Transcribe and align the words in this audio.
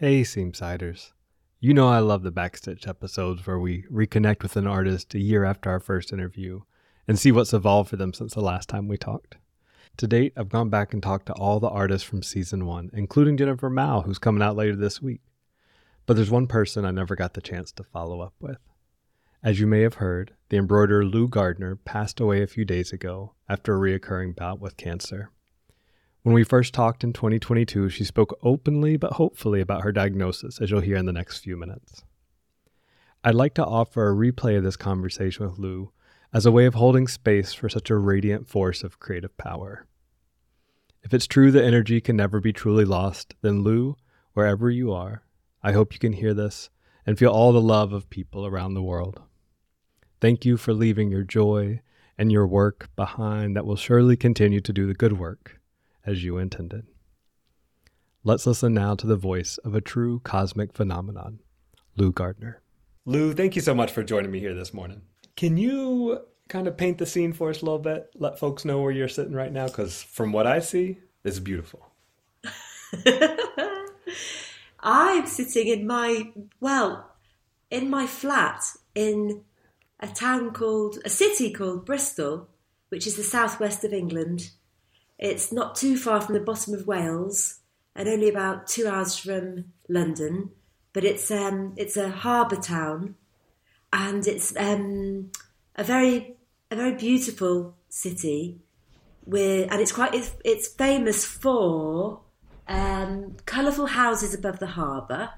Hey, 0.00 0.22
Seamsiders. 0.22 1.12
You 1.60 1.74
know 1.74 1.86
I 1.86 1.98
love 1.98 2.22
the 2.22 2.32
Backstitch 2.32 2.88
episodes 2.88 3.46
where 3.46 3.58
we 3.58 3.82
reconnect 3.92 4.42
with 4.42 4.56
an 4.56 4.66
artist 4.66 5.14
a 5.14 5.18
year 5.18 5.44
after 5.44 5.68
our 5.68 5.78
first 5.78 6.10
interview 6.10 6.62
and 7.06 7.18
see 7.18 7.30
what's 7.30 7.52
evolved 7.52 7.90
for 7.90 7.96
them 7.96 8.14
since 8.14 8.32
the 8.32 8.40
last 8.40 8.70
time 8.70 8.88
we 8.88 8.96
talked. 8.96 9.36
To 9.98 10.06
date, 10.06 10.32
I've 10.38 10.48
gone 10.48 10.70
back 10.70 10.94
and 10.94 11.02
talked 11.02 11.26
to 11.26 11.34
all 11.34 11.60
the 11.60 11.68
artists 11.68 12.08
from 12.08 12.22
season 12.22 12.64
one, 12.64 12.88
including 12.94 13.36
Jennifer 13.36 13.68
Mao, 13.68 14.00
who's 14.00 14.18
coming 14.18 14.42
out 14.42 14.56
later 14.56 14.74
this 14.74 15.02
week. 15.02 15.20
But 16.06 16.16
there's 16.16 16.30
one 16.30 16.46
person 16.46 16.86
I 16.86 16.92
never 16.92 17.14
got 17.14 17.34
the 17.34 17.42
chance 17.42 17.70
to 17.72 17.84
follow 17.84 18.22
up 18.22 18.32
with. 18.40 18.56
As 19.42 19.60
you 19.60 19.66
may 19.66 19.82
have 19.82 19.96
heard, 19.96 20.32
the 20.48 20.56
embroiderer 20.56 21.04
Lou 21.04 21.28
Gardiner 21.28 21.76
passed 21.76 22.20
away 22.20 22.42
a 22.42 22.46
few 22.46 22.64
days 22.64 22.90
ago 22.90 23.34
after 23.50 23.76
a 23.76 23.78
reoccurring 23.78 24.34
bout 24.34 24.60
with 24.60 24.78
cancer. 24.78 25.30
When 26.22 26.34
we 26.34 26.44
first 26.44 26.74
talked 26.74 27.02
in 27.02 27.14
2022, 27.14 27.88
she 27.88 28.04
spoke 28.04 28.38
openly 28.42 28.98
but 28.98 29.14
hopefully 29.14 29.62
about 29.62 29.82
her 29.84 29.92
diagnosis, 29.92 30.60
as 30.60 30.70
you'll 30.70 30.80
hear 30.80 30.96
in 30.96 31.06
the 31.06 31.14
next 31.14 31.38
few 31.38 31.56
minutes. 31.56 32.04
I'd 33.24 33.34
like 33.34 33.54
to 33.54 33.64
offer 33.64 34.06
a 34.06 34.14
replay 34.14 34.58
of 34.58 34.62
this 34.62 34.76
conversation 34.76 35.46
with 35.46 35.58
Lou 35.58 35.92
as 36.30 36.44
a 36.44 36.52
way 36.52 36.66
of 36.66 36.74
holding 36.74 37.08
space 37.08 37.54
for 37.54 37.70
such 37.70 37.88
a 37.88 37.96
radiant 37.96 38.46
force 38.46 38.82
of 38.82 39.00
creative 39.00 39.34
power. 39.38 39.86
If 41.02 41.14
it's 41.14 41.26
true 41.26 41.50
that 41.52 41.64
energy 41.64 42.02
can 42.02 42.16
never 42.16 42.38
be 42.38 42.52
truly 42.52 42.84
lost, 42.84 43.34
then 43.40 43.62
Lou, 43.62 43.96
wherever 44.34 44.68
you 44.68 44.92
are, 44.92 45.22
I 45.62 45.72
hope 45.72 45.94
you 45.94 45.98
can 45.98 46.12
hear 46.12 46.34
this 46.34 46.68
and 47.06 47.18
feel 47.18 47.30
all 47.30 47.52
the 47.52 47.62
love 47.62 47.94
of 47.94 48.10
people 48.10 48.44
around 48.44 48.74
the 48.74 48.82
world. 48.82 49.22
Thank 50.20 50.44
you 50.44 50.58
for 50.58 50.74
leaving 50.74 51.10
your 51.10 51.24
joy 51.24 51.80
and 52.18 52.30
your 52.30 52.46
work 52.46 52.90
behind 52.94 53.56
that 53.56 53.64
will 53.64 53.76
surely 53.76 54.18
continue 54.18 54.60
to 54.60 54.72
do 54.72 54.86
the 54.86 54.92
good 54.92 55.18
work 55.18 55.59
as 56.04 56.24
you 56.24 56.38
intended. 56.38 56.86
Let's 58.22 58.46
listen 58.46 58.74
now 58.74 58.94
to 58.96 59.06
the 59.06 59.16
voice 59.16 59.58
of 59.58 59.74
a 59.74 59.80
true 59.80 60.20
cosmic 60.20 60.72
phenomenon, 60.72 61.40
Lou 61.96 62.12
Gardiner. 62.12 62.60
Lou, 63.06 63.32
thank 63.32 63.56
you 63.56 63.62
so 63.62 63.74
much 63.74 63.90
for 63.90 64.02
joining 64.02 64.30
me 64.30 64.40
here 64.40 64.54
this 64.54 64.74
morning. 64.74 65.00
Can 65.36 65.56
you 65.56 66.20
kind 66.48 66.68
of 66.68 66.76
paint 66.76 66.98
the 66.98 67.06
scene 67.06 67.32
for 67.32 67.48
us 67.48 67.62
a 67.62 67.64
little 67.64 67.78
bit? 67.78 68.10
Let 68.14 68.38
folks 68.38 68.66
know 68.66 68.82
where 68.82 68.92
you're 68.92 69.08
sitting 69.08 69.32
right 69.32 69.52
now, 69.52 69.66
because 69.66 70.02
from 70.02 70.32
what 70.32 70.46
I 70.46 70.58
see, 70.58 70.98
it's 71.24 71.38
beautiful. 71.38 71.86
I'm 74.80 75.26
sitting 75.26 75.68
in 75.68 75.86
my, 75.86 76.30
well, 76.60 77.10
in 77.70 77.88
my 77.88 78.06
flat 78.06 78.62
in 78.94 79.44
a 79.98 80.08
town 80.08 80.52
called, 80.52 80.98
a 81.04 81.10
city 81.10 81.52
called 81.52 81.86
Bristol, 81.86 82.48
which 82.88 83.06
is 83.06 83.16
the 83.16 83.22
southwest 83.22 83.84
of 83.84 83.92
England. 83.92 84.50
It's 85.20 85.52
not 85.52 85.76
too 85.76 85.98
far 85.98 86.22
from 86.22 86.34
the 86.34 86.40
bottom 86.40 86.72
of 86.72 86.86
Wales 86.86 87.60
and 87.94 88.08
only 88.08 88.30
about 88.30 88.66
two 88.66 88.88
hours 88.88 89.18
from 89.18 89.66
London. 89.86 90.50
But 90.94 91.04
it's 91.04 91.30
um, 91.30 91.74
it's 91.76 91.96
a 91.96 92.08
harbour 92.08 92.56
town, 92.56 93.14
and 93.92 94.26
it's 94.26 94.56
um, 94.56 95.30
a 95.76 95.84
very 95.84 96.36
a 96.70 96.76
very 96.76 96.94
beautiful 96.94 97.76
city. 97.88 98.60
With 99.26 99.70
and 99.70 99.80
it's 99.80 99.92
quite 99.92 100.14
it's, 100.14 100.32
it's 100.44 100.66
famous 100.66 101.24
for 101.24 102.22
um, 102.66 103.36
colourful 103.44 103.86
houses 103.86 104.34
above 104.34 104.58
the 104.58 104.68
harbour. 104.68 105.30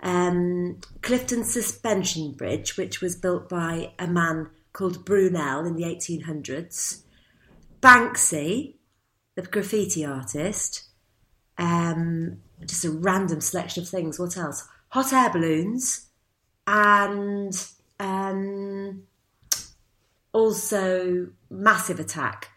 Um, 0.00 0.80
Clifton 1.02 1.44
Suspension 1.44 2.32
Bridge, 2.32 2.76
which 2.76 3.00
was 3.00 3.14
built 3.14 3.48
by 3.48 3.92
a 3.98 4.06
man 4.06 4.48
called 4.72 5.04
Brunel 5.04 5.66
in 5.66 5.76
the 5.76 5.84
1800s. 5.84 7.02
Banksy, 7.80 8.74
the 9.34 9.42
graffiti 9.42 10.04
artist. 10.04 10.84
Um, 11.58 12.38
just 12.66 12.84
a 12.84 12.90
random 12.90 13.40
selection 13.40 13.82
of 13.82 13.88
things. 13.88 14.18
What 14.18 14.36
else? 14.36 14.66
Hot 14.88 15.12
air 15.12 15.30
balloons, 15.30 16.06
and 16.66 17.66
um, 17.98 19.02
also 20.32 21.28
Massive 21.50 22.00
Attack, 22.00 22.50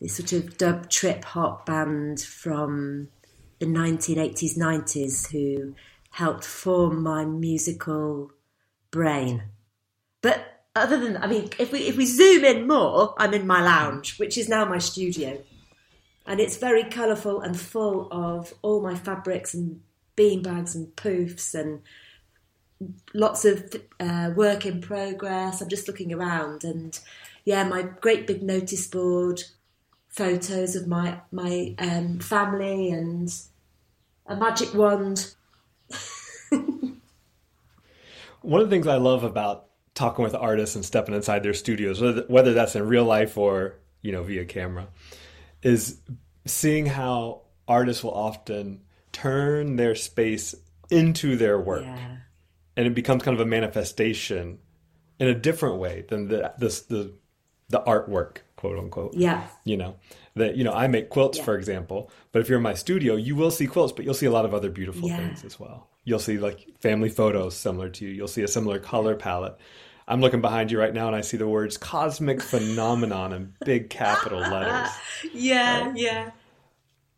this 0.00 0.16
sort 0.16 0.32
of 0.32 0.56
dub 0.56 0.88
trip 0.88 1.24
hop 1.24 1.66
band 1.66 2.20
from 2.20 3.08
the 3.58 3.66
1980s, 3.66 4.56
90s 4.56 5.30
who 5.32 5.74
helped 6.10 6.44
form 6.44 7.02
my 7.02 7.24
musical 7.24 8.30
brain. 8.90 9.42
But 10.22 10.62
other 10.74 10.98
than, 10.98 11.16
I 11.16 11.26
mean, 11.26 11.50
if 11.58 11.72
we 11.72 11.80
if 11.80 11.96
we 11.96 12.06
zoom 12.06 12.44
in 12.44 12.68
more, 12.68 13.14
I'm 13.18 13.34
in 13.34 13.46
my 13.46 13.62
lounge, 13.62 14.18
which 14.18 14.38
is 14.38 14.48
now 14.48 14.64
my 14.64 14.78
studio 14.78 15.42
and 16.26 16.40
it's 16.40 16.56
very 16.56 16.84
colourful 16.84 17.40
and 17.40 17.58
full 17.58 18.08
of 18.10 18.54
all 18.62 18.82
my 18.82 18.94
fabrics 18.94 19.54
and 19.54 19.80
bean 20.16 20.42
bags 20.42 20.74
and 20.74 20.88
poofs 20.96 21.54
and 21.54 21.82
lots 23.14 23.44
of 23.44 23.74
uh, 24.00 24.30
work 24.34 24.66
in 24.66 24.80
progress. 24.80 25.60
I'm 25.60 25.68
just 25.68 25.86
looking 25.88 26.12
around 26.12 26.64
and 26.64 26.98
yeah, 27.44 27.62
my 27.64 27.82
great 27.82 28.26
big 28.26 28.42
notice 28.42 28.86
board, 28.88 29.44
photos 30.08 30.74
of 30.74 30.88
my 30.88 31.20
my 31.30 31.74
um, 31.78 32.18
family 32.18 32.90
and 32.90 33.32
a 34.26 34.36
magic 34.36 34.74
wand. 34.74 35.34
One 38.42 38.60
of 38.60 38.68
the 38.68 38.74
things 38.74 38.86
I 38.86 38.96
love 38.96 39.22
about 39.22 39.68
talking 39.94 40.24
with 40.24 40.34
artists 40.34 40.74
and 40.74 40.84
stepping 40.84 41.14
inside 41.14 41.42
their 41.42 41.54
studios, 41.54 42.02
whether 42.28 42.52
that's 42.52 42.74
in 42.74 42.86
real 42.86 43.04
life 43.04 43.38
or 43.38 43.76
you 44.02 44.10
know 44.10 44.24
via 44.24 44.44
camera, 44.44 44.88
is 45.66 45.98
seeing 46.44 46.86
how 46.86 47.42
artists 47.66 48.04
will 48.04 48.14
often 48.14 48.82
turn 49.10 49.74
their 49.74 49.96
space 49.96 50.54
into 50.90 51.36
their 51.36 51.58
work. 51.58 51.82
Yeah. 51.84 52.16
And 52.76 52.86
it 52.86 52.94
becomes 52.94 53.24
kind 53.24 53.34
of 53.34 53.44
a 53.44 53.48
manifestation 53.48 54.58
in 55.18 55.26
a 55.26 55.34
different 55.34 55.78
way 55.78 56.04
than 56.08 56.28
the 56.28 56.52
this 56.56 56.82
the 56.82 57.14
the 57.68 57.80
artwork, 57.80 58.38
quote 58.54 58.78
unquote. 58.78 59.14
Yeah. 59.14 59.44
You 59.64 59.76
know, 59.76 59.96
that 60.36 60.54
you 60.54 60.62
know, 60.62 60.72
I 60.72 60.86
make 60.86 61.10
quilts, 61.10 61.38
yeah. 61.38 61.44
for 61.44 61.56
example. 61.56 62.12
But 62.30 62.42
if 62.42 62.48
you're 62.48 62.58
in 62.58 62.62
my 62.62 62.74
studio, 62.74 63.16
you 63.16 63.34
will 63.34 63.50
see 63.50 63.66
quilts, 63.66 63.92
but 63.92 64.04
you'll 64.04 64.14
see 64.14 64.26
a 64.26 64.30
lot 64.30 64.44
of 64.44 64.54
other 64.54 64.70
beautiful 64.70 65.08
yeah. 65.08 65.16
things 65.16 65.44
as 65.44 65.58
well. 65.58 65.88
You'll 66.04 66.20
see 66.20 66.38
like 66.38 66.64
family 66.78 67.08
photos 67.08 67.56
similar 67.56 67.88
to 67.88 68.04
you. 68.04 68.12
You'll 68.12 68.28
see 68.28 68.42
a 68.42 68.48
similar 68.48 68.78
color 68.78 69.16
palette. 69.16 69.58
I'm 70.08 70.20
looking 70.20 70.40
behind 70.40 70.70
you 70.70 70.78
right 70.78 70.94
now 70.94 71.08
and 71.08 71.16
I 71.16 71.20
see 71.20 71.36
the 71.36 71.48
words 71.48 71.76
cosmic 71.76 72.40
phenomenon 72.40 73.32
in 73.32 73.54
big 73.64 73.90
capital 73.90 74.38
letters. 74.38 74.90
yeah, 75.32 75.88
right? 75.88 75.96
yeah. 75.96 76.30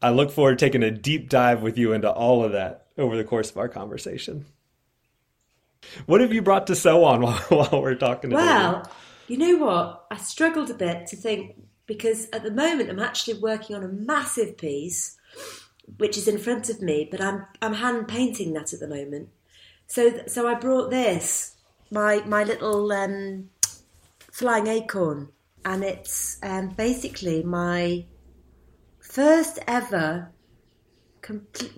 I 0.00 0.10
look 0.10 0.30
forward 0.30 0.58
to 0.58 0.64
taking 0.64 0.82
a 0.82 0.90
deep 0.90 1.28
dive 1.28 1.60
with 1.60 1.76
you 1.76 1.92
into 1.92 2.10
all 2.10 2.44
of 2.44 2.52
that 2.52 2.86
over 2.96 3.16
the 3.16 3.24
course 3.24 3.50
of 3.50 3.58
our 3.58 3.68
conversation. 3.68 4.46
What 6.06 6.20
have 6.20 6.32
you 6.32 6.42
brought 6.42 6.66
to 6.68 6.76
sew 6.76 7.04
on 7.04 7.22
while, 7.22 7.38
while 7.48 7.82
we're 7.82 7.94
talking? 7.94 8.30
Well, 8.30 8.90
you 9.26 9.36
know 9.36 9.56
what? 9.56 10.06
I 10.10 10.16
struggled 10.16 10.70
a 10.70 10.74
bit 10.74 11.06
to 11.08 11.16
think 11.16 11.56
because 11.86 12.28
at 12.32 12.42
the 12.42 12.50
moment 12.50 12.90
I'm 12.90 12.98
actually 12.98 13.38
working 13.38 13.76
on 13.76 13.84
a 13.84 13.88
massive 13.88 14.56
piece 14.56 15.18
which 15.96 16.18
is 16.18 16.28
in 16.28 16.38
front 16.38 16.68
of 16.68 16.82
me, 16.82 17.08
but 17.10 17.20
I'm 17.20 17.46
I'm 17.62 17.74
hand 17.74 18.08
painting 18.08 18.52
that 18.52 18.72
at 18.72 18.80
the 18.80 18.88
moment. 18.88 19.30
So 19.86 20.20
so 20.26 20.46
I 20.46 20.54
brought 20.54 20.90
this 20.90 21.56
my 21.90 22.22
my 22.26 22.44
little 22.44 22.90
um, 22.92 23.50
flying 24.32 24.66
acorn, 24.66 25.30
and 25.64 25.84
it's 25.84 26.38
um, 26.42 26.70
basically 26.70 27.42
my 27.42 28.04
first 29.00 29.58
ever, 29.66 30.30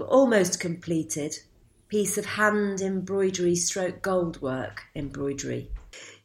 almost 0.01 0.61
completed 0.61 1.35
piece 1.89 2.17
of 2.17 2.25
hand 2.25 2.81
embroidery 2.81 3.57
stroke 3.57 4.01
gold 4.01 4.41
work 4.41 4.83
embroidery. 4.95 5.71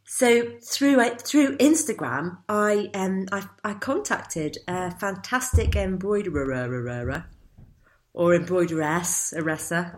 So 0.06 0.59
through 0.63 1.03
through 1.17 1.57
Instagram, 1.57 2.38
I 2.47 2.90
um 2.94 3.28
I, 3.31 3.47
I 3.63 3.73
contacted 3.73 4.59
a 4.67 4.91
fantastic 4.91 5.75
embroiderer 5.75 7.25
or 8.13 8.35
embroideress, 8.35 9.34
Aressa, 9.35 9.97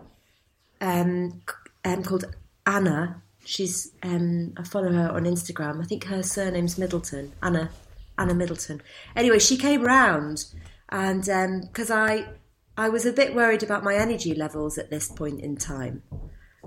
um, 0.80 1.42
um 1.84 2.02
called 2.02 2.34
Anna 2.66 3.22
She's 3.48 3.92
um, 4.02 4.52
I 4.58 4.62
follow 4.62 4.92
her 4.92 5.10
on 5.10 5.24
Instagram. 5.24 5.80
I 5.80 5.86
think 5.86 6.04
her 6.04 6.22
surname's 6.22 6.76
Middleton, 6.76 7.32
Anna 7.42 7.70
Anna 8.18 8.34
Middleton. 8.34 8.82
Anyway, 9.16 9.38
she 9.38 9.56
came 9.56 9.82
round, 9.84 10.44
and 10.90 11.22
because 11.22 11.90
um, 11.90 11.98
I 11.98 12.26
I 12.76 12.90
was 12.90 13.06
a 13.06 13.12
bit 13.12 13.34
worried 13.34 13.62
about 13.62 13.82
my 13.82 13.94
energy 13.94 14.34
levels 14.34 14.76
at 14.76 14.90
this 14.90 15.08
point 15.08 15.40
in 15.40 15.56
time. 15.56 16.02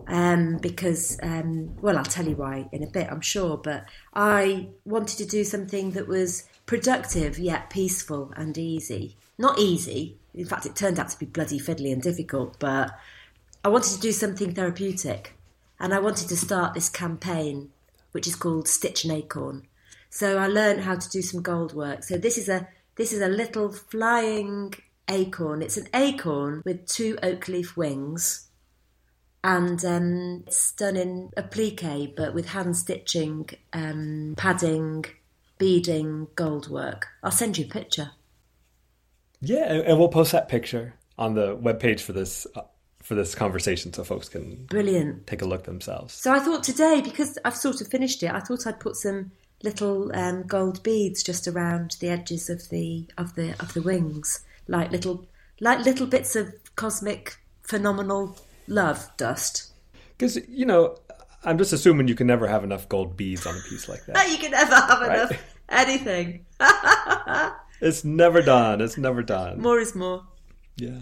Um, 0.07 0.57
because, 0.57 1.19
um, 1.21 1.75
well, 1.79 1.97
I'll 1.99 2.03
tell 2.03 2.27
you 2.27 2.35
why 2.35 2.67
in 2.71 2.81
a 2.81 2.87
bit, 2.87 3.07
I'm 3.11 3.21
sure, 3.21 3.57
but 3.57 3.85
I 4.15 4.69
wanted 4.83 5.19
to 5.19 5.25
do 5.25 5.43
something 5.43 5.91
that 5.91 6.07
was 6.07 6.49
productive 6.65 7.37
yet 7.37 7.69
peaceful 7.69 8.33
and 8.35 8.57
easy. 8.57 9.15
Not 9.37 9.59
easy, 9.59 10.17
in 10.33 10.45
fact, 10.45 10.65
it 10.65 10.75
turned 10.75 10.99
out 10.99 11.09
to 11.09 11.19
be 11.19 11.27
bloody 11.27 11.59
fiddly 11.59 11.93
and 11.93 12.01
difficult, 12.01 12.57
but 12.57 12.89
I 13.63 13.69
wanted 13.69 13.93
to 13.93 13.99
do 13.99 14.11
something 14.11 14.55
therapeutic 14.55 15.35
and 15.81 15.95
I 15.95 15.99
wanted 15.99 16.29
to 16.29 16.37
start 16.37 16.75
this 16.75 16.89
campaign, 16.89 17.71
which 18.11 18.27
is 18.27 18.35
called 18.35 18.67
Stitch 18.67 19.03
an 19.03 19.11
Acorn. 19.11 19.67
So 20.11 20.37
I 20.37 20.45
learned 20.45 20.81
how 20.81 20.95
to 20.95 21.09
do 21.09 21.21
some 21.23 21.41
gold 21.41 21.73
work. 21.73 22.03
So 22.03 22.17
this 22.17 22.37
is 22.37 22.47
a 22.47 22.67
this 22.95 23.11
is 23.11 23.21
a 23.21 23.27
little 23.27 23.71
flying 23.71 24.73
acorn. 25.09 25.63
It's 25.63 25.77
an 25.77 25.87
acorn 25.93 26.61
with 26.65 26.85
two 26.85 27.17
oak 27.23 27.47
leaf 27.47 27.75
wings, 27.75 28.49
and 29.43 29.83
um, 29.83 30.43
it's 30.45 30.71
done 30.73 30.97
in 30.97 31.31
applique, 31.35 32.15
but 32.15 32.35
with 32.35 32.49
hand 32.49 32.77
stitching, 32.77 33.49
um, 33.73 34.35
padding, 34.37 35.05
beading, 35.57 36.27
gold 36.35 36.69
work. 36.69 37.07
I'll 37.23 37.31
send 37.31 37.57
you 37.57 37.65
a 37.65 37.69
picture. 37.69 38.11
Yeah, 39.39 39.73
and 39.73 39.97
we'll 39.97 40.09
post 40.09 40.31
that 40.33 40.47
picture 40.47 40.93
on 41.17 41.33
the 41.33 41.57
webpage 41.57 42.01
for 42.01 42.13
this 42.13 42.45
uh, 42.55 42.61
for 43.11 43.15
this 43.15 43.35
conversation, 43.35 43.91
so 43.91 44.05
folks 44.05 44.29
can 44.29 44.63
Brilliant. 44.69 45.27
take 45.27 45.41
a 45.41 45.45
look 45.45 45.65
themselves. 45.65 46.13
So 46.13 46.31
I 46.31 46.39
thought 46.39 46.63
today, 46.63 47.01
because 47.03 47.37
I've 47.43 47.57
sort 47.57 47.81
of 47.81 47.89
finished 47.89 48.23
it, 48.23 48.31
I 48.31 48.39
thought 48.39 48.65
I'd 48.65 48.79
put 48.79 48.95
some 48.95 49.31
little 49.63 50.15
um, 50.15 50.43
gold 50.43 50.81
beads 50.81 51.21
just 51.21 51.45
around 51.45 51.97
the 51.99 52.07
edges 52.07 52.49
of 52.49 52.69
the 52.69 53.05
of 53.17 53.35
the 53.35 53.49
of 53.59 53.73
the 53.73 53.81
wings, 53.81 54.45
like 54.69 54.91
little 54.93 55.25
like 55.59 55.83
little 55.83 56.07
bits 56.07 56.37
of 56.37 56.53
cosmic 56.77 57.35
phenomenal 57.63 58.37
love 58.69 59.11
dust. 59.17 59.73
Because 60.17 60.37
you 60.47 60.65
know, 60.65 60.97
I'm 61.43 61.57
just 61.57 61.73
assuming 61.73 62.07
you 62.07 62.15
can 62.15 62.27
never 62.27 62.47
have 62.47 62.63
enough 62.63 62.87
gold 62.87 63.17
beads 63.17 63.45
on 63.45 63.57
a 63.57 63.61
piece 63.69 63.89
like 63.89 64.05
that. 64.05 64.25
You 64.31 64.37
can 64.37 64.51
never 64.51 64.73
have 64.73 65.01
Right. 65.01 65.17
enough 65.19 65.43
anything. 65.69 66.45
It's 67.81 68.03
never 68.05 68.41
done. 68.43 68.79
It's 68.79 68.95
never 68.97 69.21
done. 69.23 69.59
more 69.59 69.79
is 69.79 69.95
more. 69.95 70.23
Yeah. 70.77 70.99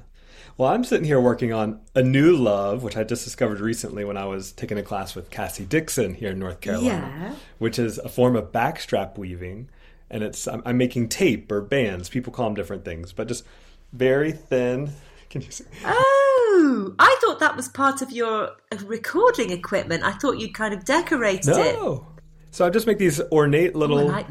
Well, 0.59 0.69
I'm 0.69 0.83
sitting 0.83 1.06
here 1.06 1.21
working 1.21 1.53
on 1.53 1.79
a 1.95 2.03
new 2.03 2.35
love, 2.35 2.83
which 2.83 2.97
I 2.97 3.06
just 3.06 3.23
discovered 3.23 3.61
recently 3.61 4.03
when 4.03 4.17
I 4.17 4.25
was 4.25 4.51
taking 4.51 4.77
a 4.77 4.83
class 4.83 5.15
with 5.15 5.29
Cassie 5.29 5.63
Dixon 5.63 6.13
here 6.15 6.31
in 6.31 6.39
North 6.39 6.59
Carolina, 6.59 7.09
Yeah. 7.17 7.35
which 7.59 7.79
is 7.79 7.97
a 7.97 8.09
form 8.09 8.35
of 8.35 8.51
backstrap 8.51 9.17
weaving, 9.17 9.69
and 10.09 10.21
it's 10.21 10.50
I'm, 10.50 10.61
I'm 10.65 10.77
making 10.77 11.07
tape 11.07 11.50
or 11.50 11.61
bands. 11.61 12.09
People 12.09 12.33
call 12.33 12.47
them 12.47 12.56
different 12.56 12.83
things, 12.83 13.13
but 13.13 13.29
just 13.29 13.45
very 13.94 14.33
thin. 14.33 14.91
Can 15.29 15.44
you 15.44 15.50
see? 15.50 15.63
Oh, 15.85 16.94
I 17.00 17.17
thought 17.21 17.39
that 17.39 17.56
was 17.56 17.69
part 17.69 18.01
of 18.01 18.11
your 18.11 18.51
recording 18.83 19.51
equipment. 19.51 20.03
I 20.03 20.11
thought 20.11 20.39
you 20.41 20.51
kind 20.51 20.73
of 20.73 20.83
decorated 20.83 21.56
it. 21.56 22.01
So 22.51 22.66
I 22.66 22.69
just 22.69 22.88
make 22.88 22.98
these 22.98 23.22
ornate 23.31 23.72
Oh, 23.75 23.80
little 23.80 24.07
like 24.07 24.28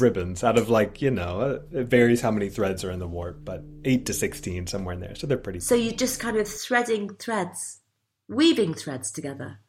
ribbons 0.00 0.42
out 0.42 0.58
of 0.58 0.70
like 0.70 1.02
you 1.02 1.10
know 1.10 1.60
it 1.70 1.86
varies 1.86 2.20
how 2.20 2.30
many 2.30 2.48
threads 2.48 2.82
are 2.84 2.90
in 2.90 2.98
the 2.98 3.06
warp, 3.08 3.44
but 3.44 3.62
eight 3.84 4.06
to 4.06 4.14
sixteen 4.14 4.66
somewhere 4.66 4.94
in 4.94 5.00
there. 5.00 5.14
So 5.14 5.26
they're 5.26 5.36
pretty. 5.36 5.60
So 5.60 5.74
you're 5.74 5.92
just 5.92 6.18
kind 6.20 6.36
of 6.36 6.48
threading 6.48 7.14
threads, 7.16 7.80
weaving 8.28 8.74
threads 8.74 9.10
together. 9.10 9.60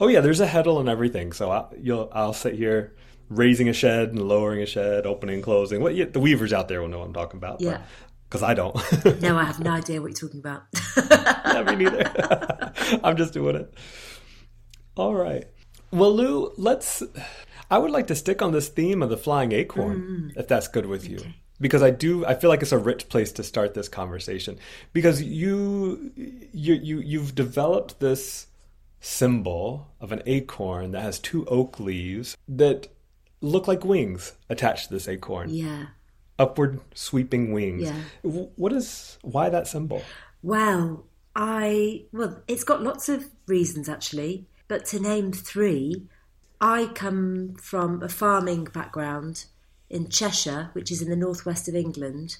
Oh 0.00 0.08
yeah, 0.08 0.20
there's 0.20 0.40
a 0.40 0.46
heddle 0.46 0.80
and 0.80 0.88
everything. 0.88 1.32
So 1.32 1.50
I, 1.50 1.66
you'll 1.78 2.08
I'll 2.12 2.32
sit 2.32 2.54
here 2.54 2.96
raising 3.28 3.68
a 3.68 3.72
shed 3.72 4.08
and 4.10 4.22
lowering 4.22 4.62
a 4.62 4.66
shed, 4.66 5.06
opening 5.06 5.36
and 5.36 5.44
closing. 5.44 5.82
What 5.82 5.94
yeah, 5.94 6.06
the 6.06 6.20
weavers 6.20 6.52
out 6.52 6.68
there 6.68 6.80
will 6.80 6.88
know 6.88 6.98
what 7.00 7.06
I'm 7.06 7.14
talking 7.14 7.36
about. 7.38 7.60
Yeah. 7.60 7.82
Because 8.28 8.42
I 8.42 8.54
don't. 8.54 8.74
No, 9.20 9.36
I 9.36 9.44
have 9.44 9.60
no 9.60 9.70
idea 9.72 10.00
what 10.00 10.08
you're 10.18 10.28
talking 10.30 10.40
about. 10.40 10.62
yeah, 10.96 11.62
me 11.64 11.84
neither. 11.84 12.72
I'm 13.04 13.18
just 13.18 13.34
doing 13.34 13.56
it. 13.56 13.74
All 14.96 15.14
right. 15.14 15.44
Well, 15.92 16.14
Lou, 16.14 16.52
let's. 16.56 17.02
I 17.70 17.78
would 17.78 17.90
like 17.90 18.08
to 18.08 18.14
stick 18.14 18.42
on 18.42 18.52
this 18.52 18.68
theme 18.68 19.02
of 19.02 19.10
the 19.10 19.16
flying 19.16 19.52
acorn, 19.52 20.32
mm. 20.34 20.38
if 20.38 20.48
that's 20.48 20.68
good 20.68 20.86
with 20.86 21.08
you. 21.08 21.20
Because 21.60 21.82
I 21.82 21.90
do, 21.90 22.26
I 22.26 22.34
feel 22.34 22.50
like 22.50 22.62
it's 22.62 22.72
a 22.72 22.78
rich 22.78 23.08
place 23.08 23.30
to 23.32 23.44
start 23.44 23.74
this 23.74 23.88
conversation. 23.88 24.58
Because 24.92 25.22
you, 25.22 26.10
you, 26.52 26.74
you, 26.74 26.98
you've 26.98 27.34
developed 27.34 28.00
this 28.00 28.48
symbol 29.00 29.88
of 30.00 30.12
an 30.12 30.22
acorn 30.26 30.92
that 30.92 31.02
has 31.02 31.18
two 31.18 31.44
oak 31.46 31.78
leaves 31.78 32.36
that 32.48 32.88
look 33.40 33.68
like 33.68 33.84
wings 33.84 34.32
attached 34.48 34.88
to 34.88 34.94
this 34.94 35.08
acorn, 35.08 35.50
yeah. 35.50 35.86
upward 36.38 36.80
sweeping 36.94 37.52
wings. 37.52 37.82
Yeah. 37.82 38.00
What 38.22 38.72
is 38.72 39.18
why 39.22 39.48
that 39.48 39.66
symbol? 39.66 40.02
Well, 40.42 41.04
I 41.34 42.04
well, 42.12 42.42
it's 42.48 42.64
got 42.64 42.82
lots 42.82 43.08
of 43.08 43.28
reasons 43.46 43.88
actually, 43.88 44.46
but 44.72 44.86
to 44.86 44.98
name 44.98 45.32
three, 45.32 46.06
I 46.58 46.86
come 46.94 47.56
from 47.60 48.02
a 48.02 48.08
farming 48.08 48.68
background 48.72 49.44
in 49.90 50.08
Cheshire, 50.08 50.70
which 50.72 50.90
is 50.90 51.02
in 51.02 51.10
the 51.10 51.14
northwest 51.14 51.68
of 51.68 51.74
England, 51.74 52.38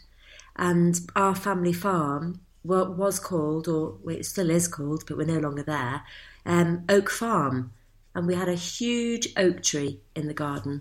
and 0.56 0.98
our 1.14 1.34
family 1.34 1.74
farm 1.74 2.40
was 2.64 3.20
called, 3.20 3.68
or 3.68 3.98
well, 4.02 4.16
it 4.16 4.24
still 4.24 4.48
is 4.48 4.66
called, 4.66 5.04
but 5.06 5.18
we're 5.18 5.26
no 5.26 5.40
longer 5.40 5.62
there, 5.62 6.04
um, 6.46 6.84
Oak 6.88 7.10
Farm, 7.10 7.74
and 8.14 8.26
we 8.26 8.34
had 8.34 8.48
a 8.48 8.54
huge 8.54 9.28
oak 9.36 9.62
tree 9.62 10.00
in 10.14 10.26
the 10.26 10.32
garden, 10.32 10.80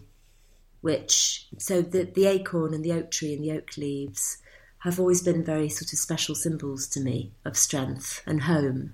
which 0.80 1.50
so 1.58 1.82
the 1.82 2.06
the 2.06 2.28
acorn 2.28 2.74
and 2.74 2.86
the 2.86 2.94
oak 2.94 3.12
tree 3.12 3.34
and 3.34 3.44
the 3.44 3.52
oak 3.52 3.76
leaves 3.76 4.38
have 4.86 5.02
always 5.02 5.22
been 5.22 5.44
very 5.44 5.68
sort 5.68 5.92
of 5.92 6.00
special 6.00 6.34
symbols 6.34 6.88
to 6.88 7.02
me 7.02 7.34
of 7.44 7.58
strength 7.58 8.24
and 8.26 8.44
home. 8.44 8.94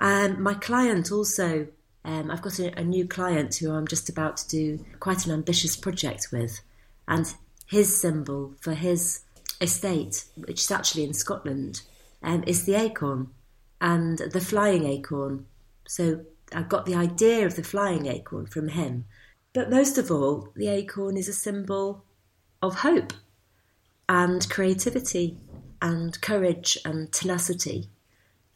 Um, 0.00 0.42
my 0.42 0.54
client 0.54 1.12
also, 1.12 1.68
um, 2.04 2.30
I've 2.30 2.42
got 2.42 2.58
a, 2.58 2.76
a 2.78 2.82
new 2.82 3.06
client 3.06 3.54
who 3.56 3.70
I'm 3.70 3.86
just 3.86 4.08
about 4.08 4.38
to 4.38 4.48
do 4.48 4.84
quite 4.98 5.26
an 5.26 5.32
ambitious 5.32 5.76
project 5.76 6.28
with, 6.32 6.60
and 7.06 7.32
his 7.66 8.00
symbol 8.00 8.54
for 8.60 8.72
his 8.72 9.20
estate, 9.60 10.24
which 10.36 10.62
is 10.62 10.70
actually 10.70 11.04
in 11.04 11.12
Scotland, 11.12 11.82
um, 12.22 12.42
is 12.46 12.64
the 12.64 12.74
acorn 12.74 13.28
and 13.80 14.18
the 14.18 14.40
flying 14.40 14.86
acorn. 14.86 15.46
So 15.86 16.24
I 16.52 16.62
got 16.62 16.86
the 16.86 16.94
idea 16.94 17.46
of 17.46 17.56
the 17.56 17.62
flying 17.62 18.06
acorn 18.06 18.46
from 18.46 18.68
him. 18.68 19.04
But 19.52 19.70
most 19.70 19.98
of 19.98 20.10
all, 20.10 20.48
the 20.56 20.68
acorn 20.68 21.16
is 21.16 21.28
a 21.28 21.32
symbol 21.32 22.04
of 22.62 22.76
hope 22.76 23.12
and 24.08 24.48
creativity 24.48 25.36
and 25.82 26.18
courage 26.20 26.78
and 26.84 27.12
tenacity. 27.12 27.88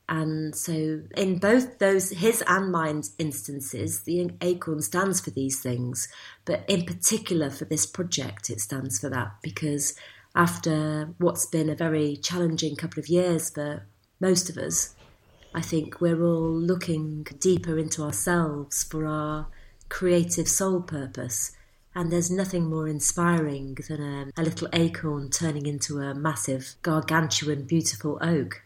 And 0.08 0.54
so, 0.54 1.02
in 1.16 1.38
both 1.38 1.78
those, 1.78 2.10
his 2.10 2.42
and 2.46 2.70
mine 2.70 3.02
instances, 3.18 4.02
the 4.02 4.30
acorn 4.42 4.82
stands 4.82 5.20
for 5.20 5.30
these 5.30 5.60
things. 5.60 6.08
But 6.44 6.64
in 6.68 6.84
particular 6.84 7.48
for 7.48 7.64
this 7.64 7.86
project, 7.86 8.50
it 8.50 8.60
stands 8.60 8.98
for 8.98 9.08
that 9.08 9.36
because 9.42 9.94
after 10.34 11.14
what's 11.18 11.46
been 11.46 11.70
a 11.70 11.74
very 11.74 12.16
challenging 12.16 12.76
couple 12.76 13.00
of 13.00 13.08
years 13.08 13.50
for 13.50 13.86
most 14.20 14.50
of 14.50 14.58
us, 14.58 14.94
I 15.54 15.60
think 15.60 16.00
we're 16.00 16.22
all 16.22 16.52
looking 16.52 17.26
deeper 17.38 17.78
into 17.78 18.02
ourselves 18.02 18.82
for 18.82 19.06
our 19.06 19.46
creative 19.88 20.48
soul 20.48 20.82
purpose. 20.82 21.52
And 21.94 22.10
there's 22.10 22.30
nothing 22.30 22.66
more 22.66 22.88
inspiring 22.88 23.76
than 23.88 24.02
a, 24.02 24.40
a 24.40 24.42
little 24.42 24.68
acorn 24.72 25.30
turning 25.30 25.66
into 25.66 26.00
a 26.00 26.12
massive, 26.12 26.74
gargantuan, 26.82 27.66
beautiful 27.66 28.18
oak. 28.20 28.63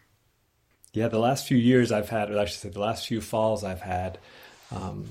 Yeah, 0.93 1.07
the 1.07 1.19
last 1.19 1.47
few 1.47 1.57
years 1.57 1.91
I've 1.91 2.09
had, 2.09 2.31
or 2.31 2.39
I 2.39 2.45
should 2.45 2.59
say, 2.59 2.69
the 2.69 2.79
last 2.79 3.07
few 3.07 3.21
falls 3.21 3.63
I've 3.63 3.81
had, 3.81 4.17
um, 4.71 5.05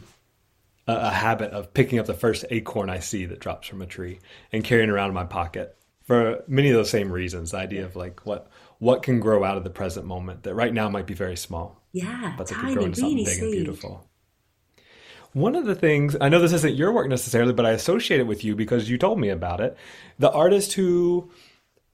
a, 0.89 0.95
a 0.95 1.11
habit 1.11 1.53
of 1.53 1.73
picking 1.73 1.99
up 1.99 2.07
the 2.07 2.15
first 2.15 2.45
acorn 2.51 2.91
I 2.91 2.99
see 2.99 3.27
that 3.27 3.39
drops 3.39 3.69
from 3.69 3.83
a 3.83 3.87
tree 3.87 4.19
and 4.53 4.65
carrying 4.65 4.91
around 4.91 5.09
in 5.09 5.15
my 5.15 5.25
pocket 5.25 5.77
for 6.05 6.43
many 6.49 6.71
of 6.71 6.75
those 6.75 6.91
same 6.91 7.13
reasons. 7.13 7.53
The 7.53 7.59
idea 7.59 7.85
of 7.85 7.95
like 7.95 8.25
what 8.27 8.51
what 8.79 9.03
can 9.03 9.21
grow 9.21 9.45
out 9.45 9.57
of 9.57 9.65
the 9.65 9.71
present 9.71 10.07
moment 10.07 10.45
that 10.45 10.55
right 10.55 10.73
now 10.73 10.89
might 10.89 11.07
be 11.07 11.15
very 11.15 11.37
small, 11.37 11.81
Yeah, 11.93 12.35
but 12.37 12.47
that 12.49 12.55
could 12.55 12.75
grow 12.75 12.85
into 12.85 13.01
something 13.01 13.25
big 13.25 13.43
and 13.43 13.53
beautiful. 13.53 14.09
One 15.33 15.55
of 15.55 15.67
the 15.67 15.75
things 15.75 16.17
I 16.21 16.31
know 16.31 16.41
this 16.41 16.53
isn't 16.55 16.75
your 16.75 16.93
work 16.93 17.09
necessarily, 17.09 17.53
but 17.53 17.67
I 17.67 17.73
associate 17.73 18.21
it 18.21 18.27
with 18.27 18.45
you 18.45 18.57
because 18.57 18.89
you 18.89 18.97
told 18.97 19.21
me 19.21 19.29
about 19.29 19.61
it. 19.61 19.77
The 20.19 20.31
artist 20.33 20.73
who 20.73 21.31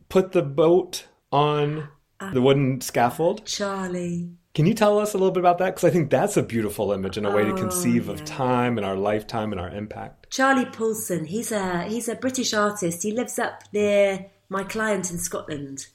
put 0.08 0.32
the 0.32 0.42
boat 0.42 1.06
on. 1.32 1.88
The 2.32 2.42
wooden 2.42 2.80
scaffold. 2.80 3.44
Charlie. 3.46 4.30
Can 4.54 4.66
you 4.66 4.74
tell 4.74 5.00
us 5.00 5.14
a 5.14 5.18
little 5.18 5.32
bit 5.32 5.40
about 5.40 5.58
that? 5.58 5.74
Because 5.74 5.84
I 5.84 5.90
think 5.90 6.10
that's 6.10 6.36
a 6.36 6.42
beautiful 6.42 6.92
image 6.92 7.16
and 7.16 7.26
a 7.26 7.30
way 7.30 7.44
to 7.44 7.52
Oh, 7.52 7.56
conceive 7.56 8.08
of 8.08 8.24
time 8.24 8.78
and 8.78 8.86
our 8.86 8.94
lifetime 8.96 9.50
and 9.50 9.60
our 9.60 9.68
impact. 9.68 10.30
Charlie 10.30 10.66
Paulson. 10.66 11.24
He's 11.24 11.50
a 11.50 11.82
he's 11.84 12.08
a 12.08 12.14
British 12.14 12.54
artist. 12.54 13.02
He 13.02 13.10
lives 13.10 13.38
up 13.38 13.64
near 13.72 14.26
my 14.48 14.62
client 14.62 15.10
in 15.10 15.18
Scotland. 15.18 15.88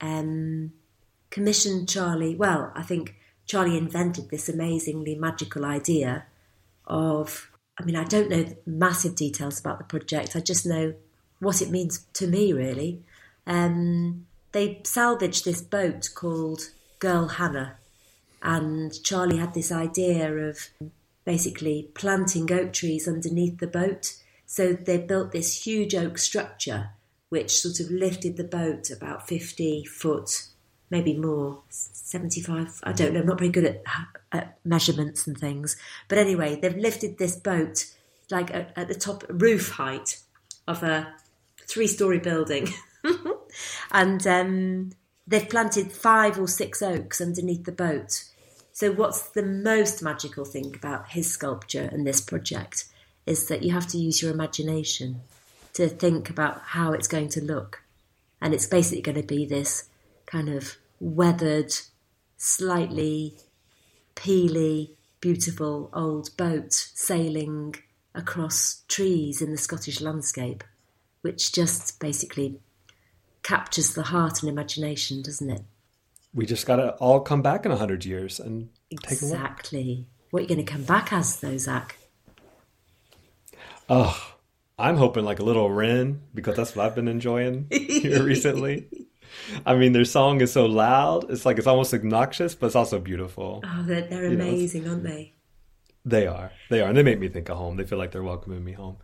Um, 0.00 0.72
commissioned 1.30 1.88
Charlie. 1.88 2.34
Well, 2.34 2.72
I 2.74 2.82
think 2.82 3.14
Charlie 3.46 3.78
invented 3.78 4.30
this 4.30 4.48
amazingly 4.48 5.14
magical 5.14 5.64
idea 5.64 6.26
of. 6.86 7.46
I 7.78 7.84
mean, 7.84 7.96
I 7.96 8.04
don't 8.04 8.28
know 8.28 8.44
massive 8.66 9.14
details 9.14 9.58
about 9.58 9.78
the 9.78 9.84
project. 9.84 10.36
I 10.36 10.40
just 10.40 10.66
know 10.66 10.94
what 11.38 11.62
it 11.62 11.70
means 11.70 12.06
to 12.14 12.26
me, 12.26 12.52
really. 12.52 13.02
Um, 13.46 14.26
they 14.52 14.80
salvaged 14.84 15.44
this 15.44 15.60
boat 15.60 16.10
called 16.14 16.70
Girl 16.98 17.28
Hannah, 17.28 17.76
and 18.42 19.02
Charlie 19.02 19.38
had 19.38 19.54
this 19.54 19.70
idea 19.70 20.32
of 20.32 20.68
basically 21.24 21.90
planting 21.94 22.50
oak 22.52 22.72
trees 22.72 23.06
underneath 23.06 23.58
the 23.58 23.66
boat. 23.66 24.14
So 24.46 24.72
they 24.72 24.98
built 24.98 25.30
this 25.30 25.64
huge 25.64 25.94
oak 25.94 26.18
structure 26.18 26.90
which 27.28 27.60
sort 27.60 27.80
of 27.80 27.90
lifted 27.90 28.36
the 28.36 28.44
boat 28.44 28.90
about 28.90 29.26
50 29.28 29.84
foot, 29.84 30.48
maybe 30.90 31.16
more, 31.16 31.62
75. 31.70 32.80
I 32.82 32.92
don't 32.92 33.14
know, 33.14 33.20
I'm 33.20 33.26
not 33.26 33.38
very 33.38 33.50
good 33.50 33.64
at, 33.64 33.82
at 34.32 34.58
measurements 34.64 35.26
and 35.26 35.38
things. 35.38 35.76
But 36.08 36.18
anyway, 36.18 36.58
they've 36.60 36.76
lifted 36.76 37.18
this 37.18 37.36
boat 37.36 37.86
like 38.30 38.52
at, 38.52 38.72
at 38.76 38.88
the 38.88 38.94
top 38.94 39.24
roof 39.28 39.72
height 39.72 40.18
of 40.66 40.82
a 40.82 41.14
three 41.66 41.86
story 41.86 42.18
building. 42.18 42.68
and 43.92 44.26
um, 44.26 44.90
they've 45.26 45.48
planted 45.48 45.92
five 45.92 46.38
or 46.38 46.48
six 46.48 46.82
oaks 46.82 47.20
underneath 47.20 47.64
the 47.64 47.72
boat. 47.72 48.24
So, 48.72 48.92
what's 48.92 49.28
the 49.30 49.42
most 49.42 50.02
magical 50.02 50.44
thing 50.44 50.74
about 50.74 51.10
his 51.10 51.30
sculpture 51.30 51.88
and 51.92 52.06
this 52.06 52.20
project 52.20 52.84
is 53.26 53.48
that 53.48 53.62
you 53.62 53.72
have 53.72 53.86
to 53.88 53.98
use 53.98 54.22
your 54.22 54.32
imagination 54.32 55.20
to 55.74 55.88
think 55.88 56.30
about 56.30 56.60
how 56.66 56.92
it's 56.92 57.08
going 57.08 57.28
to 57.30 57.44
look. 57.44 57.82
And 58.40 58.54
it's 58.54 58.66
basically 58.66 59.02
going 59.02 59.20
to 59.20 59.26
be 59.26 59.44
this 59.44 59.88
kind 60.26 60.48
of 60.48 60.76
weathered, 60.98 61.72
slightly 62.36 63.36
peely, 64.16 64.90
beautiful 65.20 65.90
old 65.92 66.36
boat 66.36 66.72
sailing 66.72 67.74
across 68.14 68.82
trees 68.88 69.40
in 69.40 69.50
the 69.50 69.58
Scottish 69.58 70.00
landscape, 70.00 70.64
which 71.22 71.52
just 71.52 72.00
basically 72.00 72.58
captures 73.42 73.94
the 73.94 74.04
heart 74.04 74.42
and 74.42 74.50
imagination, 74.50 75.22
doesn't 75.22 75.50
it? 75.50 75.62
We 76.32 76.46
just 76.46 76.66
got 76.66 76.76
to 76.76 76.90
all 76.94 77.20
come 77.20 77.42
back 77.42 77.66
in 77.66 77.72
a 77.72 77.76
hundred 77.76 78.04
years 78.04 78.38
and 78.38 78.68
take 79.02 79.12
exactly. 79.12 80.06
What 80.30 80.40
are 80.40 80.42
you 80.42 80.48
going 80.48 80.64
to 80.64 80.72
come 80.72 80.84
back 80.84 81.12
as, 81.12 81.40
though, 81.40 81.56
Zach? 81.56 81.96
Oh, 83.88 84.34
I'm 84.78 84.96
hoping 84.96 85.24
like 85.24 85.40
a 85.40 85.42
little 85.42 85.70
wren 85.70 86.22
because 86.32 86.56
that's 86.56 86.76
what 86.76 86.86
I've 86.86 86.94
been 86.94 87.08
enjoying 87.08 87.66
here 87.70 88.22
recently. 88.24 88.86
I 89.66 89.74
mean, 89.74 89.92
their 89.92 90.04
song 90.04 90.40
is 90.40 90.52
so 90.52 90.66
loud; 90.66 91.30
it's 91.30 91.44
like 91.44 91.58
it's 91.58 91.66
almost 91.66 91.92
obnoxious, 91.92 92.54
but 92.54 92.66
it's 92.66 92.76
also 92.76 92.98
beautiful. 92.98 93.62
Oh, 93.64 93.82
they're, 93.84 94.02
they're 94.02 94.26
amazing, 94.26 94.84
know, 94.84 94.90
aren't 94.90 95.04
they? 95.04 95.34
They 96.04 96.26
are. 96.26 96.52
They 96.70 96.80
are, 96.80 96.88
and 96.88 96.96
they 96.96 97.02
make 97.02 97.18
me 97.18 97.28
think 97.28 97.48
of 97.48 97.58
home. 97.58 97.76
They 97.76 97.84
feel 97.84 97.98
like 97.98 98.12
they're 98.12 98.22
welcoming 98.22 98.64
me 98.64 98.72
home. 98.72 98.96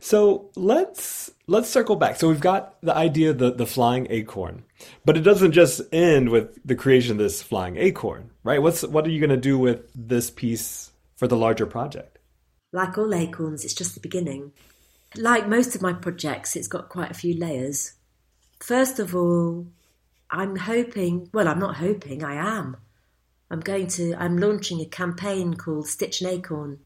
So 0.00 0.50
let's 0.56 1.30
let's 1.46 1.68
circle 1.68 1.96
back. 1.96 2.16
So 2.16 2.28
we've 2.28 2.40
got 2.40 2.80
the 2.82 2.96
idea 2.96 3.30
of 3.30 3.38
the, 3.38 3.52
the 3.52 3.66
flying 3.66 4.06
acorn, 4.10 4.64
but 5.04 5.16
it 5.16 5.20
doesn't 5.22 5.52
just 5.52 5.80
end 5.92 6.30
with 6.30 6.58
the 6.64 6.74
creation 6.74 7.12
of 7.12 7.18
this 7.18 7.42
flying 7.42 7.76
acorn, 7.76 8.30
right? 8.42 8.62
What's 8.62 8.82
what 8.82 9.06
are 9.06 9.10
you 9.10 9.20
going 9.20 9.30
to 9.30 9.36
do 9.36 9.58
with 9.58 9.88
this 9.94 10.30
piece 10.30 10.92
for 11.16 11.26
the 11.26 11.36
larger 11.36 11.66
project? 11.66 12.18
Like 12.72 12.98
all 12.98 13.14
acorns, 13.14 13.64
it's 13.64 13.74
just 13.74 13.94
the 13.94 14.00
beginning. 14.00 14.52
Like 15.16 15.48
most 15.48 15.74
of 15.74 15.82
my 15.82 15.92
projects, 15.92 16.56
it's 16.56 16.68
got 16.68 16.88
quite 16.88 17.10
a 17.10 17.14
few 17.14 17.38
layers. 17.38 17.92
First 18.60 18.98
of 18.98 19.14
all, 19.14 19.66
I'm 20.30 20.56
hoping. 20.56 21.28
Well, 21.32 21.46
I'm 21.46 21.60
not 21.60 21.76
hoping. 21.76 22.24
I 22.24 22.34
am. 22.34 22.76
I'm 23.50 23.60
going 23.60 23.86
to. 23.88 24.14
I'm 24.18 24.38
launching 24.38 24.80
a 24.80 24.86
campaign 24.86 25.54
called 25.54 25.86
Stitch 25.86 26.20
an 26.20 26.28
Acorn 26.28 26.80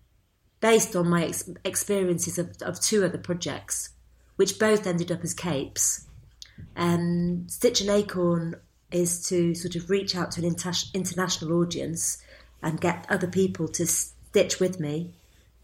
based 0.60 0.96
on 0.96 1.08
my 1.08 1.24
ex- 1.26 1.50
experiences 1.64 2.38
of, 2.38 2.56
of, 2.62 2.80
two 2.80 3.04
other 3.04 3.18
projects, 3.18 3.90
which 4.36 4.58
both 4.58 4.86
ended 4.86 5.12
up 5.12 5.22
as 5.22 5.34
capes. 5.34 6.06
Um, 6.76 7.46
Stitch 7.48 7.80
an 7.80 7.90
Acorn 7.90 8.56
is 8.90 9.26
to 9.28 9.54
sort 9.54 9.76
of 9.76 9.90
reach 9.90 10.16
out 10.16 10.32
to 10.32 10.40
an 10.40 10.46
inter- 10.46 10.72
international 10.94 11.60
audience 11.60 12.22
and 12.62 12.80
get 12.80 13.06
other 13.08 13.28
people 13.28 13.68
to 13.68 13.86
stitch 13.86 14.58
with 14.58 14.80
me 14.80 15.12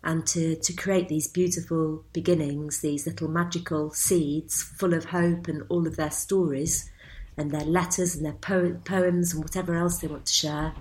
and 0.03 0.27
to, 0.27 0.55
to 0.57 0.73
create 0.73 1.09
these 1.09 1.27
beautiful 1.27 2.05
beginnings, 2.13 2.81
these 2.81 3.07
little 3.07 3.29
magical 3.29 3.91
seeds 3.91 4.63
full 4.63 4.93
of 4.93 5.07
hope 5.07 5.49
and 5.49 5.63
all 5.69 5.87
of 5.87 5.97
their 5.97 6.11
stories 6.11 6.91
and 7.37 7.51
their 7.51 7.65
letters 7.65 8.15
and 8.15 8.25
their 8.25 8.35
po- 8.35 8.79
poems 8.85 9.33
and 9.33 9.43
whatever 9.43 9.75
else 9.75 9.99
they 9.99 10.07
want 10.07 10.27
to 10.27 10.33
share. 10.33 10.75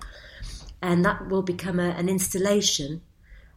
And 0.82 1.06
that 1.06 1.30
will 1.30 1.42
become 1.42 1.80
a, 1.80 1.92
an 1.92 2.10
installation 2.10 3.02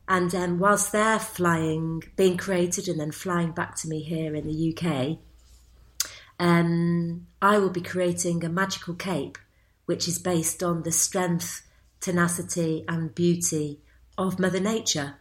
and 0.08 0.34
um, 0.34 0.58
whilst 0.58 0.92
they're 0.92 1.18
flying, 1.18 2.02
being 2.16 2.36
created 2.36 2.88
and 2.88 3.00
then 3.00 3.12
flying 3.12 3.52
back 3.52 3.74
to 3.76 3.88
me 3.88 4.02
here 4.02 4.34
in 4.34 4.46
the 4.46 4.76
UK, 4.76 5.18
um, 6.38 7.26
I 7.42 7.58
will 7.58 7.70
be 7.70 7.80
creating 7.80 8.44
a 8.44 8.48
magical 8.48 8.94
cape, 8.94 9.38
which 9.86 10.06
is 10.06 10.18
based 10.18 10.62
on 10.62 10.82
the 10.82 10.92
strength, 10.92 11.66
tenacity, 12.00 12.84
and 12.88 13.14
beauty 13.14 13.80
of 14.16 14.38
Mother 14.38 14.60
Nature. 14.60 15.16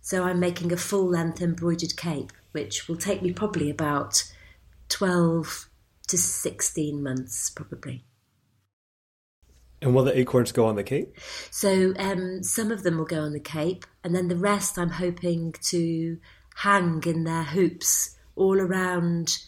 So 0.00 0.24
I'm 0.24 0.38
making 0.38 0.72
a 0.72 0.76
full 0.76 1.08
length 1.08 1.40
embroidered 1.40 1.96
cape, 1.96 2.32
which 2.52 2.88
will 2.88 2.96
take 2.96 3.22
me 3.22 3.32
probably 3.32 3.70
about 3.70 4.22
12 4.88 5.68
to 6.08 6.18
16 6.18 7.02
months, 7.02 7.50
probably. 7.50 8.04
And 9.82 9.94
will 9.94 10.04
the 10.04 10.18
acorns 10.18 10.52
go 10.52 10.66
on 10.66 10.76
the 10.76 10.82
cape? 10.82 11.16
So 11.50 11.92
um, 11.98 12.42
some 12.42 12.72
of 12.72 12.82
them 12.82 12.96
will 12.96 13.04
go 13.04 13.22
on 13.22 13.32
the 13.32 13.40
cape, 13.40 13.84
and 14.02 14.14
then 14.14 14.28
the 14.28 14.36
rest 14.36 14.78
I'm 14.78 14.90
hoping 14.90 15.54
to 15.64 16.18
hang 16.56 17.02
in 17.04 17.24
their 17.24 17.42
hoops 17.42 18.16
all 18.34 18.58
around 18.58 19.38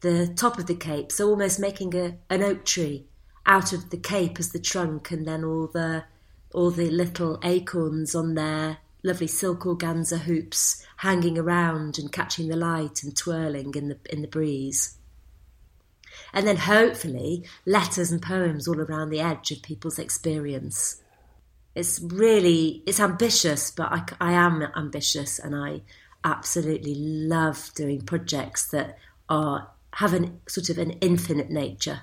the 0.00 0.32
top 0.36 0.58
of 0.58 0.66
the 0.66 0.74
cape. 0.74 1.10
So 1.10 1.28
almost 1.28 1.58
making 1.58 1.94
a, 1.94 2.16
an 2.28 2.42
oak 2.42 2.64
tree 2.64 3.06
out 3.46 3.72
of 3.72 3.90
the 3.90 3.96
cape 3.96 4.38
as 4.38 4.52
the 4.52 4.58
trunk, 4.58 5.10
and 5.10 5.26
then 5.26 5.44
all 5.44 5.66
the 5.66 6.04
all 6.52 6.70
the 6.70 6.90
little 6.90 7.38
acorns 7.42 8.14
on 8.14 8.34
their 8.34 8.78
lovely 9.02 9.26
silk 9.26 9.60
organza 9.60 10.18
hoops 10.18 10.84
hanging 10.98 11.38
around 11.38 11.98
and 11.98 12.10
catching 12.12 12.48
the 12.48 12.56
light 12.56 13.02
and 13.02 13.16
twirling 13.16 13.74
in 13.74 13.88
the 13.88 13.98
in 14.10 14.22
the 14.22 14.28
breeze 14.28 14.97
and 16.32 16.46
then 16.46 16.56
hopefully 16.56 17.44
letters 17.66 18.10
and 18.10 18.22
poems 18.22 18.68
all 18.68 18.80
around 18.80 19.10
the 19.10 19.20
edge 19.20 19.50
of 19.50 19.62
people's 19.62 19.98
experience. 19.98 21.02
It's 21.74 22.00
really 22.00 22.82
it's 22.86 23.00
ambitious, 23.00 23.70
but 23.70 23.92
I, 23.92 24.04
I 24.20 24.32
am 24.32 24.62
ambitious, 24.76 25.38
and 25.38 25.54
I 25.54 25.82
absolutely 26.24 26.94
love 26.94 27.70
doing 27.74 28.02
projects 28.02 28.66
that 28.68 28.98
are 29.28 29.70
have 29.94 30.14
an 30.14 30.40
sort 30.48 30.70
of 30.70 30.78
an 30.78 30.92
infinite 31.00 31.50
nature. 31.50 32.02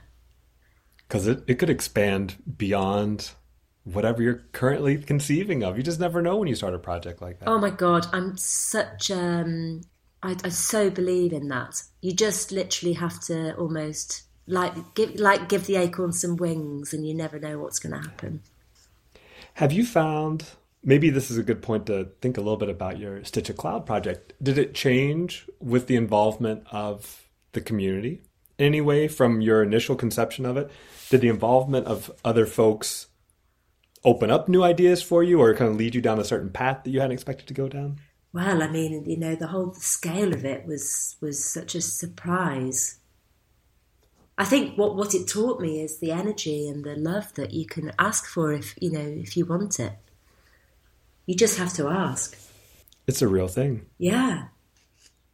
Because 1.07 1.27
it, 1.27 1.43
it 1.47 1.59
could 1.59 1.69
expand 1.69 2.35
beyond 2.57 3.31
whatever 3.83 4.21
you're 4.21 4.43
currently 4.51 4.97
conceiving 4.97 5.63
of. 5.63 5.77
You 5.77 5.83
just 5.83 5.99
never 5.99 6.21
know 6.21 6.37
when 6.37 6.47
you 6.47 6.55
start 6.55 6.73
a 6.73 6.79
project 6.79 7.21
like 7.21 7.39
that. 7.39 7.47
Oh 7.47 7.59
my 7.59 7.69
god, 7.69 8.07
I'm 8.11 8.37
such 8.37 9.11
um 9.11 9.81
I, 10.25 10.35
I 10.43 10.49
so 10.49 10.89
believe 10.89 11.33
in 11.33 11.49
that. 11.49 11.83
You 12.01 12.13
just 12.13 12.51
literally 12.51 12.93
have 12.93 13.19
to 13.25 13.55
almost 13.55 14.23
like 14.47 14.95
give 14.95 15.15
like 15.15 15.49
give 15.49 15.67
the 15.67 15.75
acorn 15.75 16.11
some 16.11 16.35
wings, 16.35 16.93
and 16.93 17.07
you 17.07 17.13
never 17.13 17.39
know 17.39 17.59
what's 17.59 17.79
going 17.79 17.93
to 17.93 18.09
happen. 18.09 18.41
Have 19.55 19.71
you 19.71 19.85
found? 19.85 20.45
Maybe 20.83 21.09
this 21.09 21.31
is 21.31 21.37
a 21.37 21.43
good 21.43 21.63
point 21.63 21.87
to 21.87 22.09
think 22.21 22.37
a 22.37 22.41
little 22.41 22.57
bit 22.57 22.69
about 22.69 22.99
your 22.99 23.23
Stitch 23.23 23.49
a 23.49 23.53
Cloud 23.53 23.85
project. 23.85 24.33
Did 24.41 24.57
it 24.57 24.75
change 24.75 25.47
with 25.59 25.87
the 25.87 25.95
involvement 25.95 26.63
of 26.71 27.27
the 27.53 27.61
community 27.61 28.21
in 28.59 28.65
any 28.67 28.81
way 28.81 29.07
from 29.07 29.41
your 29.41 29.63
initial 29.63 29.95
conception 29.95 30.45
of 30.45 30.57
it? 30.57 30.69
Did 31.09 31.21
the 31.21 31.29
involvement 31.29 31.87
of 31.87 32.11
other 32.23 32.45
folks 32.45 33.07
open 34.03 34.29
up 34.29 34.47
new 34.47 34.61
ideas 34.61 35.01
for 35.01 35.23
you 35.23 35.41
or 35.41 35.55
kind 35.55 35.71
of 35.71 35.77
lead 35.77 35.95
you 35.95 36.01
down 36.01 36.19
a 36.19 36.23
certain 36.23 36.51
path 36.51 36.83
that 36.83 36.91
you 36.91 36.99
hadn't 36.99 37.13
expected 37.13 37.47
to 37.47 37.53
go 37.55 37.67
down? 37.67 37.99
Well, 38.35 38.61
I 38.61 38.67
mean, 38.67 39.05
you 39.05 39.15
know, 39.15 39.33
the 39.33 39.47
whole 39.47 39.73
scale 39.75 40.33
of 40.33 40.43
it 40.43 40.65
was 40.65 41.15
was 41.21 41.41
such 41.41 41.73
a 41.73 41.79
surprise. 41.79 42.99
I 44.37 44.43
think 44.43 44.77
what 44.77 44.97
what 44.97 45.15
it 45.15 45.25
taught 45.25 45.61
me 45.61 45.79
is 45.79 45.99
the 45.99 46.11
energy 46.11 46.67
and 46.67 46.83
the 46.83 46.97
love 46.97 47.33
that 47.35 47.53
you 47.53 47.65
can 47.65 47.93
ask 47.97 48.25
for 48.27 48.51
if 48.51 48.75
you 48.81 48.91
know 48.91 48.99
if 48.99 49.37
you 49.37 49.45
want 49.45 49.79
it. 49.79 49.93
You 51.25 51.33
just 51.33 51.57
have 51.57 51.71
to 51.75 51.87
ask. 51.87 52.37
It's 53.07 53.21
a 53.21 53.27
real 53.29 53.47
thing. 53.47 53.85
Yeah, 53.97 54.47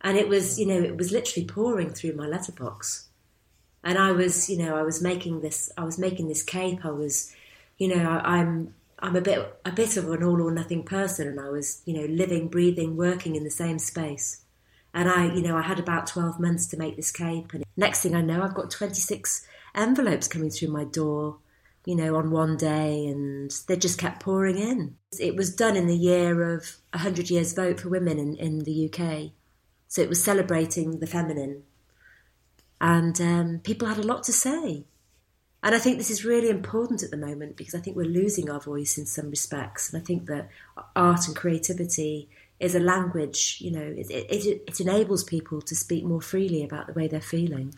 and 0.02 0.16
it 0.16 0.30
was 0.30 0.60
you 0.60 0.68
know 0.68 0.80
it 0.80 0.96
was 0.96 1.12
literally 1.12 1.48
pouring 1.48 1.90
through 1.90 2.14
my 2.14 2.28
letterbox, 2.28 3.10
and 3.84 3.98
I 3.98 4.12
was 4.12 4.48
you 4.48 4.60
know 4.60 4.76
I 4.76 4.84
was 4.84 5.02
making 5.02 5.42
this 5.42 5.72
I 5.76 5.86
was 5.86 5.98
making 5.98 6.28
this 6.28 6.44
cape. 6.44 6.86
I 6.86 6.92
was, 6.92 7.34
you 7.80 7.88
know, 7.88 8.08
I, 8.08 8.38
I'm 8.38 8.76
I'm 9.02 9.16
a 9.16 9.22
bit 9.22 9.60
a 9.66 9.72
bit 9.72 9.98
of 9.98 10.10
an 10.10 10.24
all 10.24 10.42
or 10.42 10.52
nothing 10.52 10.84
person, 10.84 11.28
and 11.28 11.40
I 11.40 11.50
was 11.50 11.82
you 11.86 11.94
know 11.94 12.06
living, 12.06 12.48
breathing, 12.48 12.96
working 12.96 13.36
in 13.36 13.44
the 13.44 13.52
same 13.52 13.80
space. 13.80 14.42
And 14.94 15.08
I, 15.10 15.34
you 15.34 15.42
know, 15.42 15.58
I 15.58 15.62
had 15.62 15.80
about 15.80 16.08
12 16.08 16.40
months 16.40 16.68
to 16.68 16.78
make 16.78 16.96
this 16.96 17.12
cape. 17.12 17.54
And 17.54 17.64
next 17.78 18.02
thing 18.02 18.14
I 18.14 18.22
know, 18.22 18.44
I've 18.44 18.54
got 18.54 18.70
26 18.70 19.48
envelopes 19.74 20.28
coming 20.28 20.50
through 20.50 20.68
my 20.68 20.84
door, 20.84 21.38
you 21.86 21.96
know, 21.96 22.16
on 22.16 22.32
one 22.32 22.58
day, 22.58 23.06
and 23.06 23.52
they 23.68 23.78
just 23.78 23.98
kept 23.98 24.22
pouring 24.22 24.58
in. 24.58 24.98
It 25.20 25.36
was 25.36 25.56
done 25.56 25.78
in 25.78 25.88
the 25.88 25.96
year 25.96 26.56
of 26.56 26.78
100 26.92 27.30
Years 27.30 27.54
Vote 27.54 27.80
for 27.80 27.90
Women 27.90 28.20
in, 28.20 28.36
in 28.36 28.60
the 28.60 28.92
UK. 28.92 29.32
So 29.88 30.02
it 30.02 30.10
was 30.10 30.24
celebrating 30.24 31.00
the 31.00 31.08
feminine. 31.08 31.64
And 32.80 33.20
um, 33.22 33.60
people 33.64 33.88
had 33.88 33.98
a 33.98 34.04
lot 34.04 34.24
to 34.24 34.34
say. 34.34 34.86
And 35.64 35.76
I 35.76 35.80
think 35.80 35.98
this 35.98 36.10
is 36.10 36.26
really 36.26 36.50
important 36.50 37.04
at 37.04 37.12
the 37.12 37.18
moment 37.18 37.56
because 37.56 37.76
I 37.76 37.80
think 37.80 37.96
we're 37.96 38.06
losing 38.06 38.50
our 38.50 38.60
voice 38.60 38.98
in 38.98 39.06
some 39.06 39.30
respects. 39.30 39.94
And 39.94 40.02
I 40.02 40.06
think 40.06 40.26
that 40.26 40.50
art 40.96 41.28
and 41.28 41.36
creativity 41.36 42.30
is 42.60 42.74
a 42.74 42.80
language, 42.80 43.58
you 43.60 43.72
know, 43.72 43.82
it, 43.82 44.10
it, 44.10 44.64
it 44.68 44.80
enables 44.80 45.24
people 45.24 45.62
to 45.62 45.76
speak 45.76 46.04
more 46.04 46.22
freely 46.22 46.64
about 46.64 46.88
the 46.88 46.94
way 46.94 47.08
they're 47.08 47.22
feeling. 47.22 47.76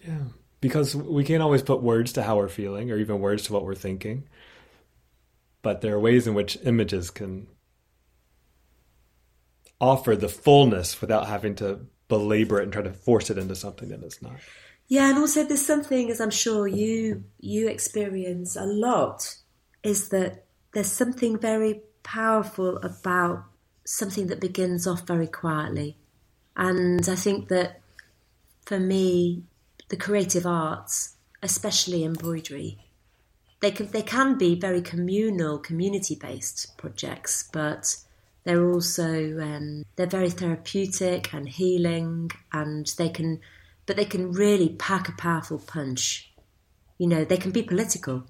Yeah, 0.00 0.24
because 0.60 0.96
we 0.96 1.24
can't 1.24 1.42
always 1.42 1.62
put 1.62 1.82
words 1.82 2.12
to 2.14 2.22
how 2.22 2.36
we're 2.36 2.48
feeling 2.48 2.90
or 2.90 2.98
even 2.98 3.20
words 3.20 3.44
to 3.44 3.52
what 3.52 3.64
we're 3.64 3.74
thinking. 3.74 4.28
But 5.62 5.80
there 5.80 5.94
are 5.94 6.00
ways 6.00 6.26
in 6.26 6.34
which 6.34 6.58
images 6.64 7.10
can 7.10 7.48
offer 9.80 10.16
the 10.16 10.28
fullness 10.28 11.00
without 11.00 11.26
having 11.26 11.54
to 11.56 11.86
belabor 12.08 12.60
it 12.60 12.64
and 12.64 12.72
try 12.72 12.82
to 12.82 12.92
force 12.92 13.30
it 13.30 13.38
into 13.38 13.54
something 13.54 13.88
that 13.90 14.02
it's 14.02 14.22
not. 14.22 14.36
Yeah, 14.88 15.10
and 15.10 15.18
also 15.18 15.44
there's 15.44 15.66
something, 15.66 16.10
as 16.10 16.20
I'm 16.20 16.30
sure 16.30 16.68
you 16.68 17.24
you 17.40 17.68
experience 17.68 18.54
a 18.56 18.64
lot, 18.64 19.36
is 19.82 20.10
that 20.10 20.44
there's 20.72 20.92
something 20.92 21.38
very 21.38 21.82
powerful 22.02 22.78
about 22.78 23.44
something 23.84 24.28
that 24.28 24.40
begins 24.40 24.86
off 24.86 25.06
very 25.06 25.26
quietly, 25.26 25.96
and 26.56 27.08
I 27.08 27.16
think 27.16 27.48
that 27.48 27.80
for 28.64 28.78
me, 28.78 29.42
the 29.88 29.96
creative 29.96 30.46
arts, 30.46 31.16
especially 31.42 32.04
embroidery, 32.04 32.78
they 33.60 33.72
can 33.72 33.90
they 33.90 34.02
can 34.02 34.38
be 34.38 34.54
very 34.54 34.82
communal, 34.82 35.58
community 35.58 36.14
based 36.14 36.76
projects, 36.78 37.48
but 37.52 37.96
they're 38.44 38.70
also 38.70 39.40
um, 39.40 39.84
they're 39.96 40.06
very 40.06 40.30
therapeutic 40.30 41.34
and 41.34 41.48
healing, 41.48 42.30
and 42.52 42.86
they 42.98 43.08
can 43.08 43.40
but 43.86 43.96
they 43.96 44.04
can 44.04 44.32
really 44.32 44.70
pack 44.70 45.08
a 45.08 45.12
powerful 45.12 45.58
punch. 45.58 46.32
You 46.98 47.06
know, 47.06 47.24
they 47.24 47.36
can 47.36 47.50
be 47.52 47.62
political. 47.62 48.24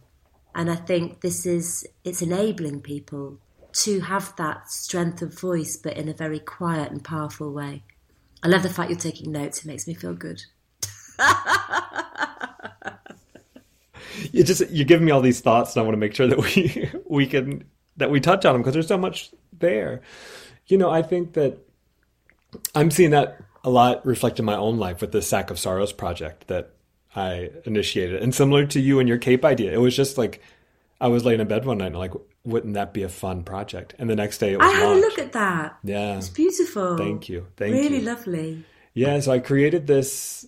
And 0.54 0.70
I 0.70 0.76
think 0.76 1.20
this 1.20 1.46
is, 1.46 1.86
it's 2.04 2.22
enabling 2.22 2.82
people 2.82 3.38
to 3.72 4.00
have 4.00 4.34
that 4.36 4.70
strength 4.70 5.20
of 5.22 5.38
voice, 5.38 5.76
but 5.76 5.96
in 5.96 6.08
a 6.08 6.14
very 6.14 6.38
quiet 6.38 6.90
and 6.90 7.04
powerful 7.04 7.52
way. 7.52 7.82
I 8.42 8.48
love 8.48 8.62
the 8.62 8.70
fact 8.70 8.90
you're 8.90 8.98
taking 8.98 9.32
notes. 9.32 9.58
It 9.60 9.66
makes 9.66 9.86
me 9.86 9.94
feel 9.94 10.14
good. 10.14 10.42
you 14.32 14.44
just 14.44 14.70
you're 14.70 14.86
giving 14.86 15.06
me 15.06 15.12
all 15.12 15.20
these 15.20 15.40
thoughts, 15.40 15.74
and 15.74 15.80
I 15.80 15.84
want 15.84 15.94
to 15.94 15.98
make 15.98 16.14
sure 16.14 16.26
that 16.26 16.38
we 16.38 16.90
we 17.06 17.26
can 17.26 17.64
that 17.96 18.10
we 18.10 18.20
touch 18.20 18.44
on 18.44 18.52
them 18.54 18.62
because 18.62 18.74
there's 18.74 18.86
so 18.88 18.98
much 18.98 19.30
there. 19.58 20.02
You 20.66 20.78
know, 20.78 20.90
I 20.90 21.02
think 21.02 21.34
that 21.34 21.58
I'm 22.74 22.90
seeing 22.90 23.10
that 23.10 23.40
a 23.66 23.70
lot 23.70 24.06
reflect 24.06 24.38
in 24.38 24.44
my 24.44 24.54
own 24.54 24.78
life 24.78 25.00
with 25.00 25.10
the 25.10 25.20
Sack 25.20 25.50
of 25.50 25.58
Sorrows 25.58 25.92
project 25.92 26.46
that 26.46 26.70
I 27.16 27.50
initiated. 27.64 28.22
And 28.22 28.32
similar 28.32 28.64
to 28.66 28.80
you 28.80 29.00
and 29.00 29.08
your 29.08 29.18
cape 29.18 29.44
idea, 29.44 29.72
it 29.72 29.80
was 29.80 29.96
just 29.96 30.16
like 30.16 30.40
I 31.00 31.08
was 31.08 31.24
laying 31.24 31.40
in 31.40 31.48
bed 31.48 31.64
one 31.64 31.78
night 31.78 31.88
and 31.88 31.98
like, 31.98 32.12
wouldn't 32.44 32.74
that 32.74 32.94
be 32.94 33.02
a 33.02 33.08
fun 33.08 33.42
project? 33.42 33.96
And 33.98 34.08
the 34.08 34.14
next 34.14 34.38
day 34.38 34.52
it 34.52 34.58
was 34.58 34.68
I 34.68 34.70
had 34.70 34.84
launched. 34.84 34.98
a 34.98 35.08
look 35.08 35.18
at 35.18 35.32
that. 35.32 35.78
Yeah. 35.82 36.16
It's 36.16 36.28
beautiful. 36.28 36.96
Thank 36.96 37.28
you. 37.28 37.48
Thank 37.56 37.72
really 37.72 37.84
you. 37.84 37.90
Really 37.90 38.04
lovely. 38.04 38.64
Yeah, 38.94 39.18
so 39.18 39.32
I 39.32 39.40
created 39.40 39.88
this 39.88 40.46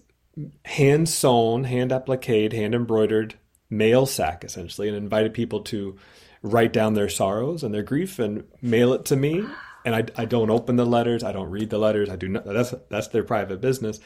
hand 0.65 1.09
sewn, 1.09 1.65
hand 1.65 1.91
appliqued, 1.91 2.53
hand 2.53 2.73
embroidered 2.73 3.35
mail 3.69 4.07
sack 4.07 4.45
essentially 4.45 4.87
and 4.87 4.97
invited 4.97 5.35
people 5.35 5.61
to 5.63 5.97
write 6.43 6.73
down 6.73 6.95
their 6.95 7.09
sorrows 7.09 7.65
and 7.65 7.75
their 7.75 7.83
grief 7.83 8.21
and 8.21 8.45
mail 8.63 8.93
it 8.93 9.05
to 9.07 9.17
me 9.17 9.45
and 9.89 9.97
I, 9.97 10.23
I 10.23 10.25
don't 10.27 10.51
open 10.51 10.77
the 10.77 10.85
letters. 10.85 11.25
I 11.25 11.33
don't 11.33 11.49
read 11.49 11.71
the 11.71 11.79
letters. 11.79 12.11
I 12.11 12.17
do 12.17 12.29
not. 12.29 12.45
That's 12.45 12.75
that's 12.91 13.09
their 13.09 13.25
private 13.25 13.63
business. 13.63 14.01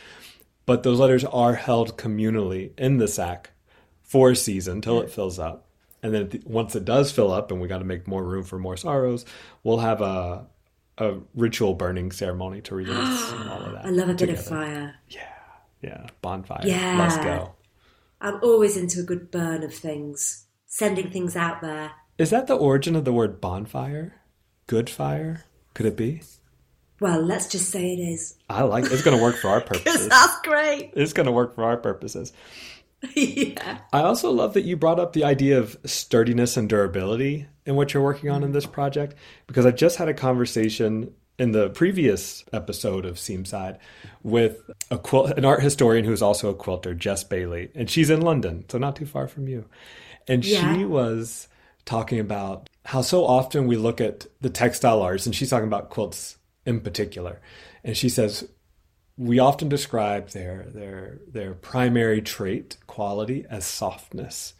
But 0.65 0.85
those 0.85 1.01
letters 1.01 1.25
are 1.25 1.55
held 1.55 1.99
communally 1.99 2.71
in 2.79 2.99
the 2.99 3.09
sack 3.09 3.51
for 4.01 4.31
a 4.31 4.37
season 4.37 4.75
until 4.75 5.01
it 5.01 5.11
fills 5.11 5.41
up. 5.41 5.67
And 6.01 6.15
then 6.15 6.43
once 6.45 6.77
it 6.77 6.85
does 6.85 7.11
fill 7.11 7.33
up, 7.33 7.51
and 7.51 7.61
we 7.61 7.67
got 7.67 7.79
to 7.79 7.85
make 7.85 8.07
more 8.07 8.23
room 8.23 8.45
for 8.45 8.61
more 8.61 8.77
sorrows, 8.77 9.25
we'll 9.65 9.79
have 9.79 10.01
a 10.01 10.47
a 10.99 11.15
ritual 11.35 11.75
burning 11.75 12.12
ceremony 12.12 12.61
to 12.61 12.77
release 12.77 13.33
and 13.33 13.51
all 13.51 13.62
of 13.62 13.73
that. 13.73 13.85
I 13.85 13.91
love 13.91 14.09
a 14.09 14.15
together. 14.15 14.33
bit 14.35 14.39
of 14.39 14.47
fire. 14.47 14.95
Yeah, 15.09 15.35
yeah, 15.83 16.07
bonfire. 16.21 16.61
Yeah. 16.65 16.97
let's 16.97 17.17
go. 17.17 17.55
I'm 18.21 18.39
always 18.41 18.77
into 18.77 19.01
a 19.01 19.03
good 19.03 19.33
burn 19.33 19.65
of 19.65 19.75
things, 19.75 20.47
sending 20.67 21.11
things 21.11 21.35
out 21.35 21.61
there. 21.61 21.91
Is 22.19 22.31
that 22.31 22.47
the 22.47 22.55
origin 22.57 22.95
of 22.95 23.05
the 23.05 23.12
word 23.12 23.41
bonfire? 23.41 24.15
Good 24.69 24.89
fire? 24.89 25.45
Could 25.75 25.87
it 25.87 25.97
be? 25.97 26.23
Well, 27.00 27.21
let's 27.23 27.49
just 27.49 27.71
say 27.71 27.93
it 27.95 27.99
is. 28.00 28.37
I 28.49 28.62
like 28.62 28.85
it. 28.85 28.93
It's 28.93 29.02
going 29.02 29.17
to 29.17 29.23
work 29.23 29.37
for 29.37 29.49
our 29.49 29.61
purposes. 29.61 30.09
that's 30.09 30.41
great. 30.43 30.93
It's 30.95 31.12
going 31.12 31.26
to 31.26 31.33
work 31.33 31.55
for 31.55 31.64
our 31.64 31.76
purposes. 31.76 32.33
yeah. 33.14 33.79
I 33.93 34.02
also 34.02 34.31
love 34.31 34.55
that 34.55 34.62
you 34.62 34.76
brought 34.76 35.00
up 35.00 35.12
the 35.12 35.25
idea 35.25 35.59
of 35.59 35.76
sturdiness 35.85 36.57
and 36.57 36.69
durability 36.69 37.47
in 37.67 37.75
what 37.75 37.93
you're 37.93 38.02
working 38.02 38.31
on 38.31 38.45
in 38.45 38.52
this 38.52 38.67
project 38.67 39.17
because 39.47 39.67
I 39.67 39.73
just 39.73 39.97
had 39.97 40.09
a 40.09 40.14
conversation 40.14 41.12
in 41.38 41.51
the 41.53 41.70
previous 41.70 42.44
episode 42.53 43.05
of 43.05 43.16
Seamside 43.16 43.79
with 44.23 44.61
a 44.90 44.99
quilt, 44.99 45.37
an 45.37 45.44
art 45.44 45.62
historian 45.62 46.05
who's 46.05 46.23
also 46.23 46.51
a 46.51 46.55
quilter, 46.55 46.94
Jess 46.94 47.25
Bailey, 47.25 47.70
and 47.75 47.90
she's 47.90 48.11
in 48.11 48.20
London, 48.20 48.64
so 48.68 48.79
not 48.79 48.94
too 48.94 49.07
far 49.07 49.27
from 49.27 49.49
you. 49.49 49.64
And 50.29 50.44
Yeah. 50.44 50.73
she 50.77 50.85
was 50.85 51.49
talking 51.85 52.20
about 52.20 52.68
how 52.85 53.03
so 53.03 53.25
often 53.25 53.66
we 53.66 53.77
look 53.77 54.01
at 54.01 54.27
the 54.40 54.51
textile 54.51 55.03
arts, 55.03 55.27
and 55.27 55.35
she's 55.35 55.51
talking 55.51 55.68
about 55.68 55.90
quilts 55.90 56.38
in 56.66 56.81
particular, 56.81 57.40
and 57.85 57.97
she 57.97 58.09
says 58.09 58.49
we 59.16 59.38
often 59.38 59.68
describe 59.68 60.31
their 60.31 60.66
their 60.75 61.21
their 61.29 61.55
primary 61.55 62.23
trait 62.23 62.77
quality 62.87 63.45
as 63.49 63.64
softness. 63.64 64.55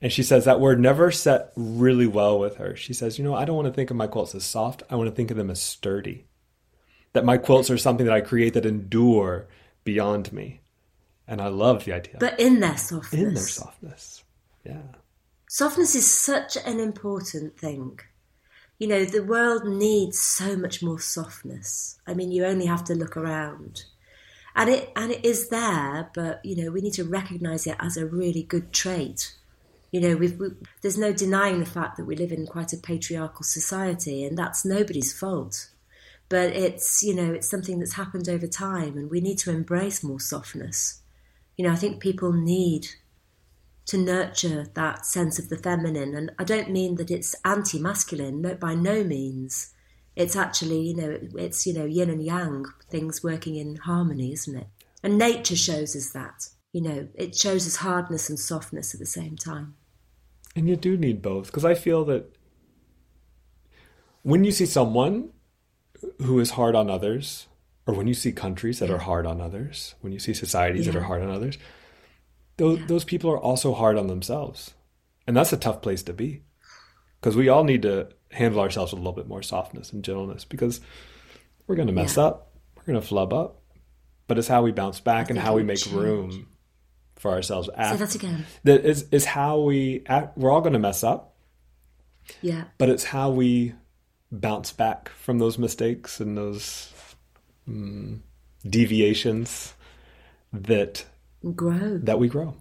And 0.00 0.12
she 0.12 0.24
says 0.24 0.44
that 0.44 0.58
word 0.58 0.80
never 0.80 1.12
set 1.12 1.52
really 1.54 2.08
well 2.08 2.36
with 2.38 2.56
her. 2.56 2.74
She 2.74 2.92
says, 2.92 3.18
you 3.18 3.24
know, 3.24 3.36
I 3.36 3.44
don't 3.44 3.54
want 3.54 3.68
to 3.68 3.72
think 3.72 3.90
of 3.90 3.96
my 3.96 4.08
quilts 4.08 4.34
as 4.34 4.42
soft. 4.42 4.82
I 4.90 4.96
want 4.96 5.08
to 5.08 5.14
think 5.14 5.30
of 5.30 5.36
them 5.36 5.48
as 5.48 5.62
sturdy. 5.62 6.26
That 7.12 7.24
my 7.24 7.38
quilts 7.38 7.70
are 7.70 7.78
something 7.78 8.06
that 8.06 8.14
I 8.14 8.20
create 8.20 8.54
that 8.54 8.66
endure 8.66 9.46
beyond 9.84 10.32
me. 10.32 10.60
And 11.28 11.40
I 11.40 11.46
love 11.48 11.84
the 11.84 11.92
idea. 11.92 12.16
But 12.18 12.40
in 12.40 12.58
their 12.58 12.76
softness. 12.76 13.22
in 13.22 13.34
their 13.34 13.46
softness. 13.46 14.24
Yeah. 14.64 14.82
Softness 15.54 15.94
is 15.94 16.10
such 16.10 16.56
an 16.64 16.80
important 16.80 17.58
thing. 17.58 18.00
You 18.78 18.86
know, 18.86 19.04
the 19.04 19.22
world 19.22 19.66
needs 19.66 20.18
so 20.18 20.56
much 20.56 20.82
more 20.82 20.98
softness. 20.98 22.00
I 22.06 22.14
mean, 22.14 22.32
you 22.32 22.46
only 22.46 22.64
have 22.64 22.84
to 22.84 22.94
look 22.94 23.18
around. 23.18 23.84
And 24.56 24.70
it 24.70 24.90
and 24.96 25.12
it 25.12 25.22
is 25.26 25.50
there, 25.50 26.08
but 26.14 26.42
you 26.42 26.56
know, 26.56 26.70
we 26.70 26.80
need 26.80 26.94
to 26.94 27.04
recognize 27.04 27.66
it 27.66 27.76
as 27.80 27.98
a 27.98 28.06
really 28.06 28.42
good 28.42 28.72
trait. 28.72 29.34
You 29.90 30.00
know, 30.00 30.16
we, 30.16 30.34
there's 30.80 30.96
no 30.96 31.12
denying 31.12 31.60
the 31.60 31.66
fact 31.66 31.98
that 31.98 32.06
we 32.06 32.16
live 32.16 32.32
in 32.32 32.46
quite 32.46 32.72
a 32.72 32.78
patriarchal 32.78 33.44
society, 33.44 34.24
and 34.24 34.38
that's 34.38 34.64
nobody's 34.64 35.12
fault. 35.12 35.68
But 36.30 36.56
it's 36.56 37.02
you 37.02 37.14
know, 37.14 37.30
it's 37.34 37.50
something 37.50 37.78
that's 37.78 37.96
happened 37.96 38.26
over 38.26 38.46
time, 38.46 38.96
and 38.96 39.10
we 39.10 39.20
need 39.20 39.36
to 39.40 39.50
embrace 39.50 40.02
more 40.02 40.18
softness. 40.18 41.02
You 41.58 41.66
know, 41.66 41.72
I 41.72 41.76
think 41.76 42.00
people 42.00 42.32
need 42.32 42.88
to 43.86 43.98
nurture 43.98 44.66
that 44.74 45.04
sense 45.04 45.38
of 45.38 45.48
the 45.48 45.56
feminine. 45.56 46.14
And 46.14 46.32
I 46.38 46.44
don't 46.44 46.70
mean 46.70 46.96
that 46.96 47.10
it's 47.10 47.34
anti 47.44 47.78
masculine, 47.78 48.42
no, 48.42 48.54
by 48.54 48.74
no 48.74 49.04
means. 49.04 49.72
It's 50.14 50.36
actually, 50.36 50.80
you 50.80 50.96
know, 50.96 51.18
it's, 51.36 51.66
you 51.66 51.72
know, 51.72 51.86
yin 51.86 52.10
and 52.10 52.22
yang, 52.22 52.66
things 52.90 53.22
working 53.22 53.56
in 53.56 53.76
harmony, 53.76 54.32
isn't 54.32 54.56
it? 54.56 54.66
And 55.02 55.18
nature 55.18 55.56
shows 55.56 55.96
us 55.96 56.10
that. 56.12 56.48
You 56.72 56.82
know, 56.82 57.08
it 57.14 57.34
shows 57.34 57.66
us 57.66 57.76
hardness 57.76 58.28
and 58.28 58.38
softness 58.38 58.94
at 58.94 59.00
the 59.00 59.06
same 59.06 59.36
time. 59.36 59.74
And 60.54 60.68
you 60.68 60.76
do 60.76 60.96
need 60.96 61.22
both 61.22 61.46
because 61.46 61.64
I 61.64 61.74
feel 61.74 62.04
that 62.04 62.34
when 64.22 64.44
you 64.44 64.52
see 64.52 64.66
someone 64.66 65.30
who 66.18 66.38
is 66.40 66.52
hard 66.52 66.74
on 66.74 66.90
others, 66.90 67.46
or 67.86 67.94
when 67.94 68.06
you 68.06 68.14
see 68.14 68.32
countries 68.32 68.78
that 68.78 68.90
are 68.90 68.98
hard 68.98 69.26
on 69.26 69.40
others, 69.40 69.94
when 70.00 70.12
you 70.12 70.18
see 70.18 70.34
societies 70.34 70.86
that 70.86 70.94
are 70.94 71.02
hard 71.02 71.22
on 71.22 71.30
others, 71.30 71.58
those, 72.56 72.80
those 72.86 73.04
people 73.04 73.30
are 73.30 73.38
also 73.38 73.72
hard 73.74 73.96
on 73.98 74.06
themselves. 74.08 74.74
And 75.26 75.36
that's 75.36 75.52
a 75.52 75.56
tough 75.56 75.82
place 75.82 76.02
to 76.04 76.12
be 76.12 76.42
because 77.20 77.36
we 77.36 77.48
all 77.48 77.64
need 77.64 77.82
to 77.82 78.08
handle 78.30 78.60
ourselves 78.60 78.92
with 78.92 78.98
a 78.98 79.02
little 79.02 79.16
bit 79.16 79.28
more 79.28 79.42
softness 79.42 79.92
and 79.92 80.02
gentleness 80.04 80.44
because 80.44 80.80
we're 81.66 81.76
going 81.76 81.88
to 81.88 81.94
mess 81.94 82.16
Yeah. 82.16 82.24
up, 82.24 82.52
we're 82.76 82.84
going 82.84 83.00
to 83.00 83.06
flub 83.06 83.32
up, 83.32 83.60
but 84.26 84.38
it's 84.38 84.48
how 84.48 84.62
we 84.62 84.72
bounce 84.72 85.00
back 85.00 85.30
and 85.30 85.38
how 85.38 85.54
we 85.54 85.62
make 85.62 85.78
change. 85.78 85.94
room 85.96 86.48
for 87.16 87.30
ourselves 87.30 87.70
after 87.76 88.04
that 88.04 88.14
again. 88.16 88.44
that 88.64 88.84
is 88.84 89.06
is 89.12 89.24
how 89.24 89.60
we 89.60 90.02
act, 90.06 90.36
we're 90.36 90.50
all 90.50 90.60
going 90.60 90.72
to 90.72 90.78
mess 90.80 91.04
up 91.04 91.36
Yeah. 92.40 92.64
but 92.78 92.88
it's 92.88 93.04
how 93.04 93.30
we 93.30 93.74
bounce 94.32 94.72
back 94.72 95.08
from 95.10 95.38
those 95.38 95.56
mistakes 95.58 96.18
and 96.18 96.36
those 96.36 96.90
mm, 97.68 98.18
deviations 98.68 99.74
that 100.52 101.04
grow. 101.50 101.98
that 101.98 102.18
we 102.18 102.28
grow. 102.28 102.56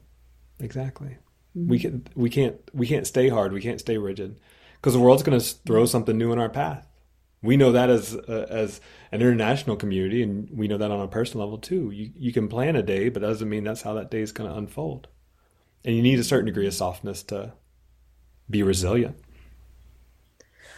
Exactly. 0.59 1.17
We 1.53 1.79
can 1.79 2.07
we 2.15 2.29
can't 2.29 2.57
we 2.73 2.87
can't 2.87 3.05
stay 3.05 3.29
hard. 3.29 3.51
We 3.51 3.61
can't 3.61 3.79
stay 3.79 3.97
rigid. 3.97 4.39
Because 4.75 4.93
the 4.93 4.99
world's 4.99 5.21
going 5.21 5.39
to 5.39 5.45
throw 5.65 5.85
something 5.85 6.17
new 6.17 6.31
in 6.31 6.39
our 6.39 6.49
path. 6.49 6.87
We 7.43 7.57
know 7.57 7.71
that 7.71 7.89
as 7.89 8.15
uh, 8.15 8.47
as 8.49 8.81
an 9.11 9.21
international 9.21 9.75
community 9.75 10.23
and 10.23 10.49
we 10.51 10.67
know 10.67 10.77
that 10.77 10.91
on 10.91 11.01
a 11.01 11.07
personal 11.07 11.45
level 11.45 11.57
too. 11.57 11.91
You 11.91 12.11
you 12.15 12.31
can 12.31 12.47
plan 12.47 12.75
a 12.75 12.83
day 12.83 13.09
but 13.09 13.21
that 13.21 13.27
doesn't 13.27 13.49
mean 13.49 13.63
that's 13.63 13.81
how 13.81 13.93
that 13.95 14.09
day 14.09 14.21
is 14.21 14.31
going 14.31 14.49
to 14.49 14.57
unfold. 14.57 15.07
And 15.83 15.95
you 15.95 16.01
need 16.01 16.19
a 16.19 16.23
certain 16.23 16.45
degree 16.45 16.67
of 16.67 16.73
softness 16.73 17.23
to 17.23 17.53
be 18.49 18.63
resilient. 18.63 19.17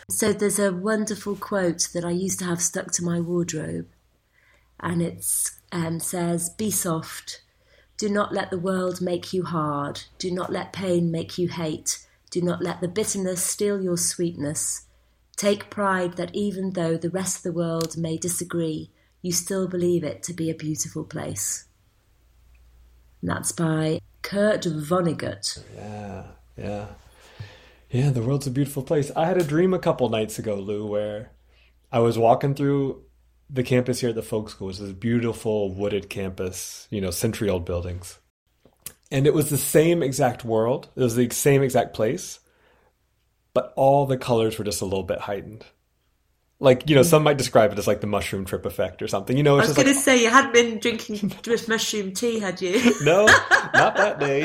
So 0.09 0.33
there's 0.33 0.59
a 0.59 0.73
wonderful 0.73 1.35
quote 1.35 1.87
that 1.93 2.03
I 2.03 2.11
used 2.11 2.39
to 2.39 2.45
have 2.45 2.61
stuck 2.61 2.91
to 2.93 3.03
my 3.03 3.19
wardrobe, 3.19 3.87
and 4.79 5.01
it 5.01 5.25
um, 5.71 5.99
says, 5.99 6.49
"Be 6.49 6.71
soft. 6.71 7.42
Do 8.03 8.09
not 8.09 8.33
let 8.33 8.49
the 8.49 8.59
world 8.59 8.99
make 8.99 9.31
you 9.31 9.43
hard. 9.43 10.01
Do 10.17 10.29
not 10.29 10.51
let 10.51 10.73
pain 10.73 11.09
make 11.09 11.37
you 11.37 11.47
hate. 11.47 12.05
Do 12.31 12.41
not 12.41 12.61
let 12.61 12.81
the 12.81 12.89
bitterness 12.89 13.41
steal 13.41 13.81
your 13.81 13.95
sweetness. 13.95 14.87
Take 15.37 15.69
pride 15.69 16.17
that 16.17 16.35
even 16.35 16.71
though 16.71 16.97
the 16.97 17.09
rest 17.09 17.37
of 17.37 17.43
the 17.43 17.53
world 17.53 17.95
may 17.95 18.17
disagree, 18.17 18.91
you 19.21 19.31
still 19.31 19.69
believe 19.69 20.03
it 20.03 20.21
to 20.23 20.33
be 20.33 20.49
a 20.49 20.53
beautiful 20.53 21.05
place." 21.05 21.63
And 23.21 23.31
that's 23.31 23.53
by 23.53 24.01
Kurt 24.21 24.63
Vonnegut. 24.63 25.63
Yeah, 25.73 26.25
yeah. 26.57 26.87
Yeah, 27.89 28.09
the 28.09 28.21
world's 28.21 28.47
a 28.47 28.51
beautiful 28.51 28.83
place. 28.83 29.11
I 29.15 29.27
had 29.27 29.37
a 29.37 29.45
dream 29.45 29.73
a 29.73 29.79
couple 29.79 30.09
nights 30.09 30.37
ago, 30.37 30.55
Lou, 30.55 30.85
where 30.85 31.31
I 31.89 31.99
was 31.99 32.17
walking 32.17 32.53
through 32.53 33.05
the 33.53 33.63
campus 33.63 33.99
here 33.99 34.09
at 34.09 34.15
the 34.15 34.23
folk 34.23 34.49
school. 34.49 34.69
It's 34.69 34.79
this 34.79 34.91
beautiful 34.91 35.73
wooded 35.73 36.09
campus, 36.09 36.87
you 36.89 36.99
know, 36.99 37.11
century 37.11 37.49
old 37.49 37.65
buildings. 37.65 38.19
And 39.11 39.27
it 39.27 39.33
was 39.33 39.51
the 39.51 39.59
same 39.59 40.01
exact 40.01 40.43
world. 40.43 40.89
It 40.95 41.01
was 41.01 41.15
the 41.15 41.29
same 41.29 41.61
exact 41.61 41.93
place, 41.93 42.39
but 43.53 43.71
all 43.75 44.07
the 44.07 44.17
colors 44.17 44.57
were 44.57 44.65
just 44.65 44.81
a 44.81 44.85
little 44.85 45.03
bit 45.03 45.19
heightened. 45.19 45.65
Like, 46.59 46.89
you 46.89 46.95
know, 46.95 47.03
some 47.03 47.23
might 47.23 47.37
describe 47.37 47.73
it 47.73 47.77
as 47.77 47.85
like 47.87 48.01
the 48.01 48.07
mushroom 48.07 48.45
trip 48.45 48.65
effect 48.65 49.01
or 49.01 49.07
something. 49.07 49.37
You 49.37 49.43
know, 49.43 49.57
I 49.57 49.61
was 49.61 49.73
going 49.73 49.85
like, 49.85 49.95
to 49.97 50.01
say, 50.01 50.23
you 50.23 50.29
hadn't 50.29 50.53
been 50.53 50.79
drinking 50.79 51.33
mushroom 51.67 52.13
tea, 52.13 52.39
had 52.39 52.59
you? 52.59 52.81
no, 53.03 53.25
not 53.25 53.97
that 53.97 54.19
day. 54.19 54.43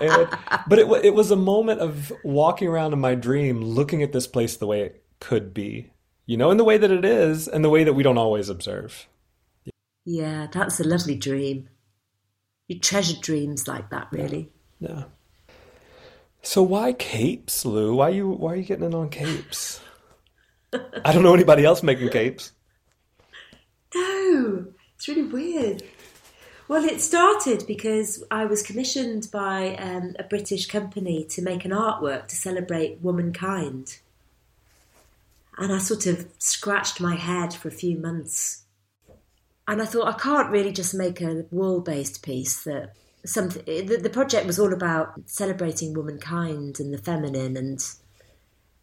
and, 0.00 0.28
but 0.68 0.78
it, 0.78 1.04
it 1.04 1.14
was 1.14 1.30
a 1.30 1.36
moment 1.36 1.80
of 1.80 2.12
walking 2.24 2.68
around 2.68 2.94
in 2.94 3.00
my 3.00 3.14
dream, 3.14 3.60
looking 3.60 4.02
at 4.02 4.12
this 4.12 4.26
place 4.26 4.56
the 4.56 4.66
way 4.66 4.82
it 4.82 5.04
could 5.18 5.52
be, 5.52 5.90
you 6.26 6.36
know, 6.36 6.50
in 6.50 6.56
the 6.56 6.64
way 6.64 6.78
that 6.78 6.90
it 6.90 7.04
is, 7.04 7.48
and 7.48 7.64
the 7.64 7.70
way 7.70 7.84
that 7.84 7.94
we 7.94 8.02
don't 8.02 8.18
always 8.18 8.48
observe. 8.48 9.08
yeah, 10.04 10.46
that's 10.52 10.80
a 10.80 10.84
lovely 10.84 11.16
dream. 11.16 11.68
You 12.68 12.78
treasure 12.78 13.18
dreams 13.20 13.66
like 13.66 13.90
that, 13.90 14.08
really. 14.12 14.50
Yeah. 14.78 15.04
So 16.42 16.62
why 16.62 16.92
capes, 16.92 17.64
Lou? 17.64 17.96
Why 17.96 18.10
you 18.10 18.28
why 18.28 18.52
are 18.52 18.56
you 18.56 18.62
getting 18.62 18.84
in 18.84 18.94
on 18.94 19.10
capes? 19.10 19.80
I 21.04 21.12
don't 21.12 21.22
know 21.22 21.34
anybody 21.34 21.64
else 21.64 21.82
making 21.82 22.10
capes. 22.10 22.52
No, 23.94 24.66
it's 24.94 25.08
really 25.08 25.24
weird. 25.24 25.82
Well, 26.68 26.84
it 26.84 27.00
started 27.00 27.64
because 27.66 28.22
I 28.30 28.44
was 28.44 28.62
commissioned 28.62 29.28
by 29.32 29.74
um, 29.74 30.14
a 30.20 30.22
British 30.22 30.66
company 30.66 31.24
to 31.30 31.42
make 31.42 31.64
an 31.64 31.72
artwork 31.72 32.28
to 32.28 32.36
celebrate 32.36 33.00
womankind. 33.00 33.98
And 35.60 35.72
I 35.72 35.78
sort 35.78 36.06
of 36.06 36.26
scratched 36.38 37.00
my 37.00 37.14
head 37.14 37.54
for 37.54 37.68
a 37.68 37.70
few 37.70 37.98
months. 37.98 38.64
And 39.68 39.80
I 39.80 39.84
thought, 39.84 40.08
I 40.08 40.18
can't 40.18 40.50
really 40.50 40.72
just 40.72 40.94
make 40.94 41.20
a 41.20 41.44
wall 41.50 41.80
based 41.80 42.22
piece 42.24 42.64
that 42.64 42.94
something. 43.24 43.62
The, 43.64 43.98
the 43.98 44.10
project 44.10 44.46
was 44.46 44.58
all 44.58 44.72
about 44.72 45.20
celebrating 45.26 45.94
womankind 45.94 46.80
and 46.80 46.92
the 46.92 46.98
feminine 46.98 47.56
and 47.56 47.78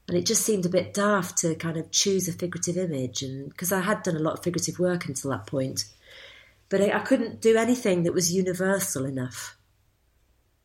and 0.07 0.17
it 0.17 0.25
just 0.25 0.43
seemed 0.43 0.65
a 0.65 0.69
bit 0.69 0.93
daft 0.93 1.37
to 1.39 1.55
kind 1.55 1.75
of 1.75 1.91
choose 1.91 2.27
a 2.27 2.33
figurative 2.33 2.77
image 2.77 3.21
and 3.21 3.49
because 3.49 3.71
i 3.71 3.81
had 3.81 4.03
done 4.03 4.15
a 4.15 4.19
lot 4.19 4.37
of 4.37 4.43
figurative 4.43 4.79
work 4.79 5.05
until 5.05 5.31
that 5.31 5.47
point 5.47 5.85
but 6.69 6.81
I, 6.81 6.91
I 6.91 6.99
couldn't 6.99 7.41
do 7.41 7.57
anything 7.57 8.03
that 8.03 8.13
was 8.13 8.33
universal 8.33 9.05
enough 9.05 9.57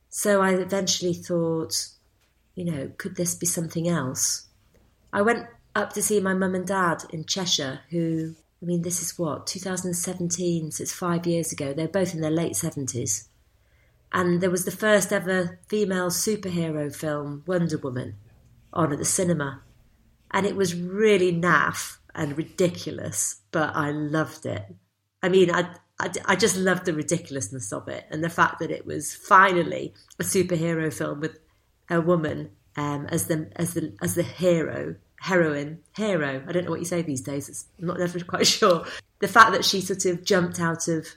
so 0.08 0.40
i 0.40 0.52
eventually 0.52 1.14
thought 1.14 1.88
you 2.54 2.64
know 2.64 2.92
could 2.98 3.16
this 3.16 3.34
be 3.34 3.46
something 3.46 3.88
else 3.88 4.46
i 5.12 5.22
went 5.22 5.46
up 5.74 5.92
to 5.92 6.02
see 6.02 6.20
my 6.20 6.34
mum 6.34 6.54
and 6.54 6.66
dad 6.66 7.02
in 7.10 7.24
cheshire 7.24 7.80
who 7.90 8.34
i 8.62 8.66
mean 8.66 8.82
this 8.82 9.02
is 9.02 9.18
what 9.18 9.46
2017 9.46 10.70
so 10.70 10.82
it's 10.82 10.92
five 10.92 11.26
years 11.26 11.52
ago 11.52 11.72
they're 11.72 11.88
both 11.88 12.14
in 12.14 12.20
their 12.20 12.30
late 12.30 12.52
70s 12.52 13.28
and 14.12 14.40
there 14.40 14.50
was 14.50 14.64
the 14.64 14.70
first 14.70 15.12
ever 15.12 15.58
female 15.68 16.10
superhero 16.10 16.94
film 16.94 17.42
wonder 17.46 17.78
woman 17.78 18.16
on 18.72 18.92
at 18.92 18.98
the 18.98 19.04
cinema. 19.04 19.62
And 20.30 20.46
it 20.46 20.56
was 20.56 20.74
really 20.74 21.32
naff 21.32 21.98
and 22.14 22.36
ridiculous, 22.36 23.40
but 23.50 23.74
I 23.74 23.90
loved 23.90 24.46
it. 24.46 24.66
I 25.22 25.28
mean, 25.28 25.50
I, 25.50 25.70
I, 26.00 26.36
just 26.36 26.56
loved 26.56 26.84
the 26.84 26.94
ridiculousness 26.94 27.72
of 27.72 27.86
it 27.88 28.06
and 28.10 28.24
the 28.24 28.28
fact 28.28 28.58
that 28.58 28.70
it 28.70 28.84
was 28.84 29.14
finally 29.14 29.94
a 30.18 30.24
superhero 30.24 30.92
film 30.92 31.20
with 31.20 31.38
a 31.88 32.00
woman 32.00 32.50
um, 32.76 33.06
as 33.06 33.28
the 33.28 33.50
as 33.54 33.74
the 33.74 33.94
as 34.02 34.14
the 34.14 34.22
hero 34.22 34.96
heroine 35.22 35.78
hero. 35.96 36.42
I 36.46 36.52
don't 36.52 36.64
know 36.64 36.70
what 36.70 36.80
you 36.80 36.86
say 36.86 37.02
these 37.02 37.22
days. 37.22 37.48
It's, 37.48 37.66
I'm 37.80 37.86
not 37.86 37.98
never 37.98 38.20
quite 38.24 38.46
sure. 38.46 38.84
The 39.20 39.28
fact 39.28 39.52
that 39.52 39.64
she 39.64 39.80
sort 39.80 40.04
of 40.04 40.24
jumped 40.24 40.60
out 40.60 40.88
of 40.88 41.08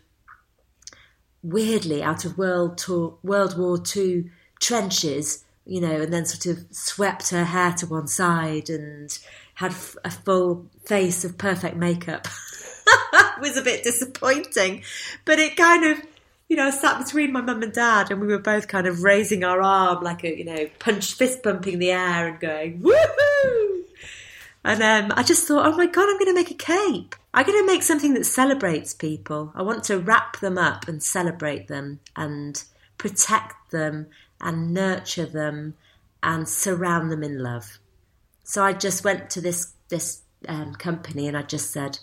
weirdly 1.44 2.02
out 2.02 2.26
of 2.26 2.38
World 2.38 2.78
Tour, 2.78 3.18
World 3.24 3.58
War 3.58 3.78
Two 3.78 4.30
trenches 4.60 5.46
you 5.65 5.82
know, 5.82 6.02
and 6.02 6.13
then 6.13 6.26
sort 6.26 6.46
of 6.46 6.65
swept 6.72 7.32
her 7.32 7.44
hair 7.44 7.74
to 7.74 7.88
one 7.88 8.08
side 8.08 8.70
and 8.70 9.18
had 9.56 9.72
f- 9.72 9.98
a 10.06 10.12
full 10.12 10.68
face 10.86 11.26
of 11.26 11.38
perfect 11.38 11.76
makeup. 11.76 12.28
was 13.41 13.58
a 13.58 13.62
bit 13.62 13.84
disappointing, 13.84 14.84
but 15.26 15.39
it 15.39 15.58
kind 15.58 15.86
of, 15.86 16.00
you 16.48 16.56
know, 16.56 16.68
I 16.68 16.70
sat 16.70 17.04
between 17.04 17.34
my 17.34 17.41
mum 17.41 17.63
and 17.63 17.74
dad, 17.74 18.12
and 18.12 18.22
we 18.22 18.28
were 18.28 18.39
both 18.39 18.68
kind 18.68 18.88
of 18.88 19.04
raising 19.04 19.44
our 19.44 19.62
arm 19.62 20.04
like 20.04 20.24
a, 20.24 20.38
you 20.38 20.46
know, 20.46 20.70
punch 20.80 21.13
fist 21.13 21.44
bumping 21.44 21.80
the 21.80 21.91
air 21.91 22.28
and 22.28 22.39
going 22.39 22.82
woohoo. 22.82 23.85
And 24.65 24.82
um, 24.82 25.13
I 25.15 25.21
just 25.21 25.47
thought, 25.47 25.67
oh 25.67 25.78
my 25.78 25.86
god, 25.86 26.10
I'm 26.10 26.17
going 26.17 26.25
to 26.25 26.34
make 26.34 26.49
a 26.49 26.56
cape. 26.56 27.15
I'm 27.36 27.45
going 27.45 27.63
to 27.63 27.71
make 27.71 27.84
something 27.84 28.15
that 28.15 28.25
celebrates 28.25 28.95
people. 28.95 29.51
I 29.54 29.62
want 29.62 29.84
to 29.86 29.99
wrap 29.99 30.39
them 30.39 30.58
up 30.58 30.88
and 30.88 31.04
celebrate 31.04 31.67
them 31.67 31.99
and 32.15 32.63
protect 32.97 33.69
them 33.69 34.08
and 34.41 34.73
nurture 34.73 35.28
them 35.28 35.75
and 36.23 36.49
surround 36.49 37.12
them 37.12 37.23
in 37.23 37.43
love. 37.43 37.78
So 38.43 38.63
I 38.63 38.73
just 38.73 39.04
went 39.04 39.30
to 39.32 39.41
this 39.41 39.73
this 39.89 40.21
um, 40.47 40.73
company 40.73 41.28
and 41.28 41.38
I 41.38 41.43
just 41.43 41.69
said, 41.69 41.99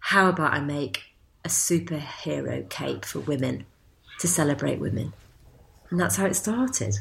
"How 0.00 0.28
about 0.28 0.54
I 0.54 0.60
make 0.60 1.02
a 1.44 1.48
superhero 1.48 2.68
cape 2.68 3.04
for 3.04 3.18
women 3.18 3.66
to 4.20 4.28
celebrate 4.28 4.78
women?" 4.78 5.14
And 5.90 5.98
that's 5.98 6.14
how 6.14 6.26
it 6.26 6.34
started. 6.34 6.94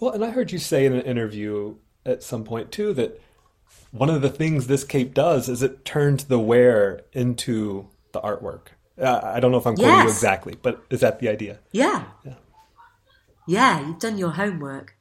Well, 0.00 0.12
and 0.12 0.24
I 0.24 0.30
heard 0.30 0.52
you 0.52 0.58
say 0.58 0.86
in 0.86 0.94
an 0.94 1.02
interview 1.02 1.74
at 2.06 2.22
some 2.22 2.44
point 2.44 2.72
too 2.72 2.94
that 2.94 3.20
one 3.94 4.10
of 4.10 4.22
the 4.22 4.28
things 4.30 4.66
this 4.66 4.82
cape 4.82 5.14
does 5.14 5.48
is 5.48 5.62
it 5.62 5.84
turns 5.84 6.24
the 6.24 6.38
wear 6.38 7.02
into 7.12 7.88
the 8.12 8.20
artwork. 8.20 8.68
Uh, 9.00 9.20
I 9.22 9.38
don't 9.40 9.52
know 9.52 9.58
if 9.58 9.66
I'm 9.66 9.76
quoting 9.76 9.94
you 10.00 10.02
exactly, 10.08 10.54
but 10.60 10.82
is 10.90 11.00
that 11.00 11.20
the 11.20 11.28
idea? 11.28 11.60
Yeah. 11.72 12.04
Yeah. 12.24 12.34
Yeah, 13.46 13.86
you've 13.86 13.98
done 14.00 14.18
your 14.18 14.30
homework. 14.30 14.96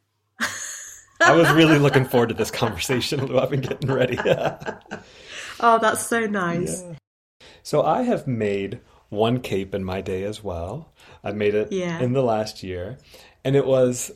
I 1.21 1.33
was 1.33 1.49
really 1.53 1.79
looking 1.79 2.05
forward 2.05 2.29
to 2.29 2.35
this 2.35 2.51
conversation, 2.51 3.25
Lou. 3.25 3.39
I've 3.39 3.49
been 3.49 3.61
getting 3.61 3.91
ready. 3.91 4.17
Oh, 5.59 5.79
that's 5.79 6.05
so 6.05 6.25
nice. 6.25 6.83
so 7.61 7.83
I 7.83 8.01
have 8.01 8.27
made 8.27 8.79
one 9.09 9.39
cape 9.39 9.73
in 9.73 9.83
my 9.83 10.01
day 10.01 10.23
as 10.23 10.43
well. 10.43 10.91
I've 11.23 11.35
made 11.37 11.53
it 11.55 11.71
Yeah. 11.71 11.99
in 11.99 12.11
the 12.13 12.23
last 12.23 12.63
year, 12.63 12.97
and 13.45 13.55
it 13.55 13.65
was 13.65 14.11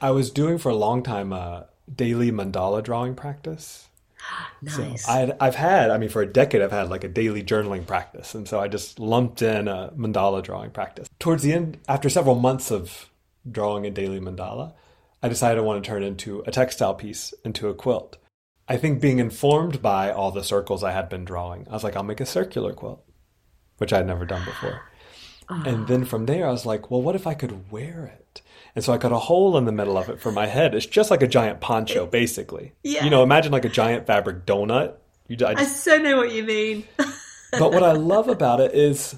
I 0.00 0.10
was 0.12 0.30
doing 0.30 0.58
for 0.58 0.68
a 0.68 0.76
long 0.76 1.02
time 1.02 1.32
a 1.32 1.66
daily 1.92 2.30
mandala 2.30 2.84
drawing 2.84 3.14
practice. 3.16 3.88
Nice. 4.62 5.06
I, 5.06 5.32
I've 5.38 5.54
had, 5.54 5.90
I 5.90 5.98
mean, 5.98 6.08
for 6.08 6.22
a 6.22 6.26
decade, 6.26 6.62
I've 6.62 6.72
had 6.72 6.88
like 6.88 7.04
a 7.04 7.08
daily 7.08 7.42
journaling 7.42 7.86
practice. 7.86 8.34
And 8.34 8.48
so 8.48 8.58
I 8.58 8.68
just 8.68 8.98
lumped 8.98 9.42
in 9.42 9.68
a 9.68 9.92
mandala 9.96 10.42
drawing 10.42 10.70
practice. 10.70 11.08
Towards 11.18 11.42
the 11.42 11.52
end, 11.52 11.78
after 11.88 12.08
several 12.08 12.36
months 12.36 12.70
of 12.70 13.10
drawing 13.48 13.86
a 13.86 13.90
daily 13.90 14.18
mandala, 14.18 14.72
I 15.22 15.28
decided 15.28 15.58
I 15.58 15.62
want 15.62 15.84
to 15.84 15.88
turn 15.88 16.02
it 16.02 16.06
into 16.06 16.42
a 16.46 16.50
textile 16.50 16.94
piece, 16.94 17.34
into 17.44 17.68
a 17.68 17.74
quilt. 17.74 18.16
I 18.68 18.76
think 18.76 19.00
being 19.00 19.18
informed 19.18 19.82
by 19.82 20.10
all 20.10 20.32
the 20.32 20.42
circles 20.42 20.82
I 20.82 20.92
had 20.92 21.08
been 21.08 21.24
drawing, 21.24 21.66
I 21.68 21.72
was 21.74 21.84
like, 21.84 21.94
I'll 21.94 22.02
make 22.02 22.20
a 22.20 22.26
circular 22.26 22.72
quilt, 22.72 23.04
which 23.78 23.92
I 23.92 23.98
had 23.98 24.06
never 24.06 24.24
done 24.24 24.44
before. 24.44 24.82
And 25.48 25.86
then 25.86 26.04
from 26.04 26.26
there, 26.26 26.46
I 26.46 26.50
was 26.50 26.66
like, 26.66 26.90
well, 26.90 27.02
what 27.02 27.14
if 27.14 27.26
I 27.26 27.34
could 27.34 27.70
wear 27.70 28.06
it? 28.06 28.42
And 28.74 28.84
so 28.84 28.92
I 28.92 28.98
cut 28.98 29.12
a 29.12 29.18
hole 29.18 29.56
in 29.56 29.64
the 29.64 29.72
middle 29.72 29.96
of 29.96 30.08
it 30.08 30.20
for 30.20 30.30
my 30.30 30.46
head. 30.46 30.74
It's 30.74 30.86
just 30.86 31.10
like 31.10 31.22
a 31.22 31.26
giant 31.26 31.60
poncho, 31.60 32.06
basically. 32.06 32.72
Yeah. 32.82 33.04
You 33.04 33.10
know, 33.10 33.22
imagine 33.22 33.52
like 33.52 33.64
a 33.64 33.70
giant 33.70 34.06
fabric 34.06 34.44
donut. 34.44 34.94
You, 35.28 35.36
I 35.46 35.54
I 35.56 35.64
so 35.64 35.96
know 35.98 36.16
what 36.16 36.32
you 36.32 36.44
mean. 36.44 36.84
but 37.52 37.72
what 37.72 37.82
I 37.82 37.92
love 37.92 38.28
about 38.28 38.60
it 38.60 38.74
is, 38.74 39.16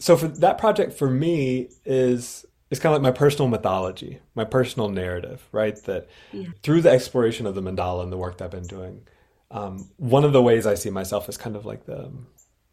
so 0.00 0.16
for 0.16 0.28
that 0.28 0.58
project 0.58 0.94
for 0.94 1.08
me 1.08 1.68
is 1.84 2.44
it's 2.70 2.80
kind 2.80 2.94
of 2.94 3.02
like 3.02 3.14
my 3.14 3.16
personal 3.16 3.48
mythology, 3.48 4.20
my 4.34 4.44
personal 4.44 4.88
narrative, 4.88 5.46
right? 5.52 5.76
That 5.84 6.08
through 6.62 6.82
the 6.82 6.90
exploration 6.90 7.46
of 7.46 7.54
the 7.54 7.62
mandala 7.62 8.02
and 8.02 8.12
the 8.12 8.18
work 8.18 8.38
that 8.38 8.46
I've 8.46 8.50
been 8.50 8.66
doing, 8.66 9.06
um, 9.50 9.88
one 9.96 10.24
of 10.24 10.32
the 10.32 10.42
ways 10.42 10.66
I 10.66 10.74
see 10.74 10.90
myself 10.90 11.28
is 11.28 11.36
kind 11.36 11.56
of 11.56 11.64
like 11.64 11.86
the 11.86 12.10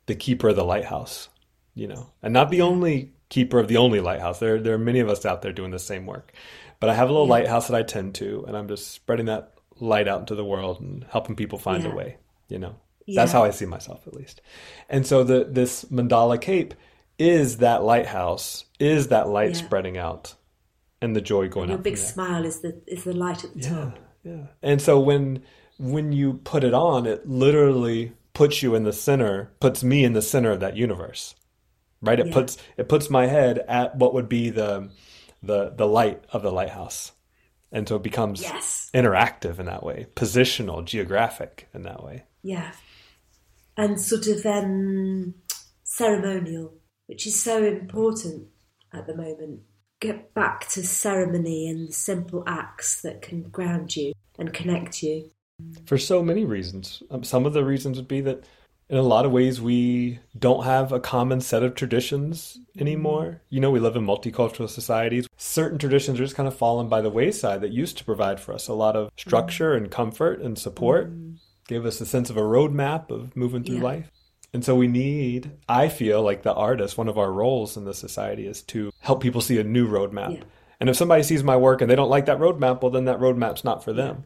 the 0.07 0.15
keeper 0.15 0.49
of 0.49 0.55
the 0.55 0.65
lighthouse, 0.65 1.29
you 1.75 1.87
know, 1.87 2.09
and 2.23 2.33
not 2.33 2.49
the 2.49 2.61
only 2.61 3.11
keeper 3.29 3.59
of 3.59 3.67
the 3.67 3.77
only 3.77 3.99
lighthouse. 3.99 4.39
There 4.39 4.59
there 4.59 4.73
are 4.73 4.79
many 4.79 4.99
of 4.99 5.09
us 5.09 5.25
out 5.25 5.41
there 5.41 5.51
doing 5.53 5.71
the 5.71 5.79
same 5.79 6.05
work, 6.05 6.31
but 6.79 6.89
I 6.89 6.93
have 6.95 7.09
a 7.09 7.11
little 7.11 7.27
lighthouse 7.27 7.67
that 7.67 7.75
I 7.75 7.83
tend 7.83 8.15
to, 8.15 8.43
and 8.47 8.55
I'm 8.57 8.67
just 8.67 8.91
spreading 8.91 9.27
that 9.27 9.51
light 9.79 10.07
out 10.07 10.21
into 10.21 10.35
the 10.35 10.45
world 10.45 10.79
and 10.81 11.05
helping 11.09 11.35
people 11.35 11.59
find 11.59 11.83
Yeah. 11.83 11.91
a 11.91 11.95
way, 11.95 12.17
you 12.47 12.57
know. 12.59 12.75
That's 13.07 13.31
how 13.31 13.43
I 13.43 13.51
see 13.51 13.65
myself, 13.65 14.07
at 14.07 14.15
least. 14.15 14.41
And 14.89 15.05
so 15.05 15.23
the 15.23 15.43
this 15.43 15.85
mandala 15.85 16.41
cape 16.41 16.73
is 17.19 17.57
that 17.57 17.83
lighthouse, 17.83 18.65
is 18.79 19.09
that 19.09 19.27
light 19.29 19.51
Yeah. 19.51 19.57
spreading 19.65 19.97
out, 19.97 20.33
and 21.01 21.15
the 21.15 21.21
joy 21.21 21.47
going 21.49 21.69
Your 21.69 21.77
out. 21.77 21.83
big 21.83 21.97
from 21.97 22.01
there. 22.03 22.13
smile 22.13 22.45
is 22.45 22.61
the 22.61 22.81
is 22.87 23.03
the 23.03 23.13
light 23.13 23.43
at 23.43 23.53
the 23.53 23.59
Yeah, 23.59 23.69
top. 23.69 23.99
yeah. 24.23 24.47
And 24.63 24.81
so 24.81 24.99
when 24.99 25.43
when 25.77 26.13
you 26.13 26.35
put 26.45 26.63
it 26.63 26.73
on, 26.73 27.05
it 27.05 27.27
literally 27.27 28.13
puts 28.33 28.63
you 28.63 28.75
in 28.75 28.83
the 28.83 28.93
center, 28.93 29.51
puts 29.59 29.83
me 29.83 30.03
in 30.05 30.13
the 30.13 30.21
center 30.21 30.51
of 30.51 30.59
that 30.61 30.75
universe, 30.77 31.35
right? 32.05 32.19
It 32.19 32.27
Yeah. 32.27 32.33
puts 32.33 32.57
it 32.77 32.87
puts 32.89 33.09
my 33.09 33.27
head 33.27 33.59
at 33.67 33.95
what 33.97 34.13
would 34.13 34.29
be 34.29 34.49
the 34.49 34.89
the 35.43 35.71
the 35.75 35.87
light 35.87 36.23
of 36.31 36.41
the 36.41 36.51
lighthouse, 36.51 37.11
and 37.71 37.87
so 37.87 37.95
it 37.97 38.03
becomes 38.03 38.41
Yes. 38.41 38.89
interactive 38.93 39.59
in 39.59 39.65
that 39.67 39.83
way, 39.83 40.07
positional, 40.15 40.83
geographic 40.85 41.67
in 41.73 41.83
that 41.83 42.03
way. 42.03 42.23
Yeah. 42.43 42.71
And 43.77 43.99
sort 43.99 44.27
of 44.27 44.45
um, 44.45 45.33
ceremonial, 45.83 46.73
which 47.07 47.27
is 47.27 47.39
so 47.39 47.63
important 47.63 48.47
at 48.93 49.05
the 49.07 49.15
moment. 49.15 49.61
Get 49.99 50.33
back 50.33 50.67
to 50.69 50.85
ceremony 50.85 51.67
and 51.69 51.89
the 51.89 51.93
simple 51.93 52.43
acts 52.47 53.01
that 53.01 53.21
can 53.21 53.43
ground 53.43 53.95
you 53.95 54.13
and 54.37 54.53
connect 54.53 55.01
you. 55.03 55.31
for 55.85 55.97
so 55.97 56.21
many 56.21 56.43
reasons. 56.43 57.01
Um, 57.09 57.23
some 57.23 57.45
of 57.45 57.53
the 57.53 57.63
reasons 57.63 57.95
would 57.97 58.09
be 58.09 58.19
that 58.21 58.43
in 58.89 58.97
a 58.97 59.01
lot 59.01 59.25
of 59.25 59.31
ways 59.31 59.59
we 59.59 60.19
don't 60.37 60.63
have 60.63 60.91
a 60.91 60.99
common 60.99 61.41
set 61.41 61.63
of 61.63 61.73
traditions 61.73 62.59
anymore. 62.77 63.41
You 63.49 63.59
know, 63.59 63.71
we 63.71 63.79
live 63.79 63.95
in 63.95 64.05
multicultural 64.05 64.69
societies. 64.69 65.27
Certain 65.37 65.79
traditions 65.79 66.19
are 66.19 66.23
just 66.23 66.35
kind 66.35 66.47
of 66.47 66.55
fallen 66.55 66.87
by 66.87 67.01
the 67.01 67.09
wayside 67.09 67.61
that 67.61 67.71
used 67.71 67.97
to 67.97 68.05
provide 68.05 68.39
for 68.39 68.53
us 68.53 68.67
a 68.67 68.73
lot 68.73 68.95
of 68.95 69.11
structure 69.17 69.73
and 69.73 69.89
comfort 69.89 70.39
and 70.39 70.57
support, 70.57 71.09
mm-hmm. 71.09 71.35
gave 71.67 71.85
us 71.85 71.99
a 71.99 72.05
sense 72.05 72.29
of 72.29 72.37
a 72.37 72.41
roadmap 72.41 73.09
of 73.09 73.35
moving 73.35 73.63
through 73.63 73.77
Yeah. 73.77 73.83
life. 73.83 74.11
And 74.53 74.63
so 74.63 74.75
we 74.75 74.87
need, 74.87 75.51
I 75.67 75.89
feel 75.89 76.21
like 76.21 76.43
the 76.43 76.53
artist, 76.53 76.97
one 76.97 77.09
of 77.09 77.17
our 77.17 77.31
roles 77.31 77.75
in 77.75 77.83
the 77.83 77.93
society 77.93 78.47
is 78.47 78.61
to 78.63 78.91
help 78.99 79.21
people 79.21 79.41
see 79.41 79.59
a 79.59 79.63
new 79.65 79.87
roadmap. 79.87 80.37
Yeah. 80.37 80.43
And 80.79 80.89
if 80.89 80.95
somebody 80.95 81.23
sees 81.23 81.43
my 81.43 81.57
work 81.57 81.81
and 81.81 81.89
they 81.89 81.95
don't 81.95 82.09
like 82.09 82.27
that 82.27 82.39
roadmap, 82.39 82.81
well, 82.81 82.91
then 82.91 83.05
that 83.05 83.19
roadmap's 83.19 83.63
not 83.63 83.83
for 83.83 83.91
them. 83.91 84.25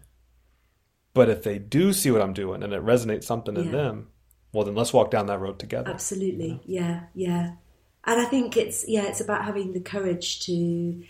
But 1.13 1.30
if 1.30 1.43
they 1.43 1.58
do 1.58 1.93
see 1.93 2.12
what 2.12 2.22
I'm 2.22 2.34
doing 2.34 2.62
and 2.62 2.74
it 2.74 2.84
resonates 2.84 3.24
something 3.24 3.56
in 3.56 3.72
them, 3.72 4.10
well, 4.51 4.65
then 4.65 4.75
let's 4.75 4.93
walk 4.93 5.12
down 5.12 5.27
that 5.27 5.39
road 5.39 5.59
together. 5.59 5.89
Absolutely. 5.91 6.62
Yeah, 6.65 7.01
yeah. 7.13 7.51
And 8.05 8.21
I 8.21 8.25
think 8.25 8.57
it's 8.57 8.85
yeah, 8.88 9.05
it's 9.07 9.21
about 9.21 9.45
having 9.45 9.73
the 9.73 9.79
courage 9.81 10.45
to 10.45 11.03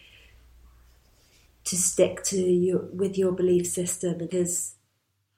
to 1.66 1.76
stick 1.76 2.24
to 2.24 2.38
your 2.40 2.80
with 2.92 3.18
your 3.18 3.32
belief 3.32 3.68
system 3.68 4.18
because 4.18 4.76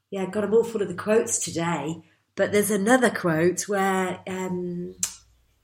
yeah, 0.09 0.25
God, 0.25 0.43
I'm 0.43 0.53
all 0.53 0.63
full 0.63 0.81
of 0.81 0.87
the 0.87 0.93
quotes 0.93 1.39
today. 1.39 2.03
But 2.35 2.51
there's 2.51 2.71
another 2.71 3.09
quote 3.09 3.67
where 3.67 4.21
um, 4.25 4.95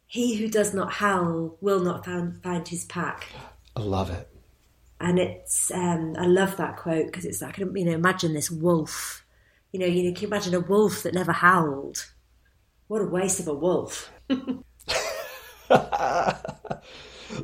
he 0.06 0.36
who 0.36 0.48
does 0.50 0.74
not 0.74 0.94
howl 0.94 1.58
will 1.62 1.80
not 1.80 2.06
find, 2.06 2.44
find 2.44 2.68
his 2.68 2.86
pack. 2.86 3.28
I 3.76 3.82
love 3.82 4.10
it. 4.10 4.28
and 5.00 5.20
it's 5.20 5.72
um, 5.72 6.16
I 6.18 6.26
love 6.26 6.58
that 6.58 6.78
quote 6.78 7.06
because 7.08 7.26
it's 7.26 7.42
like 7.42 7.58
you 7.58 7.66
know 7.86 7.92
imagine 7.92 8.34
this 8.34 8.52
wolf, 8.52 9.26
you 9.72 9.80
know 9.80 9.86
you 9.86 10.04
know 10.04 10.16
can 10.16 10.26
imagine 10.28 10.54
a 10.56 10.60
wolf 10.60 11.04
that 11.04 11.14
never 11.14 11.32
howled? 11.32 12.12
What 12.88 13.02
a 13.02 13.06
waste 13.06 13.42
of 13.42 13.50
a 13.50 13.54
wolf. 13.54 14.10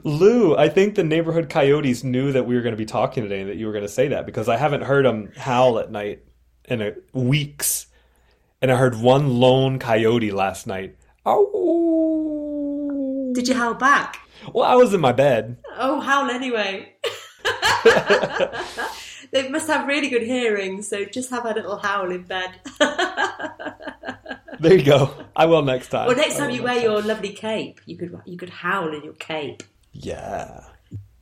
Lou, 0.04 0.56
I 0.56 0.70
think 0.70 0.96
the 0.96 1.04
neighborhood 1.04 1.50
coyotes 1.50 2.04
knew 2.04 2.32
that 2.32 2.48
we 2.48 2.56
were 2.56 2.62
going 2.62 2.72
to 2.72 2.78
be 2.78 2.86
talking 2.86 3.24
today 3.24 3.42
and 3.42 3.50
that 3.50 3.58
you 3.58 3.66
were 3.66 3.74
going 3.74 3.84
to 3.84 3.90
say 3.90 4.08
that 4.10 4.26
because 4.26 4.48
I 4.48 4.56
haven't 4.56 4.84
heard 4.84 5.06
them 5.06 5.34
howl 5.36 5.80
at 5.80 5.92
night 5.92 6.24
in 6.66 6.82
a, 6.82 6.94
weeks. 7.12 7.88
And 8.62 8.72
I 8.72 8.78
heard 8.78 8.96
one 8.96 9.42
lone 9.42 9.80
coyote 9.80 10.32
last 10.32 10.66
night. 10.66 10.96
Oh. 11.26 13.34
Did 13.36 13.50
you 13.50 13.56
howl 13.56 13.74
back? 13.74 14.22
Well, 14.54 14.64
I 14.64 14.76
was 14.76 14.94
in 14.94 15.02
my 15.02 15.12
bed. 15.12 15.58
Oh, 15.78 16.00
howl 16.00 16.30
anyway. 16.30 16.94
they 19.32 19.50
must 19.50 19.68
have 19.68 19.88
really 19.88 20.08
good 20.08 20.24
hearing, 20.24 20.82
so 20.82 21.04
just 21.04 21.30
have 21.32 21.46
a 21.46 21.54
little 21.54 21.78
howl 21.78 22.12
in 22.12 22.24
bed. 22.24 22.62
There 24.64 24.78
you 24.78 24.86
go. 24.86 25.14
I 25.36 25.46
will 25.46 25.62
next 25.62 25.90
time. 25.90 26.08
well, 26.08 26.16
next 26.16 26.38
time 26.38 26.50
you 26.50 26.64
wear 26.64 26.76
time. 26.76 26.84
your 26.84 27.02
lovely 27.02 27.34
cape, 27.34 27.82
you 27.86 27.98
could 27.98 28.18
you 28.26 28.38
could 28.38 28.50
howl 28.50 28.94
in 28.94 29.04
your 29.04 29.14
cape. 29.14 29.62
Yeah. 29.92 30.64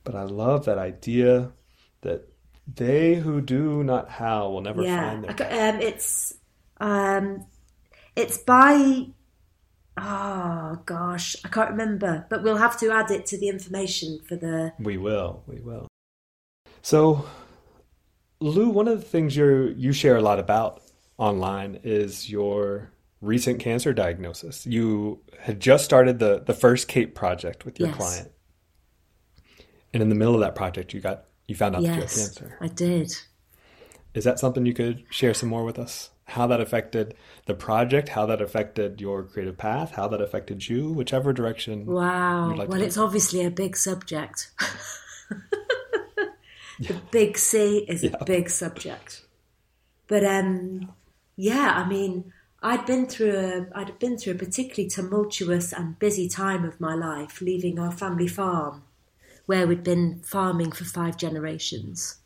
But 0.04 0.14
I 0.14 0.22
love 0.22 0.64
that 0.66 0.78
idea 0.78 1.52
that 2.02 2.28
they 2.72 3.16
who 3.16 3.40
do 3.40 3.82
not 3.82 4.08
howl 4.08 4.52
will 4.52 4.60
never 4.60 4.82
yeah, 4.82 5.10
find 5.10 5.24
their 5.24 5.34
ca- 5.34 5.70
um, 5.70 5.80
it's 5.80 6.34
um, 6.80 7.46
it's 8.14 8.38
by 8.38 9.06
oh 9.96 10.78
gosh, 10.86 11.34
I 11.44 11.48
can't 11.48 11.70
remember, 11.70 12.26
but 12.30 12.44
we'll 12.44 12.58
have 12.58 12.78
to 12.78 12.92
add 12.92 13.10
it 13.10 13.26
to 13.26 13.38
the 13.38 13.48
information 13.48 14.20
for 14.28 14.36
the 14.36 14.72
We 14.78 14.98
will. 14.98 15.42
We 15.48 15.60
will. 15.60 15.88
So, 16.82 17.26
Lou, 18.38 18.68
one 18.68 18.86
of 18.86 19.00
the 19.00 19.06
things 19.06 19.36
you 19.36 19.74
you 19.76 19.92
share 19.92 20.16
a 20.16 20.22
lot 20.22 20.38
about 20.38 20.82
online 21.18 21.80
is 21.82 22.30
your 22.30 22.91
recent 23.22 23.60
cancer 23.60 23.94
diagnosis. 23.94 24.66
You 24.66 25.20
had 25.40 25.58
just 25.60 25.84
started 25.86 26.18
the 26.18 26.42
the 26.44 26.52
first 26.52 26.88
Cape 26.88 27.14
project 27.14 27.64
with 27.64 27.78
your 27.80 27.88
Yes. 27.88 27.96
client, 27.96 28.32
and 29.94 30.02
in 30.02 30.08
the 30.10 30.14
middle 30.14 30.34
of 30.34 30.40
that 30.40 30.54
project, 30.54 30.92
you 30.92 31.00
got 31.00 31.24
you 31.48 31.54
found 31.54 31.74
out 31.76 31.82
that 31.82 31.88
you 31.88 31.94
had 31.94 32.00
cancer. 32.02 32.58
I 32.60 32.68
did. 32.68 33.14
Is 34.14 34.24
that 34.24 34.38
something 34.38 34.66
you 34.66 34.74
could 34.74 35.04
share 35.08 35.32
some 35.32 35.48
more 35.48 35.64
with 35.64 35.78
us? 35.78 36.10
How 36.26 36.46
that 36.48 36.60
affected 36.60 37.14
the 37.46 37.54
project, 37.54 38.10
how 38.10 38.26
that 38.26 38.42
affected 38.42 39.00
your 39.00 39.22
creative 39.24 39.56
path, 39.56 39.92
how 39.92 40.06
that 40.08 40.20
affected 40.20 40.68
you, 40.68 40.92
whichever 40.92 41.32
direction. 41.32 41.86
Wow. 41.86 42.54
Like 42.54 42.68
well, 42.68 42.80
it's 42.82 42.98
obviously 42.98 43.44
a 43.44 43.50
big 43.50 43.76
subject. 43.76 44.50
the 46.78 46.94
big 47.10 47.38
C 47.38 47.84
is 47.88 48.02
Yeah. 48.02 48.10
a 48.20 48.24
big 48.24 48.50
subject. 48.50 49.24
But 50.06 50.24
um, 50.24 50.92
yeah, 51.36 51.72
I 51.76 51.88
mean, 51.88 52.32
I'd 52.64 52.86
been 52.86 53.06
through 53.06 53.36
a 53.36 53.78
I'd 53.78 53.98
been 53.98 54.16
through 54.16 54.34
a 54.34 54.38
particularly 54.38 54.88
tumultuous 54.88 55.72
and 55.72 55.98
busy 55.98 56.28
time 56.28 56.64
of 56.64 56.80
my 56.80 56.94
life, 56.94 57.40
leaving 57.40 57.78
our 57.78 57.90
family 57.90 58.28
farm, 58.28 58.84
where 59.46 59.66
we'd 59.66 59.82
been 59.82 60.20
farming 60.24 60.70
for 60.70 60.84
five 60.84 61.16
generations. 61.16 62.18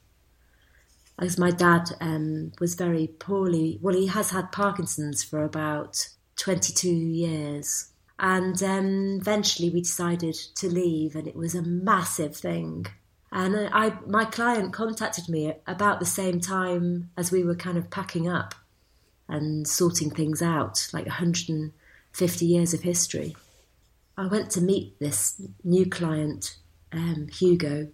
As 1.18 1.38
my 1.38 1.51
dad 1.51 1.92
um, 2.03 2.53
was 2.61 2.75
very 2.75 3.07
poorly, 3.07 3.79
well, 3.81 3.94
he 3.94 4.09
has 4.09 4.31
had 4.31 4.53
Parkinson's 4.53 5.25
for 5.25 5.42
about 5.42 6.09
twenty-two 6.37 6.90
years, 6.90 7.92
and 8.18 8.62
um, 8.62 9.18
eventually 9.18 9.70
we 9.70 9.81
decided 9.81 10.35
to 10.57 10.68
leave, 10.68 11.16
and 11.16 11.27
it 11.27 11.37
was 11.37 11.55
a 11.55 11.62
massive 11.62 12.37
thing. 12.37 12.87
And 13.33 13.70
I, 13.72 13.99
my 14.07 14.27
client 14.27 14.75
contacted 14.75 15.29
me 15.31 15.55
about 15.66 15.99
the 15.99 16.07
same 16.07 16.40
time 16.40 17.11
as 17.16 17.33
we 17.33 17.42
were 17.42 17.57
kind 17.57 17.79
of 17.79 17.90
packing 17.90 18.29
up 18.29 18.55
and 19.28 19.66
sorting 19.66 20.10
things 20.10 20.42
out, 20.42 20.88
like 20.92 21.06
150 21.06 22.46
years 22.46 22.74
of 22.74 22.82
history. 22.82 23.36
I 24.16 24.26
went 24.26 24.50
to 24.52 24.60
meet 24.60 24.98
this 24.98 25.40
new 25.62 25.86
client, 25.86 26.56
um, 26.92 27.28
Hugo, 27.30 27.88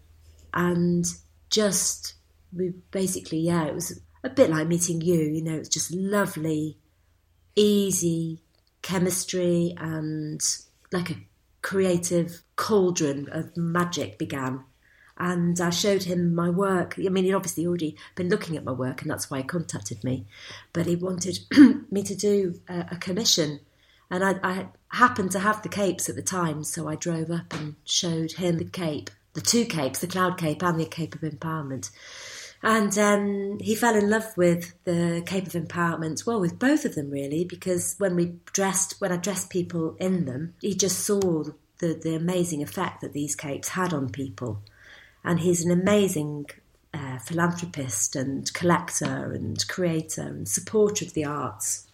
and 0.55 1.05
just 1.51 2.15
we 2.53 2.71
basically, 2.91 3.39
yeah, 3.39 3.65
it 3.65 3.75
was 3.75 4.01
a 4.23 4.31
bit 4.31 4.51
like 4.51 4.69
meeting 4.69 5.01
you. 5.01 5.21
You 5.21 5.43
know, 5.43 5.57
it's 5.57 5.69
just 5.69 5.93
lovely, 5.93 6.77
easy 7.57 8.41
chemistry 8.83 9.75
and 9.79 10.41
like 10.93 11.11
a 11.11 11.17
creative 11.63 12.43
cauldron 12.57 13.29
of 13.31 13.57
magic 13.57 14.19
began. 14.19 14.65
And 15.23 15.61
I 15.61 15.71
showed 15.71 16.03
him 16.03 16.35
my 16.35 16.51
work. 16.51 16.97
I 16.99 17.09
mean, 17.09 17.23
he'd 17.23 17.33
obviously 17.33 17.65
already 17.65 17.97
been 18.17 18.29
looking 18.29 18.57
at 18.57 18.65
my 18.65 18.73
work, 18.73 19.03
and 19.03 19.11
that's 19.11 19.31
why 19.31 19.39
he 19.39 19.45
contacted 19.45 20.03
me. 20.03 20.27
But 20.73 20.87
he 20.87 20.97
wanted 20.97 21.39
me 21.93 22.03
to 22.03 22.17
do 22.17 22.61
a, 22.69 22.87
a 22.91 22.97
commission. 22.97 23.61
And 24.11 24.25
I, 24.25 24.35
I 24.43 24.67
happened 24.89 25.31
to 25.31 25.39
have 25.39 25.63
the 25.63 25.69
capes 25.69 26.09
at 26.09 26.17
the 26.17 26.23
time, 26.23 26.65
so 26.65 26.89
I 26.89 26.97
drove 26.97 27.31
up 27.31 27.55
and 27.55 27.77
showed 27.85 28.33
him 28.33 28.59
the 28.59 28.65
cape, 28.65 29.11
the 29.35 29.41
two 29.41 29.65
capes, 29.65 30.01
the 30.01 30.09
cloud 30.09 30.39
cape 30.39 30.61
and 30.61 30.81
the 30.81 30.87
cape 30.87 31.15
of 31.15 31.21
empowerment. 31.21 31.93
And 32.61 32.99
um, 32.99 33.61
he 33.61 33.77
fell 33.77 33.95
in 33.95 34.11
love 34.11 34.37
with 34.37 34.75
the 34.83 35.23
Cape 35.25 35.47
of 35.47 35.53
Empowerment, 35.53 36.27
well, 36.27 36.41
with 36.41 36.59
both 36.59 36.85
of 36.85 36.97
them 36.97 37.11
really, 37.11 37.45
because 37.45 37.95
when 37.99 38.17
we 38.17 38.35
dressed, 38.53 39.01
when 39.01 39.13
I 39.13 39.17
dressed 39.17 39.51
people 39.51 39.97
in 40.01 40.27
them, 40.27 40.55
he 40.61 40.75
just 40.75 41.01
saw 41.01 41.45
the, 41.79 41.95
the 41.95 42.15
amazing 42.15 42.63
effect 42.63 43.01
that 43.01 43.13
these 43.13 43.35
capes 43.35 43.69
had 43.69 43.93
on 43.93 44.11
people. 44.11 44.63
And 45.25 45.41
he's 45.41 45.65
an 45.65 45.71
amazing 45.71 46.47
uh, 46.95 47.19
philanthropist 47.19 48.17
and 48.17 48.53
collector 48.53 49.33
and 49.33 49.67
creator 49.69 50.23
and 50.23 50.49
supporter 50.49 51.05
of 51.05 51.15
the 51.15 51.25
arts. 51.25 51.87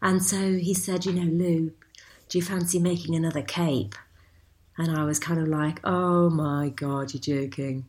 And 0.00 0.22
so 0.22 0.54
he 0.54 0.74
said, 0.74 1.04
You 1.04 1.12
know, 1.12 1.30
Lou, 1.30 1.72
do 2.28 2.38
you 2.38 2.42
fancy 2.42 2.78
making 2.78 3.14
another 3.14 3.42
cape? 3.42 3.94
And 4.78 4.96
I 4.96 5.04
was 5.04 5.18
kind 5.18 5.40
of 5.40 5.48
like, 5.48 5.80
Oh 5.84 6.30
my 6.30 6.70
God, 6.70 7.12
you're 7.12 7.40
joking. 7.44 7.86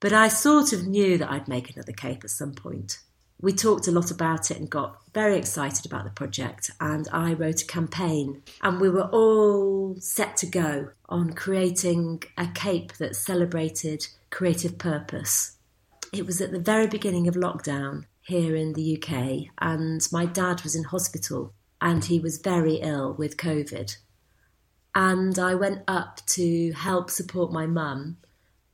But 0.00 0.12
I 0.12 0.28
sort 0.28 0.72
of 0.72 0.86
knew 0.86 1.18
that 1.18 1.30
I'd 1.30 1.48
make 1.48 1.74
another 1.74 1.92
cape 1.92 2.22
at 2.22 2.30
some 2.30 2.52
point. 2.52 3.00
We 3.40 3.52
talked 3.52 3.86
a 3.86 3.92
lot 3.92 4.10
about 4.10 4.50
it 4.50 4.58
and 4.58 4.68
got 4.68 4.98
very 5.14 5.36
excited 5.36 5.86
about 5.86 6.04
the 6.04 6.10
project. 6.10 6.72
And 6.80 7.06
I 7.12 7.34
wrote 7.34 7.62
a 7.62 7.66
campaign, 7.66 8.42
and 8.62 8.80
we 8.80 8.90
were 8.90 9.08
all 9.10 9.96
set 10.00 10.36
to 10.38 10.46
go 10.46 10.90
on 11.08 11.34
creating 11.34 12.24
a 12.36 12.48
cape 12.48 12.94
that 12.94 13.14
celebrated 13.14 14.06
creative 14.30 14.76
purpose. 14.78 15.56
It 16.12 16.26
was 16.26 16.40
at 16.40 16.50
the 16.50 16.58
very 16.58 16.86
beginning 16.86 17.28
of 17.28 17.34
lockdown 17.36 18.06
here 18.22 18.56
in 18.56 18.72
the 18.72 18.96
UK, 18.96 19.46
and 19.58 20.06
my 20.10 20.26
dad 20.26 20.62
was 20.62 20.74
in 20.74 20.84
hospital 20.84 21.52
and 21.80 22.04
he 22.04 22.18
was 22.18 22.38
very 22.38 22.76
ill 22.76 23.14
with 23.14 23.36
COVID. 23.36 23.96
and 24.94 25.38
I 25.38 25.54
went 25.54 25.82
up 25.86 26.20
to 26.26 26.72
help 26.72 27.08
support 27.08 27.52
my 27.52 27.66
mum, 27.66 28.16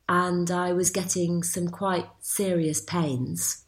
and 0.08 0.50
I 0.50 0.72
was 0.72 0.90
getting 0.90 1.42
some 1.42 1.68
quite 1.68 2.06
serious 2.20 2.80
pains. 2.80 3.63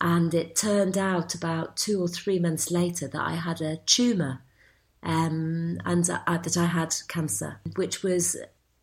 And 0.00 0.32
it 0.32 0.56
turned 0.56 0.96
out 0.96 1.34
about 1.34 1.76
two 1.76 2.00
or 2.00 2.08
three 2.08 2.38
months 2.38 2.70
later 2.70 3.06
that 3.08 3.20
I 3.20 3.34
had 3.34 3.60
a 3.60 3.76
tumour 3.84 4.40
um, 5.02 5.78
and 5.84 6.08
uh, 6.08 6.38
that 6.38 6.56
I 6.56 6.66
had 6.66 6.94
cancer, 7.08 7.60
which 7.76 8.02
was 8.02 8.36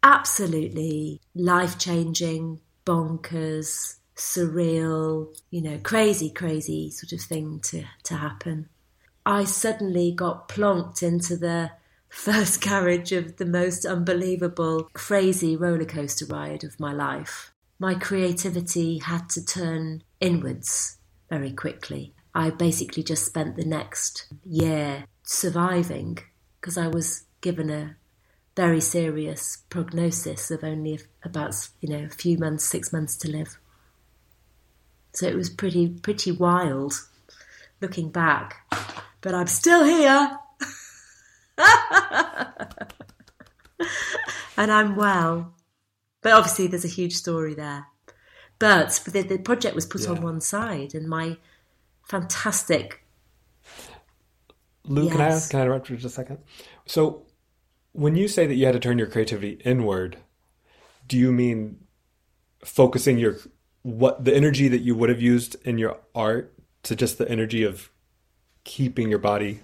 absolutely 0.03 1.21
life 1.33 1.79
changing, 1.79 2.61
bonkers, 2.85 3.95
surreal, 4.15 5.35
you 5.49 5.61
know, 5.61 5.79
crazy, 5.79 6.29
crazy 6.29 6.91
sort 6.91 7.13
of 7.13 7.21
thing 7.21 7.59
to, 7.61 7.83
to 8.03 8.15
happen. 8.15 8.69
I 9.25 9.43
suddenly 9.43 10.11
got 10.11 10.47
plonked 10.47 11.01
into 11.01 11.35
the 11.35 11.71
first 12.09 12.61
carriage 12.61 13.11
of 13.11 13.37
the 13.37 13.45
most 13.45 13.85
unbelievable, 13.85 14.89
crazy 14.93 15.55
roller 15.57 15.85
coaster 15.85 16.25
ride 16.25 16.63
of 16.63 16.79
my 16.79 16.93
life. 16.93 17.51
My 17.79 17.95
creativity 17.95 18.99
had 18.99 19.29
to 19.31 19.45
turn 19.45 20.03
inwards 20.19 20.96
very 21.29 21.51
quickly. 21.51 22.13
I 22.33 22.49
basically 22.49 23.03
just 23.03 23.25
spent 23.25 23.55
the 23.55 23.65
next 23.65 24.27
year 24.45 25.05
surviving 25.23 26.19
because 26.59 26.77
I 26.77 26.87
was 26.87 27.23
given 27.41 27.69
a 27.69 27.95
very 28.55 28.81
serious 28.81 29.57
prognosis 29.69 30.49
of 30.51 30.63
only 30.63 30.99
about 31.23 31.69
you 31.81 31.89
know 31.89 32.05
a 32.05 32.09
few 32.09 32.37
months, 32.37 32.65
six 32.65 32.91
months 32.91 33.15
to 33.17 33.31
live. 33.31 33.57
So 35.13 35.27
it 35.27 35.35
was 35.35 35.49
pretty 35.49 35.89
pretty 35.89 36.31
wild 36.31 37.07
looking 37.81 38.09
back, 38.09 38.57
but 39.21 39.33
I'm 39.33 39.47
still 39.47 39.83
here. 39.83 40.37
and 44.57 44.71
I'm 44.71 44.95
well. 44.95 45.53
But 46.21 46.33
obviously, 46.33 46.67
there's 46.67 46.85
a 46.85 46.89
huge 46.89 47.13
story 47.13 47.53
there. 47.53 47.85
But 48.59 49.01
the, 49.05 49.21
the 49.21 49.37
project 49.37 49.75
was 49.75 49.85
put 49.85 50.01
yeah. 50.01 50.09
on 50.09 50.21
one 50.21 50.41
side, 50.41 50.95
and 50.95 51.07
my 51.07 51.37
fantastic. 52.03 53.03
Lou, 54.85 55.03
yes. 55.03 55.11
can 55.11 55.21
I 55.21 55.27
ask, 55.27 55.51
can 55.51 55.59
I 55.59 55.63
interrupt 55.63 55.87
for 55.87 55.93
just 55.93 56.05
a 56.05 56.09
second? 56.09 56.39
So, 56.85 57.25
when 57.91 58.15
you 58.15 58.27
say 58.27 58.47
that 58.47 58.55
you 58.55 58.65
had 58.65 58.73
to 58.73 58.79
turn 58.79 58.97
your 58.97 59.07
creativity 59.07 59.59
inward, 59.65 60.17
do 61.07 61.17
you 61.17 61.31
mean 61.31 61.79
focusing 62.63 63.17
your 63.17 63.37
what 63.83 64.23
the 64.23 64.35
energy 64.35 64.67
that 64.67 64.79
you 64.79 64.95
would 64.95 65.09
have 65.09 65.21
used 65.21 65.55
in 65.65 65.77
your 65.77 65.99
art 66.15 66.53
to 66.83 66.95
just 66.95 67.17
the 67.17 67.29
energy 67.29 67.63
of 67.63 67.89
keeping 68.63 69.09
your 69.09 69.19
body 69.19 69.59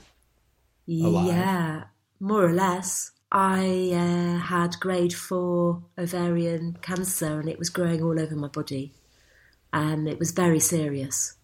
alive? 0.88 1.28
Yeah, 1.28 1.84
more 2.20 2.46
or 2.46 2.54
less. 2.54 3.12
I 3.34 3.90
uh, 3.92 4.38
had 4.38 4.80
grade 4.80 5.14
four 5.14 5.82
ovarian 5.98 6.78
cancer 6.84 7.40
and 7.40 7.50
it 7.50 7.58
was 7.58 7.72
growing 7.72 8.04
all 8.04 8.20
over 8.20 8.36
my 8.36 8.48
body. 8.48 8.94
And 9.74 10.08
it 10.08 10.20
was 10.20 10.30
very 10.30 10.60
serious. 10.60 11.36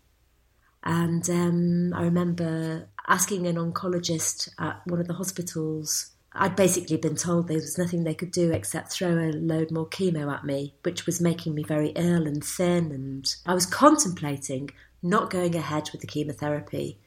And 0.84 1.28
um, 1.32 1.94
I 1.96 2.04
remember 2.04 2.88
asking 3.08 3.48
an 3.48 3.56
oncologist 3.56 4.50
at 4.60 4.86
one 4.86 5.02
of 5.02 5.08
the 5.08 5.16
hospitals. 5.16 6.12
I'd 6.32 6.56
basically 6.56 6.98
been 6.98 7.16
told 7.16 7.48
there 7.48 7.58
was 7.58 7.80
nothing 7.80 8.04
they 8.04 8.14
could 8.14 8.32
do 8.32 8.52
except 8.52 8.92
throw 8.92 9.18
a 9.18 9.34
load 9.34 9.72
more 9.72 9.88
chemo 9.88 10.32
at 10.32 10.46
me, 10.46 10.76
which 10.84 11.08
was 11.08 11.20
making 11.20 11.56
me 11.56 11.64
very 11.64 11.90
ill 11.96 12.28
and 12.28 12.44
thin. 12.44 12.92
And 12.92 13.36
I 13.48 13.56
was 13.56 13.66
contemplating 13.66 14.70
not 15.02 15.32
going 15.32 15.56
ahead 15.56 15.90
with 15.92 16.02
the 16.02 16.08
chemotherapy 16.08 17.00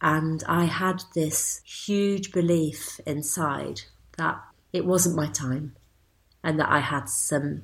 and 0.00 0.42
I 0.46 0.64
had 0.64 1.02
this 1.14 1.60
huge 1.64 2.32
belief 2.32 3.00
inside 3.06 3.82
that 4.20 4.38
it 4.72 4.84
wasn't 4.84 5.16
my 5.16 5.26
time 5.26 5.74
and 6.44 6.60
that 6.60 6.70
I 6.70 6.80
had 6.80 7.08
some 7.08 7.62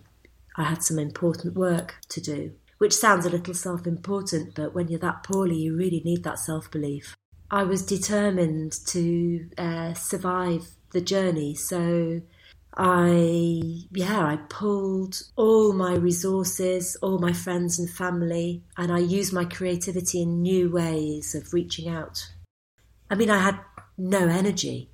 I 0.57 0.65
had 0.65 0.83
some 0.83 0.99
important 0.99 1.55
work 1.55 1.97
to 2.09 2.21
do. 2.21 2.53
Which 2.79 2.95
sounds 2.95 3.25
a 3.25 3.31
little 3.31 3.55
self 3.55 3.87
important, 3.87 4.55
but 4.55 4.75
when 4.75 4.89
you're 4.89 5.01
that 5.01 5.23
poorly, 5.23 5.57
you 5.57 5.77
really 5.77 6.03
need 6.05 6.25
that 6.25 6.39
self 6.39 6.71
belief. 6.71 7.15
I 7.51 7.63
was 7.63 7.87
determined 7.87 8.73
to 8.87 9.49
uh, 9.57 9.95
survive 9.95 10.69
the 10.91 11.01
journey, 11.01 11.55
so 11.55 12.21
I, 12.77 13.87
yeah, 13.93 14.27
I 14.27 14.37
pulled 14.51 15.23
all 15.37 15.73
my 15.73 15.95
resources, 15.95 16.97
all 17.01 17.19
my 17.19 17.33
friends 17.33 17.79
and 17.79 17.89
family, 17.89 18.63
and 18.77 18.93
I 18.93 18.99
used 18.99 19.33
my 19.33 19.47
creativity 19.47 20.23
in 20.23 20.43
new 20.43 20.71
ways 20.71 21.35
of 21.35 21.55
reaching 21.55 21.89
out. 21.89 22.27
I 23.11 23.15
mean, 23.15 23.31
I 23.31 23.39
had 23.39 23.59
no 23.97 24.29
energy. 24.29 24.91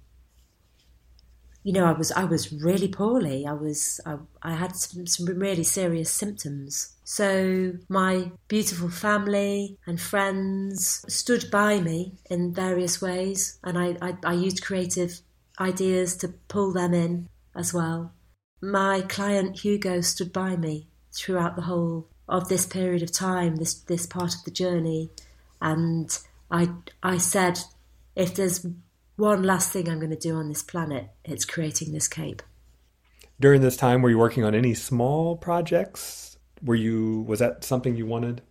You 1.65 1.73
know, 1.73 1.85
I 1.85 1.93
was 1.93 2.11
I 2.13 2.25
was 2.25 2.53
really 2.53 2.89
poorly. 2.89 3.47
I 3.47 3.53
was 3.53 4.01
I, 4.05 4.17
I 4.43 4.55
had 4.55 4.75
some, 4.75 5.07
some 5.07 5.27
really 5.27 5.63
serious 5.63 6.11
symptoms. 6.11 6.97
So 7.05 7.75
my 7.89 8.33
beautiful 8.49 8.89
family 8.89 9.79
and 9.87 10.01
friends 10.01 11.05
stood 11.09 11.51
by 11.51 11.81
me 11.81 12.15
in 12.31 12.55
various 12.55 13.01
ways, 13.01 13.59
and 13.63 13.79
I, 13.79 13.97
I, 14.01 14.17
I 14.25 14.33
used 14.33 14.65
creative 14.65 15.21
ideas 15.61 16.17
to 16.17 16.29
pull 16.49 16.73
them 16.73 16.95
in 16.95 17.29
as 17.55 17.73
well. 17.73 18.13
My 18.61 19.03
client 19.03 19.61
Hugo 19.61 20.01
stood 20.01 20.33
by 20.33 20.57
me 20.57 20.89
throughout 21.13 21.57
the 21.57 21.63
whole 21.63 22.09
of 22.29 22.49
this 22.49 22.67
period 22.67 23.03
of 23.03 23.13
time, 23.13 23.57
this 23.57 23.75
this 23.75 24.07
part 24.07 24.35
of 24.35 24.45
the 24.45 24.51
journey, 24.51 25.11
and 25.61 26.19
I 26.51 26.71
I 27.03 27.19
said, 27.19 27.61
if 28.17 28.35
there's 28.35 28.67
one 29.17 29.43
last 29.43 29.73
thing 29.73 29.89
I'm 29.89 29.99
going 29.99 30.11
to 30.11 30.17
do 30.17 30.37
on 30.37 30.49
this 30.49 30.63
planet, 30.63 31.09
it's 31.25 31.45
creating 31.45 31.93
this 31.93 32.09
cape. 32.09 32.43
During 33.41 33.61
this 33.61 33.77
time, 33.77 34.03
were 34.03 34.11
you 34.11 34.19
working 34.19 34.45
on 34.45 34.55
any 34.55 34.75
small 34.75 35.37
projects? 35.37 36.39
Were 36.63 36.75
you 36.75 37.23
was 37.23 37.41
that 37.41 37.65
something 37.65 37.97
you 37.97 38.07
wanted? 38.07 38.43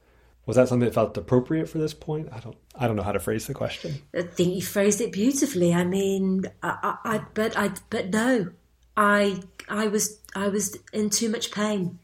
Was 0.46 0.58
that 0.58 0.68
something 0.68 0.86
that 0.86 0.94
felt 0.94 1.16
appropriate 1.18 1.70
for 1.70 1.78
this 1.78 1.94
point? 1.94 2.30
I 2.32 2.40
don't 2.40 2.58
I 2.76 2.88
don't 2.88 2.96
know 2.96 3.04
how 3.04 3.14
to 3.14 3.20
phrase 3.20 3.48
the 3.48 3.54
question. 3.54 4.02
I 4.16 4.24
think 4.24 4.54
you 4.56 4.62
phrased 4.62 5.00
it 5.00 5.12
beautifully. 5.12 5.74
I 5.74 5.84
mean, 5.84 6.44
I, 6.62 6.98
I, 7.04 7.16
I 7.16 7.26
but 7.34 7.58
I 7.58 7.72
but 7.90 8.10
no, 8.10 8.52
I 8.98 9.42
I 9.70 9.88
was 9.88 10.20
I 10.36 10.50
was 10.50 10.78
in 10.92 11.10
too 11.10 11.30
much 11.30 11.52
pain. 11.52 12.00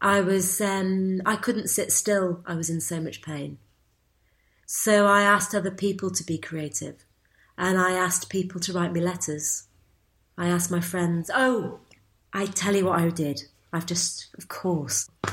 I 0.00 0.20
was 0.20 0.60
um, 0.60 1.22
I 1.24 1.36
couldn't 1.36 1.68
sit 1.68 1.92
still. 1.92 2.42
I 2.46 2.54
was 2.54 2.68
in 2.68 2.80
so 2.80 3.00
much 3.00 3.22
pain. 3.22 3.58
So 4.66 5.06
I 5.06 5.22
asked 5.22 5.54
other 5.54 5.70
people 5.70 6.10
to 6.10 6.24
be 6.24 6.38
creative, 6.38 7.04
and 7.56 7.78
I 7.78 7.92
asked 7.92 8.28
people 8.28 8.60
to 8.62 8.72
write 8.72 8.92
me 8.92 9.00
letters. 9.00 9.68
I 10.36 10.48
asked 10.48 10.72
my 10.72 10.80
friends. 10.80 11.30
Oh, 11.32 11.78
I 12.32 12.46
tell 12.46 12.74
you 12.74 12.86
what 12.86 12.98
I 12.98 13.08
did. 13.10 13.44
I've 13.72 13.86
just, 13.86 14.26
of 14.36 14.48
course. 14.48 15.08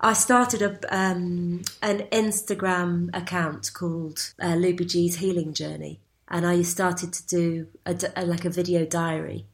I 0.00 0.12
started 0.12 0.60
a, 0.60 0.78
um, 0.94 1.62
an 1.80 2.00
Instagram 2.12 3.08
account 3.16 3.70
called 3.72 4.34
uh, 4.38 4.48
Luby 4.48 4.86
G's 4.86 5.16
Healing 5.16 5.54
Journey, 5.54 6.00
and 6.28 6.46
I 6.46 6.60
started 6.62 7.14
to 7.14 7.26
do 7.26 7.68
a, 7.86 7.96
a, 8.14 8.26
like 8.26 8.44
a 8.44 8.50
video 8.50 8.84
diary. 8.84 9.46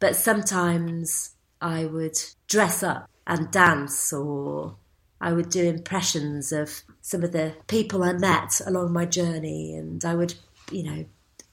But 0.00 0.16
sometimes 0.16 1.36
I 1.60 1.84
would 1.84 2.18
dress 2.48 2.82
up 2.82 3.08
and 3.24 3.52
dance, 3.52 4.12
or 4.12 4.76
I 5.20 5.32
would 5.32 5.50
do 5.50 5.64
impressions 5.68 6.52
of 6.52 6.82
some 7.00 7.24
of 7.24 7.32
the 7.32 7.54
people 7.66 8.04
I 8.04 8.12
met 8.12 8.60
along 8.64 8.92
my 8.92 9.04
journey, 9.04 9.74
and 9.74 10.04
I 10.04 10.14
would, 10.14 10.34
you 10.70 10.84
know, 10.84 11.04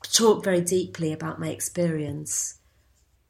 talk 0.03 0.43
very 0.43 0.61
deeply 0.61 1.11
about 1.11 1.39
my 1.39 1.49
experience. 1.49 2.59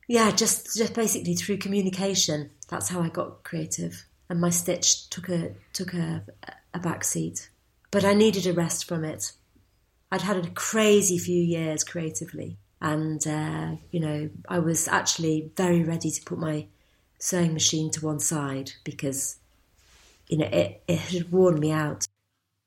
Yeah, 0.07 0.31
just 0.31 0.75
just 0.77 0.93
basically 0.93 1.35
through 1.35 1.57
communication. 1.57 2.51
That's 2.67 2.89
how 2.89 3.01
I 3.01 3.09
got 3.09 3.43
creative, 3.43 4.05
and 4.29 4.41
my 4.41 4.49
stitch 4.49 5.09
took 5.09 5.29
a 5.29 5.53
took 5.73 5.93
a, 5.93 6.23
a 6.73 6.79
back 6.79 7.03
seat. 7.03 7.49
But 7.91 8.03
I 8.03 8.13
needed 8.13 8.45
a 8.45 8.53
rest 8.53 8.85
from 8.85 9.05
it. 9.05 9.31
I'd 10.11 10.21
had 10.21 10.37
a 10.37 10.49
crazy 10.51 11.17
few 11.17 11.41
years 11.41 11.83
creatively, 11.83 12.57
and 12.81 13.25
uh, 13.25 13.75
you 13.91 13.99
know 13.99 14.29
I 14.49 14.59
was 14.59 14.87
actually 14.87 15.51
very 15.55 15.81
ready 15.83 16.11
to 16.11 16.21
put 16.23 16.37
my 16.37 16.67
sewing 17.19 17.53
machine 17.53 17.89
to 17.91 18.05
one 18.05 18.19
side 18.19 18.73
because 18.83 19.37
you 20.27 20.37
know 20.37 20.49
it, 20.51 20.83
it 20.87 20.99
had 20.99 21.31
worn 21.31 21.59
me 21.59 21.71
out. 21.71 22.07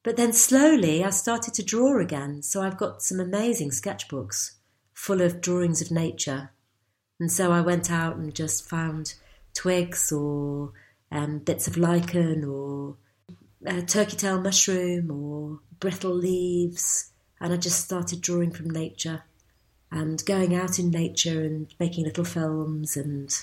But 0.05 0.17
then 0.17 0.33
slowly 0.33 1.05
I 1.05 1.11
started 1.11 1.55
to 1.55 1.63
draw 1.63 2.01
again, 2.01 2.43
so 2.43 2.63
I've 2.63 2.77
got 2.77 3.03
some 3.03 3.21
amazing 3.21 3.71
sketchbooks 3.71 4.53
full 4.95 5.21
of 5.21 5.41
drawings 5.41 5.83
of 5.83 5.91
nature. 5.91 6.51
And 7.21 7.31
so 7.31 7.53
I 7.53 7.61
went 7.61 7.91
out 7.91 8.17
and 8.17 8.35
just 8.35 8.69
found 8.69 9.15
twigs 9.55 10.13
or 10.13 10.73
um, 11.11 11.39
bits 11.39 11.67
of 11.67 11.77
lichen 11.77 12.45
or 12.45 12.97
a 13.67 13.83
turkey 13.83 14.17
tail 14.17 14.41
mushroom 14.41 15.11
or 15.11 15.61
brittle 15.81 16.15
leaves 16.15 17.11
and 17.41 17.53
I 17.53 17.57
just 17.57 17.85
started 17.85 18.21
drawing 18.21 18.51
from 18.51 18.71
nature 18.71 19.25
and 19.91 20.25
going 20.25 20.55
out 20.55 20.79
in 20.79 20.91
nature 20.91 21.43
and 21.43 21.73
making 21.79 22.05
little 22.05 22.25
films 22.25 22.97
and 22.97 23.35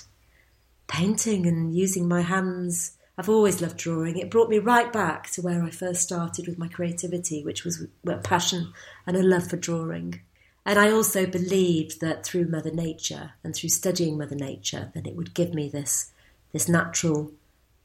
painting 0.86 1.46
and 1.46 1.74
using 1.74 2.06
my 2.06 2.20
hands. 2.22 2.92
I've 3.18 3.28
always 3.30 3.62
loved 3.62 3.78
drawing. 3.78 4.18
It 4.18 4.30
brought 4.30 4.50
me 4.50 4.58
right 4.58 4.92
back 4.92 5.30
to 5.30 5.42
where 5.42 5.64
I 5.64 5.70
first 5.70 6.02
started 6.02 6.46
with 6.46 6.58
my 6.58 6.68
creativity, 6.68 7.42
which 7.42 7.64
was 7.64 7.86
a 8.06 8.16
passion 8.18 8.72
and 9.06 9.16
a 9.16 9.22
love 9.22 9.48
for 9.48 9.56
drawing. 9.56 10.20
And 10.66 10.78
I 10.78 10.90
also 10.90 11.26
believed 11.26 12.00
that 12.00 12.26
through 12.26 12.48
Mother 12.48 12.72
Nature 12.72 13.32
and 13.42 13.54
through 13.54 13.70
studying 13.70 14.18
Mother 14.18 14.34
Nature, 14.34 14.90
that 14.94 15.06
it 15.06 15.16
would 15.16 15.32
give 15.32 15.54
me 15.54 15.68
this 15.68 16.12
this 16.52 16.68
natural 16.68 17.32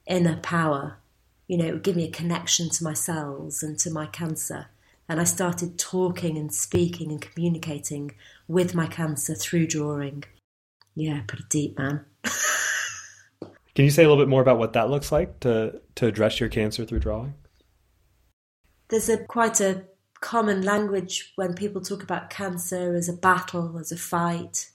inner 0.07 0.37
power. 0.37 0.97
You 1.47 1.57
know, 1.57 1.65
it 1.65 1.73
would 1.73 1.83
give 1.83 1.95
me 1.95 2.07
a 2.07 2.11
connection 2.11 2.69
to 2.69 2.83
my 2.83 2.93
cells 2.93 3.63
and 3.63 3.77
to 3.79 3.91
my 3.91 4.07
cancer. 4.07 4.67
And 5.07 5.19
I 5.19 5.25
started 5.25 5.77
talking 5.77 6.37
and 6.37 6.53
speaking 6.53 7.11
and 7.11 7.21
communicating 7.21 8.15
with 8.47 8.73
my 8.73 8.87
cancer 8.87 9.35
through 9.35 9.67
drawing. 9.67 10.23
Yeah, 10.95 11.21
pretty 11.27 11.45
deep, 11.49 11.77
man. 11.77 12.05
Can 13.75 13.85
you 13.85 13.91
say 13.91 14.03
a 14.03 14.09
little 14.09 14.21
bit 14.21 14.29
more 14.29 14.41
about 14.41 14.59
what 14.59 14.73
that 14.73 14.89
looks 14.89 15.11
like 15.11 15.39
to 15.41 15.81
to 15.95 16.07
address 16.07 16.39
your 16.39 16.49
cancer 16.49 16.85
through 16.85 16.99
drawing? 16.99 17.35
There's 18.89 19.09
a 19.09 19.17
quite 19.17 19.61
a 19.61 19.85
common 20.19 20.61
language 20.61 21.31
when 21.35 21.53
people 21.53 21.81
talk 21.81 22.03
about 22.03 22.29
cancer 22.29 22.93
as 22.93 23.07
a 23.07 23.13
battle, 23.13 23.77
as 23.79 23.91
a 23.91 23.97
fight, 23.97 24.69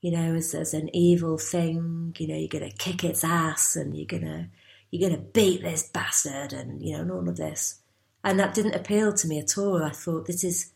you 0.00 0.10
know, 0.12 0.34
as, 0.34 0.54
as 0.54 0.72
an 0.72 0.94
evil 0.94 1.36
thing. 1.36 2.14
You 2.18 2.28
know, 2.28 2.36
you're 2.36 2.48
gonna 2.48 2.70
kick 2.70 3.02
its 3.02 3.24
ass 3.24 3.74
and 3.74 3.96
you're 3.96 4.06
gonna 4.06 4.50
you're 4.90 5.08
gonna 5.08 5.22
beat 5.22 5.62
this 5.62 5.88
bastard 5.88 6.52
and 6.52 6.80
you 6.80 6.92
know, 6.92 7.02
and 7.02 7.10
all 7.10 7.28
of 7.28 7.36
this. 7.36 7.80
And 8.22 8.38
that 8.38 8.54
didn't 8.54 8.76
appeal 8.76 9.12
to 9.14 9.26
me 9.26 9.40
at 9.40 9.58
all. 9.58 9.82
I 9.82 9.90
thought 9.90 10.26
this 10.26 10.44
is 10.44 10.72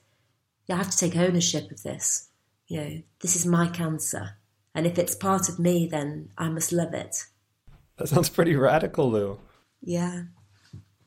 I 0.68 0.74
have 0.74 0.90
to 0.90 0.98
take 0.98 1.16
ownership 1.16 1.70
of 1.70 1.84
this. 1.84 2.28
You 2.66 2.80
know, 2.80 3.02
this 3.20 3.36
is 3.36 3.46
my 3.46 3.68
cancer. 3.68 4.36
And 4.74 4.84
if 4.86 4.98
it's 4.98 5.14
part 5.14 5.48
of 5.48 5.60
me, 5.60 5.86
then 5.86 6.30
I 6.36 6.48
must 6.48 6.72
love 6.72 6.92
it. 6.92 7.24
That 7.96 8.08
sounds 8.08 8.28
pretty 8.28 8.54
radical, 8.56 9.10
Lou. 9.10 9.38
Yeah, 9.80 10.24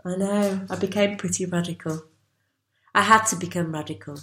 I 0.05 0.15
know. 0.15 0.65
I 0.69 0.75
became 0.75 1.17
pretty 1.17 1.45
radical. 1.45 2.03
I 2.95 3.03
had 3.03 3.25
to 3.25 3.35
become 3.35 3.73
radical. 3.73 4.19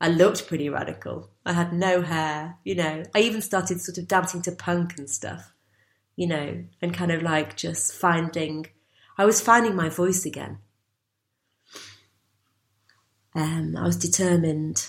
I 0.00 0.08
looked 0.08 0.46
pretty 0.46 0.68
radical. 0.68 1.30
I 1.44 1.52
had 1.52 1.72
no 1.72 2.02
hair, 2.02 2.56
you 2.64 2.74
know. 2.74 3.04
I 3.14 3.20
even 3.20 3.40
started 3.40 3.80
sort 3.80 3.98
of 3.98 4.08
dancing 4.08 4.42
to 4.42 4.52
punk 4.52 4.98
and 4.98 5.08
stuff, 5.08 5.52
you 6.16 6.26
know, 6.26 6.64
and 6.82 6.92
kind 6.92 7.12
of 7.12 7.22
like 7.22 7.56
just 7.56 7.94
finding, 7.94 8.66
I 9.16 9.24
was 9.24 9.40
finding 9.40 9.74
my 9.74 9.88
voice 9.88 10.26
again. 10.26 10.58
Um, 13.34 13.76
I 13.76 13.84
was 13.84 13.96
determined 13.96 14.88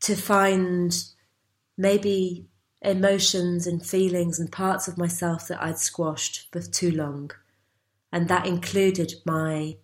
to 0.00 0.14
find 0.14 0.94
maybe 1.76 2.47
emotions 2.82 3.66
and 3.66 3.84
feelings 3.84 4.38
and 4.38 4.52
parts 4.52 4.88
of 4.88 4.98
myself 4.98 5.48
that 5.48 5.62
I'd 5.62 5.78
squashed 5.78 6.48
for 6.52 6.60
too 6.60 6.90
long. 6.90 7.30
And 8.12 8.28
that 8.28 8.46
included 8.46 9.14
my 9.24 9.76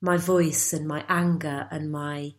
my 0.00 0.16
voice 0.16 0.72
and 0.72 0.86
my 0.86 1.04
anger 1.08 1.66
and 1.70 1.90
my 1.90 2.34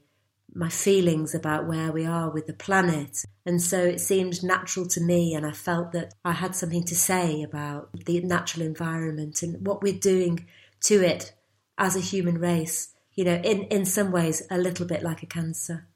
my 0.53 0.69
feelings 0.69 1.35
about 1.35 1.67
where 1.67 1.91
we 1.91 2.05
are 2.05 2.29
with 2.29 2.47
the 2.47 2.53
planet. 2.53 3.23
And 3.45 3.61
so 3.61 3.83
it 3.83 3.99
seemed 3.99 4.43
natural 4.43 4.87
to 4.87 5.01
me 5.01 5.33
and 5.35 5.45
I 5.45 5.51
felt 5.51 5.91
that 5.91 6.13
I 6.25 6.31
had 6.31 6.55
something 6.55 6.83
to 6.85 6.95
say 6.95 7.43
about 7.43 7.89
the 8.05 8.21
natural 8.21 8.65
environment 8.65 9.43
and 9.43 9.65
what 9.65 9.83
we're 9.83 9.93
doing 9.93 10.47
to 10.85 11.03
it 11.03 11.33
as 11.77 11.95
a 11.95 12.01
human 12.01 12.39
race, 12.39 12.93
you 13.13 13.23
know, 13.25 13.35
in, 13.35 13.63
in 13.65 13.85
some 13.85 14.11
ways 14.11 14.41
a 14.49 14.57
little 14.57 14.87
bit 14.87 15.03
like 15.03 15.21
a 15.21 15.27
cancer. 15.27 15.87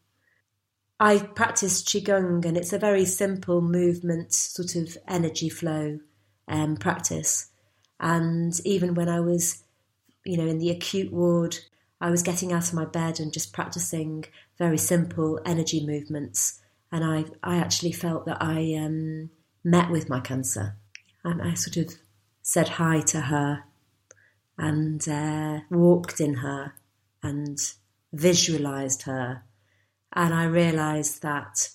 I 0.99 1.19
practice 1.19 1.81
Qigong, 1.81 2.45
and 2.45 2.55
it's 2.55 2.73
a 2.73 2.79
very 2.79 3.05
simple 3.05 3.61
movement, 3.61 4.33
sort 4.33 4.75
of 4.75 4.97
energy 5.07 5.49
flow 5.49 5.99
um, 6.47 6.77
practice. 6.77 7.49
And 7.99 8.53
even 8.65 8.93
when 8.93 9.09
I 9.09 9.19
was, 9.19 9.63
you 10.25 10.37
know, 10.37 10.47
in 10.47 10.59
the 10.59 10.69
acute 10.69 11.11
ward, 11.11 11.57
I 11.99 12.09
was 12.09 12.21
getting 12.21 12.51
out 12.51 12.67
of 12.67 12.73
my 12.73 12.85
bed 12.85 13.19
and 13.19 13.33
just 13.33 13.53
practicing 13.53 14.25
very 14.57 14.77
simple 14.77 15.39
energy 15.45 15.85
movements. 15.85 16.59
And 16.91 17.03
I, 17.03 17.25
I 17.41 17.57
actually 17.57 17.93
felt 17.93 18.25
that 18.25 18.41
I 18.41 18.75
um, 18.75 19.29
met 19.63 19.89
with 19.89 20.09
my 20.09 20.19
cancer. 20.19 20.75
And 21.23 21.41
I 21.41 21.53
sort 21.53 21.77
of 21.77 21.95
said 22.41 22.67
hi 22.67 22.99
to 23.01 23.21
her 23.21 23.63
and 24.57 25.07
uh, 25.07 25.61
walked 25.69 26.19
in 26.19 26.35
her 26.35 26.73
and 27.23 27.57
visualized 28.11 29.03
her 29.03 29.43
and 30.13 30.33
I 30.33 30.45
realized 30.45 31.21
that 31.23 31.69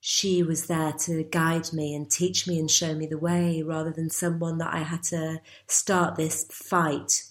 she 0.00 0.42
was 0.42 0.66
there 0.66 0.92
to 0.92 1.24
guide 1.24 1.72
me 1.72 1.94
and 1.94 2.10
teach 2.10 2.48
me 2.48 2.58
and 2.58 2.70
show 2.70 2.94
me 2.94 3.06
the 3.06 3.18
way 3.18 3.62
rather 3.62 3.92
than 3.92 4.08
someone 4.08 4.58
that 4.58 4.72
I 4.72 4.78
had 4.78 5.02
to 5.04 5.40
start 5.66 6.16
this 6.16 6.44
fight. 6.50 7.24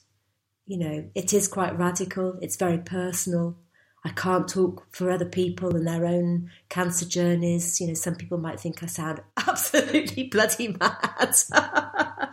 You 0.67 0.77
know, 0.77 1.09
it 1.15 1.34
is 1.34 1.47
quite 1.47 1.77
radical, 1.77 2.38
it's 2.41 2.55
very 2.55 2.77
personal. 2.77 3.57
I 4.05 4.09
can't 4.09 4.47
talk 4.47 4.88
for 4.91 5.09
other 5.09 5.25
people 5.25 5.75
and 5.75 5.86
their 5.86 6.05
own 6.05 6.51
cancer 6.69 7.05
journeys. 7.05 7.82
You 7.82 7.88
know, 7.88 7.95
some 7.95 8.15
people 8.15 8.38
might 8.38 8.59
think 8.59 8.82
I 8.82 8.86
sound 8.86 9.21
absolutely 9.47 10.23
bloody 10.27 10.69
mad. 10.69 11.36
but 11.49 12.32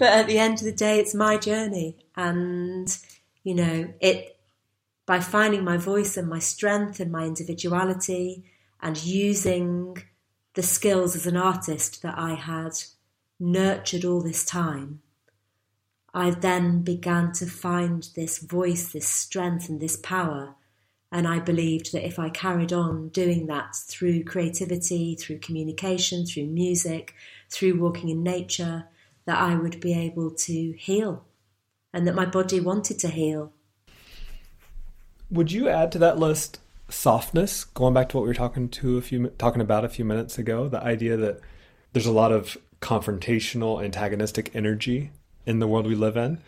at 0.00 0.26
the 0.26 0.38
end 0.38 0.58
of 0.58 0.64
the 0.64 0.72
day, 0.72 0.98
it's 0.98 1.14
my 1.14 1.38
journey. 1.38 1.96
And, 2.16 2.94
you 3.44 3.54
know, 3.54 3.94
it 4.00 4.35
by 5.06 5.20
finding 5.20 5.64
my 5.64 5.76
voice 5.76 6.16
and 6.16 6.28
my 6.28 6.40
strength 6.40 6.98
and 6.98 7.12
my 7.12 7.24
individuality 7.24 8.44
and 8.82 9.02
using 9.04 9.96
the 10.54 10.62
skills 10.62 11.14
as 11.14 11.26
an 11.26 11.36
artist 11.36 12.02
that 12.02 12.18
I 12.18 12.34
had 12.34 12.72
nurtured 13.38 14.04
all 14.04 14.20
this 14.20 14.44
time, 14.44 15.00
I 16.12 16.30
then 16.30 16.82
began 16.82 17.32
to 17.34 17.46
find 17.46 18.08
this 18.16 18.38
voice, 18.38 18.92
this 18.92 19.06
strength, 19.06 19.68
and 19.68 19.80
this 19.80 19.96
power. 19.96 20.54
And 21.12 21.28
I 21.28 21.38
believed 21.38 21.92
that 21.92 22.06
if 22.06 22.18
I 22.18 22.30
carried 22.30 22.72
on 22.72 23.10
doing 23.10 23.46
that 23.46 23.76
through 23.76 24.24
creativity, 24.24 25.14
through 25.14 25.38
communication, 25.38 26.26
through 26.26 26.46
music, 26.46 27.14
through 27.48 27.78
walking 27.78 28.08
in 28.08 28.22
nature, 28.22 28.88
that 29.26 29.38
I 29.38 29.56
would 29.56 29.78
be 29.78 29.92
able 29.92 30.30
to 30.30 30.72
heal 30.72 31.24
and 31.92 32.06
that 32.06 32.14
my 32.14 32.26
body 32.26 32.60
wanted 32.60 32.98
to 33.00 33.08
heal 33.08 33.52
would 35.30 35.52
you 35.52 35.68
add 35.68 35.92
to 35.92 35.98
that 35.98 36.18
list 36.18 36.60
softness? 36.88 37.64
Going 37.64 37.94
back 37.94 38.08
to 38.10 38.16
what 38.16 38.22
we 38.22 38.28
were 38.28 38.34
talking 38.34 38.68
to 38.68 38.98
a 38.98 39.02
few 39.02 39.28
talking 39.38 39.60
about 39.60 39.84
a 39.84 39.88
few 39.88 40.04
minutes 40.04 40.38
ago, 40.38 40.68
the 40.68 40.82
idea 40.82 41.16
that 41.16 41.40
there's 41.92 42.06
a 42.06 42.12
lot 42.12 42.32
of 42.32 42.56
confrontational, 42.80 43.82
antagonistic 43.82 44.54
energy 44.54 45.10
in 45.44 45.58
the 45.58 45.66
world 45.66 45.86
we 45.86 45.94
live 45.94 46.16
in, 46.16 46.38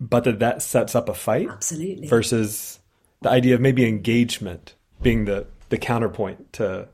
but 0.00 0.24
that 0.24 0.38
that 0.40 0.62
sets 0.62 0.94
up 0.94 1.08
a 1.08 1.14
fight. 1.14 1.48
Absolutely. 1.48 2.08
Versus 2.08 2.80
the 3.22 3.30
idea 3.30 3.54
of 3.54 3.60
maybe 3.60 3.86
engagement 3.86 4.74
being 5.02 5.24
the 5.24 5.46
the 5.68 5.78
counterpoint 5.78 6.52
to 6.54 6.88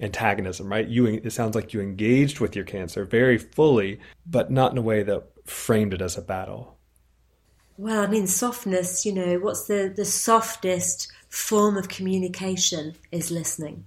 antagonism, 0.00 0.70
right? 0.70 0.88
You 0.88 1.06
it 1.06 1.30
sounds 1.30 1.54
like 1.54 1.72
you 1.72 1.80
engaged 1.80 2.40
with 2.40 2.56
your 2.56 2.64
cancer 2.64 3.04
very 3.04 3.38
fully, 3.38 4.00
but 4.26 4.50
not 4.50 4.72
in 4.72 4.78
a 4.78 4.82
way 4.82 5.02
that 5.02 5.24
framed 5.44 5.94
it 5.94 6.02
as 6.02 6.16
a 6.16 6.22
battle. 6.22 6.77
Well, 7.78 8.02
I 8.02 8.08
mean, 8.08 8.26
softness, 8.26 9.06
you 9.06 9.12
know, 9.12 9.38
what's 9.38 9.68
the, 9.68 9.92
the 9.94 10.04
softest 10.04 11.12
form 11.28 11.76
of 11.76 11.88
communication 11.88 12.96
is 13.12 13.30
listening. 13.30 13.86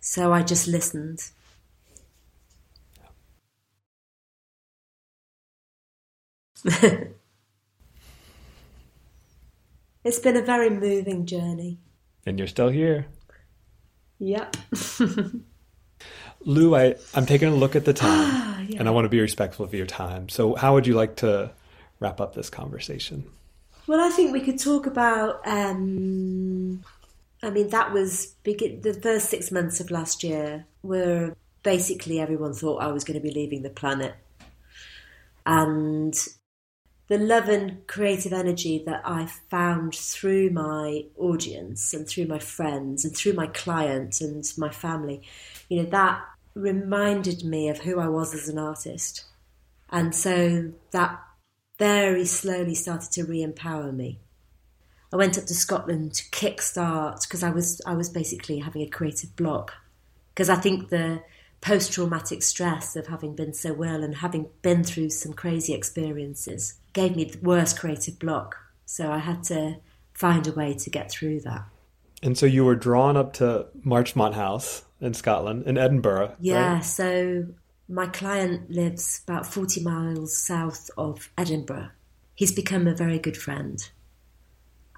So 0.00 0.34
I 0.34 0.42
just 0.42 0.68
listened. 0.68 1.30
it's 10.04 10.18
been 10.18 10.36
a 10.36 10.42
very 10.42 10.68
moving 10.68 11.24
journey. 11.24 11.78
And 12.26 12.38
you're 12.38 12.48
still 12.48 12.68
here. 12.68 13.06
Yep. 14.18 14.58
Lou, 16.40 16.74
I, 16.74 16.96
I'm 17.14 17.24
taking 17.24 17.48
a 17.48 17.54
look 17.54 17.74
at 17.74 17.86
the 17.86 17.94
time 17.94 18.48
yeah. 18.72 18.80
and 18.80 18.88
I 18.88 18.90
want 18.90 19.04
to 19.04 19.08
be 19.08 19.20
respectful 19.20 19.64
of 19.64 19.74
your 19.74 19.86
time. 19.86 20.28
So, 20.28 20.54
how 20.54 20.74
would 20.74 20.86
you 20.86 20.94
like 20.94 21.16
to 21.16 21.52
wrap 21.98 22.20
up 22.20 22.34
this 22.34 22.50
conversation? 22.50 23.24
Well, 23.86 24.00
I 24.00 24.10
think 24.10 24.32
we 24.32 24.40
could 24.40 24.58
talk 24.58 24.86
about. 24.86 25.46
Um, 25.46 26.82
I 27.42 27.50
mean, 27.50 27.68
that 27.70 27.92
was 27.92 28.34
begin- 28.42 28.80
the 28.82 28.94
first 28.94 29.30
six 29.30 29.50
months 29.50 29.80
of 29.80 29.90
last 29.90 30.22
year 30.22 30.66
were 30.82 31.34
basically 31.62 32.20
everyone 32.20 32.54
thought 32.54 32.82
I 32.82 32.88
was 32.88 33.04
going 33.04 33.18
to 33.18 33.26
be 33.26 33.32
leaving 33.32 33.62
the 33.62 33.70
planet. 33.70 34.14
And 35.46 36.14
the 37.08 37.18
love 37.18 37.48
and 37.48 37.84
creative 37.88 38.32
energy 38.32 38.84
that 38.86 39.02
I 39.04 39.26
found 39.50 39.96
through 39.96 40.50
my 40.50 41.06
audience 41.18 41.92
and 41.92 42.06
through 42.06 42.26
my 42.26 42.38
friends 42.38 43.04
and 43.04 43.16
through 43.16 43.32
my 43.32 43.48
clients 43.48 44.20
and 44.20 44.44
my 44.56 44.70
family, 44.70 45.22
you 45.68 45.82
know, 45.82 45.90
that 45.90 46.20
reminded 46.54 47.44
me 47.44 47.68
of 47.68 47.78
who 47.78 47.98
I 48.00 48.08
was 48.08 48.34
as 48.34 48.48
an 48.48 48.58
artist. 48.58 49.24
And 49.90 50.14
so 50.14 50.72
that 50.92 51.20
very 51.78 52.26
slowly 52.26 52.74
started 52.74 53.10
to 53.12 53.24
re 53.24 53.42
empower 53.42 53.92
me. 53.92 54.20
I 55.12 55.16
went 55.16 55.38
up 55.38 55.46
to 55.46 55.54
Scotland 55.54 56.14
to 56.14 56.30
kickstart 56.30 57.22
because 57.26 57.42
I 57.42 57.50
was 57.50 57.80
I 57.86 57.94
was 57.94 58.08
basically 58.08 58.58
having 58.58 58.82
a 58.82 58.88
creative 58.88 59.34
block 59.34 59.74
because 60.32 60.48
I 60.48 60.56
think 60.56 60.88
the 60.88 61.22
post 61.60 61.92
traumatic 61.92 62.42
stress 62.42 62.96
of 62.96 63.08
having 63.08 63.34
been 63.34 63.52
so 63.52 63.72
well 63.72 64.02
and 64.02 64.16
having 64.16 64.48
been 64.62 64.84
through 64.84 65.10
some 65.10 65.32
crazy 65.32 65.74
experiences 65.74 66.74
gave 66.92 67.16
me 67.16 67.24
the 67.24 67.38
worst 67.40 67.78
creative 67.78 68.18
block. 68.18 68.56
So 68.86 69.10
I 69.10 69.18
had 69.18 69.42
to 69.44 69.76
find 70.14 70.46
a 70.46 70.52
way 70.52 70.74
to 70.74 70.90
get 70.90 71.10
through 71.10 71.40
that. 71.40 71.64
And 72.22 72.36
so 72.36 72.46
you 72.46 72.64
were 72.64 72.74
drawn 72.74 73.16
up 73.16 73.32
to 73.34 73.66
Marchmont 73.82 74.34
House 74.34 74.84
in 75.00 75.14
Scotland, 75.14 75.64
in 75.66 75.78
Edinburgh. 75.78 76.36
Yeah, 76.40 76.74
right? 76.74 76.84
so 76.84 77.46
my 77.88 78.06
client 78.06 78.70
lives 78.70 79.22
about 79.26 79.46
40 79.46 79.82
miles 79.82 80.36
south 80.36 80.90
of 80.96 81.30
Edinburgh. 81.36 81.90
He's 82.34 82.52
become 82.52 82.86
a 82.86 82.94
very 82.94 83.18
good 83.18 83.36
friend. 83.36 83.88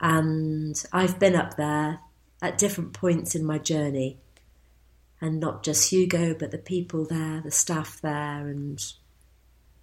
And 0.00 0.82
I've 0.92 1.18
been 1.18 1.36
up 1.36 1.56
there 1.56 2.00
at 2.42 2.58
different 2.58 2.92
points 2.92 3.34
in 3.34 3.44
my 3.44 3.58
journey. 3.58 4.18
And 5.20 5.38
not 5.38 5.62
just 5.62 5.90
Hugo, 5.90 6.34
but 6.34 6.50
the 6.50 6.58
people 6.58 7.06
there, 7.06 7.40
the 7.40 7.52
staff 7.52 8.00
there, 8.02 8.48
and 8.48 8.84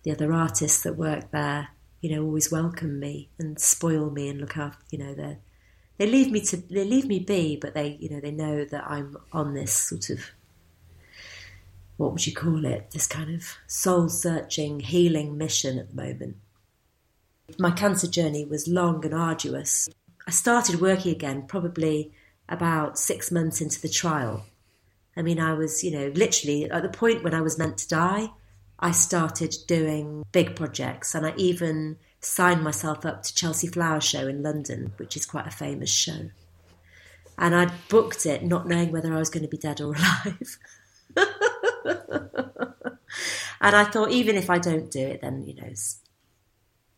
the 0.03 0.11
other 0.11 0.33
artists 0.33 0.83
that 0.83 0.97
work 0.97 1.31
there, 1.31 1.69
you 2.01 2.13
know, 2.13 2.23
always 2.23 2.51
welcome 2.51 2.99
me 2.99 3.29
and 3.39 3.59
spoil 3.59 4.09
me 4.09 4.27
and 4.29 4.39
look 4.41 4.57
after, 4.57 4.83
you 4.91 4.97
know, 4.97 5.13
they 5.13 5.37
they 5.99 6.07
leave 6.07 6.31
me 6.31 6.39
to 6.41 6.57
they 6.57 6.85
leave 6.85 7.05
me 7.05 7.19
be, 7.19 7.57
but 7.57 7.75
they 7.75 7.97
you 7.99 8.09
know 8.09 8.19
they 8.19 8.31
know 8.31 8.65
that 8.65 8.89
I'm 8.89 9.17
on 9.31 9.53
this 9.53 9.73
sort 9.73 10.09
of 10.09 10.31
what 11.97 12.13
would 12.13 12.25
you 12.25 12.33
call 12.33 12.65
it? 12.65 12.91
This 12.91 13.05
kind 13.05 13.35
of 13.35 13.57
soul 13.67 14.07
searching, 14.07 14.79
healing 14.79 15.37
mission 15.37 15.77
at 15.77 15.89
the 15.89 16.01
moment. 16.01 16.37
My 17.59 17.71
cancer 17.71 18.07
journey 18.07 18.45
was 18.45 18.69
long 18.69 19.03
and 19.03 19.13
arduous. 19.13 19.89
I 20.25 20.31
started 20.31 20.79
working 20.79 21.11
again 21.11 21.45
probably 21.45 22.13
about 22.47 22.97
six 22.97 23.31
months 23.31 23.59
into 23.59 23.81
the 23.81 23.89
trial. 23.89 24.45
I 25.17 25.21
mean, 25.21 25.41
I 25.41 25.53
was, 25.53 25.83
you 25.83 25.91
know, 25.91 26.07
literally 26.15 26.71
at 26.71 26.81
the 26.83 26.89
point 26.89 27.23
when 27.23 27.33
I 27.33 27.41
was 27.41 27.57
meant 27.57 27.77
to 27.79 27.87
die, 27.89 28.29
I 28.79 28.91
started 28.91 29.53
doing 29.67 30.23
big 30.31 30.55
projects 30.55 31.13
and 31.13 31.25
I 31.25 31.33
even 31.35 31.97
signed 32.21 32.63
myself 32.63 33.05
up 33.05 33.23
to 33.23 33.35
Chelsea 33.35 33.67
Flower 33.67 34.01
Show 34.01 34.27
in 34.27 34.43
London, 34.43 34.93
which 34.97 35.15
is 35.15 35.25
quite 35.25 35.47
a 35.47 35.51
famous 35.51 35.91
show. 35.93 36.29
And 37.37 37.55
I 37.55 37.71
booked 37.87 38.25
it 38.25 38.43
not 38.43 38.67
knowing 38.67 38.91
whether 38.91 39.13
I 39.13 39.19
was 39.19 39.29
going 39.29 39.43
to 39.43 39.49
be 39.49 39.57
dead 39.57 39.79
or 39.79 39.95
alive. 39.95 40.57
and 43.61 43.75
I 43.75 43.85
thought, 43.85 44.11
even 44.11 44.35
if 44.35 44.49
I 44.49 44.59
don't 44.59 44.91
do 44.91 44.99
it, 44.99 45.21
then, 45.21 45.45
you 45.45 45.55
know, 45.55 45.71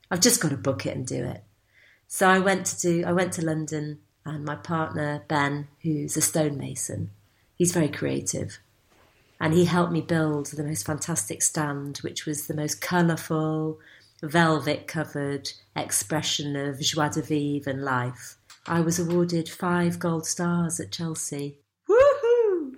I've 0.09 0.21
just 0.21 0.41
got 0.41 0.49
to 0.49 0.57
book 0.57 0.85
it 0.85 0.95
and 0.95 1.05
do 1.05 1.23
it. 1.23 1.43
So 2.07 2.27
I 2.27 2.39
went 2.39 2.65
to 2.67 2.79
do, 2.79 3.03
I 3.05 3.13
went 3.13 3.33
to 3.33 3.45
London 3.45 3.99
and 4.25 4.43
my 4.43 4.55
partner, 4.55 5.23
Ben, 5.27 5.67
who's 5.81 6.17
a 6.17 6.21
stonemason, 6.21 7.11
he's 7.55 7.71
very 7.71 7.87
creative. 7.87 8.59
And 9.39 9.53
he 9.53 9.65
helped 9.65 9.91
me 9.91 10.01
build 10.01 10.47
the 10.47 10.63
most 10.63 10.85
fantastic 10.85 11.41
stand, 11.41 11.97
which 11.99 12.25
was 12.25 12.45
the 12.45 12.53
most 12.53 12.81
colourful, 12.81 13.79
velvet 14.21 14.87
covered 14.87 15.51
expression 15.75 16.55
of 16.55 16.79
joie 16.79 17.09
de 17.09 17.21
vivre 17.21 17.69
and 17.69 17.83
life. 17.83 18.37
I 18.67 18.81
was 18.81 18.99
awarded 18.99 19.49
five 19.49 19.97
gold 19.99 20.27
stars 20.27 20.79
at 20.79 20.91
Chelsea. 20.91 21.57
Woohoo! 21.89 22.75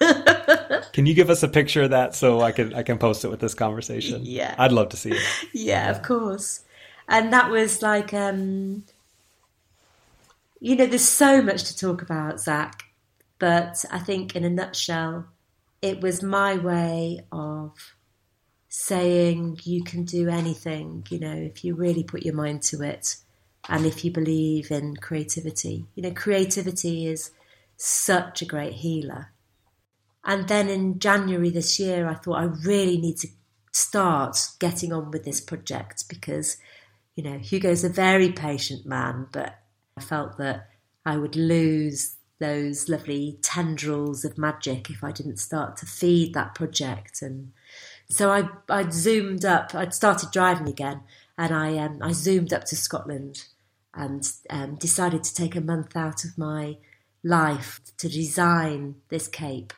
can 0.92 1.06
you 1.06 1.14
give 1.14 1.30
us 1.30 1.42
a 1.42 1.48
picture 1.48 1.82
of 1.82 1.90
that 1.90 2.14
so 2.14 2.40
I 2.40 2.52
can 2.52 2.74
I 2.74 2.82
can 2.82 2.98
post 2.98 3.24
it 3.24 3.30
with 3.30 3.40
this 3.40 3.54
conversation? 3.54 4.22
Yeah. 4.24 4.54
I'd 4.58 4.72
love 4.72 4.88
to 4.90 4.96
see 4.96 5.12
it. 5.12 5.22
Yeah, 5.52 5.86
yeah. 5.86 5.90
of 5.90 6.02
course. 6.02 6.62
And 7.08 7.32
that 7.32 7.50
was 7.50 7.82
like 7.82 8.12
um 8.12 8.84
you 10.60 10.76
know, 10.76 10.86
there's 10.86 11.08
so 11.08 11.40
much 11.40 11.64
to 11.64 11.76
talk 11.76 12.02
about, 12.02 12.38
Zach, 12.38 12.82
but 13.38 13.82
I 13.90 13.98
think 13.98 14.36
in 14.36 14.44
a 14.44 14.50
nutshell, 14.50 15.26
it 15.80 16.02
was 16.02 16.22
my 16.22 16.56
way 16.56 17.20
of 17.32 17.72
saying 18.70 19.58
you 19.64 19.82
can 19.82 20.04
do 20.04 20.28
anything, 20.28 21.04
you 21.10 21.18
know, 21.18 21.34
if 21.34 21.64
you 21.64 21.74
really 21.74 22.04
put 22.04 22.22
your 22.22 22.34
mind 22.34 22.62
to 22.62 22.80
it 22.82 23.16
and 23.68 23.84
if 23.84 24.04
you 24.04 24.12
believe 24.12 24.70
in 24.70 24.96
creativity. 24.96 25.86
You 25.96 26.04
know, 26.04 26.12
creativity 26.12 27.08
is 27.08 27.32
such 27.76 28.40
a 28.40 28.46
great 28.46 28.74
healer. 28.74 29.32
And 30.24 30.46
then 30.46 30.68
in 30.68 31.00
January 31.00 31.50
this 31.50 31.80
year, 31.80 32.08
I 32.08 32.14
thought 32.14 32.38
I 32.38 32.44
really 32.44 32.96
need 32.96 33.16
to 33.18 33.28
start 33.72 34.38
getting 34.60 34.92
on 34.92 35.10
with 35.10 35.24
this 35.24 35.40
project 35.40 36.08
because, 36.08 36.56
you 37.16 37.24
know, 37.24 37.38
Hugo's 37.38 37.82
a 37.82 37.88
very 37.88 38.30
patient 38.30 38.86
man, 38.86 39.26
but 39.32 39.58
I 39.96 40.00
felt 40.00 40.38
that 40.38 40.68
I 41.04 41.16
would 41.16 41.34
lose 41.34 42.14
those 42.38 42.88
lovely 42.88 43.38
tendrils 43.42 44.24
of 44.24 44.38
magic 44.38 44.90
if 44.90 45.02
I 45.02 45.10
didn't 45.10 45.38
start 45.38 45.76
to 45.78 45.86
feed 45.86 46.34
that 46.34 46.54
project 46.54 47.20
and 47.20 47.52
so 48.10 48.30
I 48.30 48.48
I 48.68 48.88
zoomed 48.90 49.44
up. 49.44 49.74
I'd 49.74 49.94
started 49.94 50.30
driving 50.32 50.68
again, 50.68 51.02
and 51.38 51.54
I 51.54 51.78
um, 51.78 51.98
I 52.02 52.12
zoomed 52.12 52.52
up 52.52 52.64
to 52.64 52.76
Scotland, 52.76 53.44
and 53.94 54.30
um, 54.50 54.74
decided 54.74 55.24
to 55.24 55.34
take 55.34 55.56
a 55.56 55.60
month 55.60 55.96
out 55.96 56.24
of 56.24 56.36
my 56.36 56.76
life 57.22 57.80
to 57.98 58.08
design 58.08 58.96
this 59.08 59.28
cape 59.28 59.72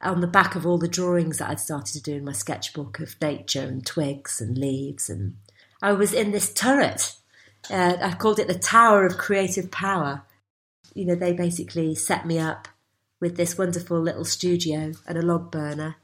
on 0.00 0.20
the 0.20 0.26
back 0.26 0.54
of 0.54 0.66
all 0.66 0.78
the 0.78 0.88
drawings 0.88 1.38
that 1.38 1.48
I'd 1.48 1.60
started 1.60 1.92
to 1.94 2.02
do 2.02 2.16
in 2.16 2.24
my 2.24 2.32
sketchbook 2.32 2.98
of 2.98 3.20
nature 3.20 3.62
and 3.62 3.86
twigs 3.86 4.40
and 4.40 4.58
leaves. 4.58 5.08
And 5.08 5.36
I 5.80 5.92
was 5.92 6.12
in 6.12 6.32
this 6.32 6.52
turret. 6.52 7.14
Uh, 7.70 7.96
I 8.02 8.14
called 8.14 8.40
it 8.40 8.48
the 8.48 8.58
Tower 8.58 9.06
of 9.06 9.16
Creative 9.16 9.70
Power. 9.70 10.22
You 10.94 11.06
know, 11.06 11.14
they 11.14 11.32
basically 11.32 11.94
set 11.94 12.26
me 12.26 12.38
up 12.38 12.66
with 13.20 13.36
this 13.36 13.56
wonderful 13.56 14.00
little 14.00 14.24
studio 14.24 14.92
and 15.06 15.16
a 15.16 15.22
log 15.22 15.52
burner 15.52 15.96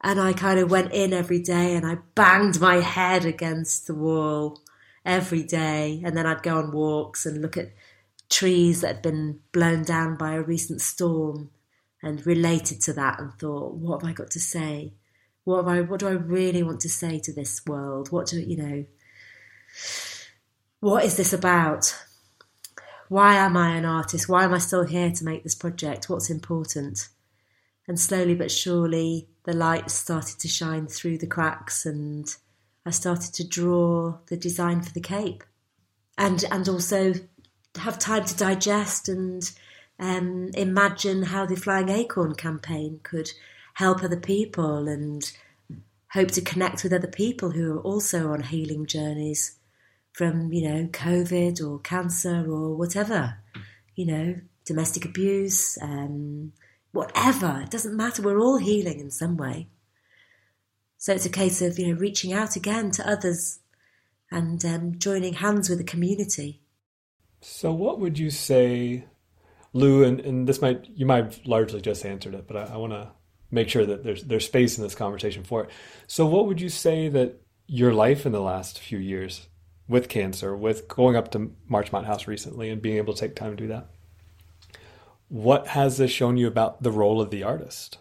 and 0.00 0.20
I 0.20 0.32
kind 0.32 0.58
of 0.60 0.70
went 0.70 0.92
in 0.92 1.12
every 1.12 1.40
day 1.40 1.74
and 1.74 1.84
I 1.84 1.98
banged 2.14 2.60
my 2.60 2.76
head 2.76 3.24
against 3.24 3.86
the 3.86 3.94
wall 3.94 4.60
every 5.04 5.42
day. 5.42 6.00
And 6.04 6.16
then 6.16 6.26
I'd 6.26 6.42
go 6.42 6.58
on 6.58 6.70
walks 6.70 7.26
and 7.26 7.42
look 7.42 7.56
at 7.56 7.72
trees 8.28 8.80
that 8.82 8.96
had 8.96 9.02
been 9.02 9.40
blown 9.52 9.82
down 9.82 10.16
by 10.16 10.34
a 10.34 10.42
recent 10.42 10.80
storm 10.80 11.50
and 12.02 12.24
related 12.26 12.80
to 12.82 12.92
that 12.92 13.18
and 13.18 13.32
thought, 13.34 13.74
what 13.74 14.02
have 14.02 14.10
I 14.10 14.12
got 14.12 14.30
to 14.32 14.40
say? 14.40 14.92
What 15.44 15.64
have 15.64 15.68
I 15.68 15.80
what 15.80 16.00
do 16.00 16.08
I 16.08 16.12
really 16.12 16.62
want 16.62 16.80
to 16.80 16.88
say 16.88 17.18
to 17.20 17.32
this 17.32 17.64
world? 17.66 18.12
What 18.12 18.26
do 18.26 18.38
you 18.38 18.56
know? 18.56 18.84
What 20.80 21.04
is 21.04 21.16
this 21.16 21.32
about? 21.32 21.96
Why 23.08 23.36
am 23.36 23.56
I 23.56 23.70
an 23.70 23.86
artist? 23.86 24.28
Why 24.28 24.44
am 24.44 24.52
I 24.52 24.58
still 24.58 24.84
here 24.84 25.10
to 25.10 25.24
make 25.24 25.42
this 25.42 25.54
project? 25.54 26.08
What's 26.08 26.30
important? 26.30 27.08
And 27.88 27.98
slowly 27.98 28.34
but 28.34 28.50
surely 28.50 29.28
the 29.48 29.54
light 29.54 29.90
started 29.90 30.38
to 30.38 30.46
shine 30.46 30.86
through 30.86 31.16
the 31.16 31.26
cracks 31.26 31.86
and 31.86 32.36
I 32.84 32.90
started 32.90 33.32
to 33.32 33.48
draw 33.48 34.18
the 34.26 34.36
design 34.36 34.82
for 34.82 34.92
the 34.92 35.00
cape. 35.00 35.42
And 36.18 36.44
and 36.50 36.68
also 36.68 37.14
have 37.78 37.98
time 37.98 38.26
to 38.26 38.36
digest 38.36 39.08
and 39.08 39.50
um, 39.98 40.50
imagine 40.52 41.22
how 41.22 41.46
the 41.46 41.56
Flying 41.56 41.88
Acorn 41.88 42.34
campaign 42.34 43.00
could 43.02 43.30
help 43.72 44.02
other 44.04 44.20
people 44.20 44.86
and 44.86 45.32
hope 46.12 46.30
to 46.32 46.42
connect 46.42 46.82
with 46.82 46.92
other 46.92 47.08
people 47.08 47.52
who 47.52 47.78
are 47.78 47.80
also 47.80 48.30
on 48.32 48.42
healing 48.42 48.84
journeys 48.84 49.56
from 50.12 50.52
you 50.52 50.68
know 50.68 50.88
COVID 50.88 51.66
or 51.66 51.78
cancer 51.78 52.44
or 52.46 52.76
whatever 52.76 53.38
you 53.94 54.04
know 54.04 54.34
domestic 54.66 55.06
abuse 55.06 55.78
um, 55.80 56.52
whatever. 56.98 57.60
It 57.62 57.70
doesn't 57.70 57.96
matter. 57.96 58.22
We're 58.22 58.40
all 58.40 58.58
healing 58.58 58.98
in 58.98 59.10
some 59.10 59.36
way. 59.36 59.68
So 60.96 61.14
it's 61.14 61.26
a 61.26 61.30
case 61.30 61.62
of, 61.62 61.78
you 61.78 61.86
know, 61.86 61.98
reaching 61.98 62.32
out 62.32 62.56
again 62.56 62.90
to 62.92 63.08
others 63.08 63.60
and 64.30 64.62
um, 64.64 64.98
joining 64.98 65.34
hands 65.34 65.68
with 65.68 65.78
the 65.78 65.84
community. 65.84 66.60
So 67.40 67.72
what 67.72 68.00
would 68.00 68.18
you 68.18 68.30
say, 68.30 69.04
Lou, 69.72 70.02
and, 70.02 70.18
and 70.20 70.48
this 70.48 70.60
might, 70.60 70.88
you 70.88 71.06
might 71.06 71.24
have 71.24 71.40
largely 71.46 71.80
just 71.80 72.04
answered 72.04 72.34
it, 72.34 72.48
but 72.48 72.56
I, 72.56 72.74
I 72.74 72.76
want 72.76 72.92
to 72.92 73.12
make 73.50 73.68
sure 73.68 73.86
that 73.86 74.02
there's, 74.02 74.24
there's 74.24 74.44
space 74.44 74.76
in 74.76 74.82
this 74.82 74.96
conversation 74.96 75.44
for 75.44 75.64
it. 75.64 75.70
So 76.08 76.26
what 76.26 76.46
would 76.46 76.60
you 76.60 76.68
say 76.68 77.08
that 77.08 77.40
your 77.68 77.94
life 77.94 78.26
in 78.26 78.32
the 78.32 78.40
last 78.40 78.80
few 78.80 78.98
years 78.98 79.46
with 79.86 80.08
cancer, 80.08 80.56
with 80.56 80.88
going 80.88 81.14
up 81.14 81.30
to 81.30 81.52
Marchmont 81.68 82.06
House 82.06 82.26
recently 82.26 82.70
and 82.70 82.82
being 82.82 82.96
able 82.96 83.14
to 83.14 83.20
take 83.20 83.36
time 83.36 83.52
to 83.52 83.56
do 83.56 83.68
that, 83.68 83.88
what 85.28 85.68
has 85.68 85.98
this 85.98 86.10
shown 86.10 86.36
you 86.36 86.46
about 86.46 86.82
the 86.82 86.92
role 86.92 87.20
of 87.20 87.30
the 87.30 87.42
artist 87.42 87.98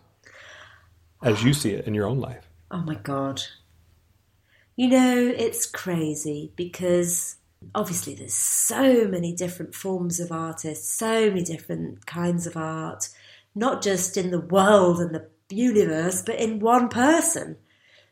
as 1.22 1.44
you 1.44 1.54
see 1.54 1.72
it 1.72 1.86
in 1.86 1.94
your 1.94 2.08
own 2.08 2.20
life? 2.20 2.48
Oh 2.72 2.82
my 2.82 2.96
God. 2.96 3.42
You 4.76 4.90
know, 4.90 5.34
it's 5.36 5.66
crazy 5.66 6.52
because 6.56 7.38
obviously 7.74 8.14
there's 8.14 8.34
so 8.34 9.08
many 9.08 9.34
different 9.34 9.74
forms 9.74 10.20
of 10.20 10.32
artists, 10.32 10.92
so 10.92 11.30
many 11.30 11.44
different 11.44 12.06
kinds 12.06 12.46
of 12.46 12.56
art, 12.56 13.10
not 13.56 13.82
just 13.82 14.18
in 14.18 14.32
the 14.32 14.40
world 14.40 15.00
and 15.00 15.16
the 15.16 15.28
universe, 15.50 16.22
but 16.22 16.40
in 16.40 16.60
one 16.60 16.90
person. 16.90 17.58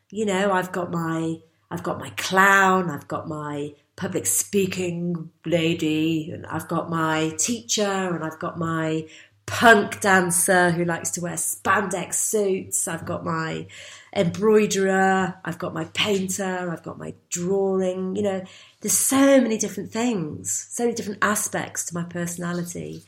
You 0.10 0.26
know, 0.26 0.52
I've 0.52 0.72
got 0.72 0.92
my 0.92 1.40
I've 1.70 1.84
got 1.84 2.00
my 2.00 2.10
clown, 2.12 2.90
I've 2.90 3.08
got 3.08 3.28
my 3.28 3.74
public 3.96 4.26
speaking 4.26 5.32
lady, 5.46 6.32
and 6.32 6.46
I've 6.46 6.68
got 6.68 6.90
my 6.90 7.34
teacher, 7.38 7.84
and 7.84 8.24
I've 8.24 8.40
got 8.40 8.58
my 8.58 9.08
punk 9.46 10.02
dancer 10.02 10.72
who 10.72 10.84
likes 10.84 11.12
to 11.12 11.22
wear 11.22 11.36
spandex 11.36 12.16
suits. 12.16 12.88
I've 12.88 13.06
got 13.06 13.24
my 13.24 13.68
embroiderer. 14.16 15.36
I've 15.46 15.60
got 15.60 15.74
my 15.74 15.86
painter. 15.94 16.70
I've 16.72 16.84
got 16.84 16.98
my 16.98 17.14
drawing. 17.30 18.16
You 18.16 18.24
know, 18.24 18.44
there's 18.82 18.98
so 18.98 19.40
many 19.40 19.58
different 19.58 19.92
things, 19.92 20.68
so 20.72 20.86
many 20.86 20.96
different 20.96 21.24
aspects 21.24 21.86
to 21.86 21.94
my 21.94 22.04
personality. 22.04 23.04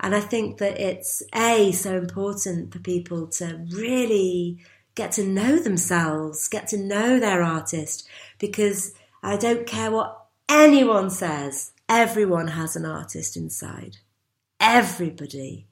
And 0.00 0.14
I 0.14 0.20
think 0.20 0.58
that 0.58 0.78
it's 0.78 1.22
A, 1.34 1.72
so 1.72 1.96
important 1.96 2.72
for 2.72 2.78
people 2.78 3.26
to 3.28 3.66
really 3.70 4.58
get 4.94 5.12
to 5.12 5.24
know 5.24 5.58
themselves, 5.58 6.48
get 6.48 6.68
to 6.68 6.76
know 6.76 7.18
their 7.18 7.42
artist, 7.42 8.06
because 8.38 8.92
I 9.22 9.36
don't 9.36 9.66
care 9.66 9.90
what 9.90 10.19
anyone 10.50 11.08
says, 11.08 11.72
everyone 11.88 12.48
has 12.48 12.76
an 12.76 12.84
artist 12.84 13.36
inside. 13.36 13.98
Everybody. 14.58 15.66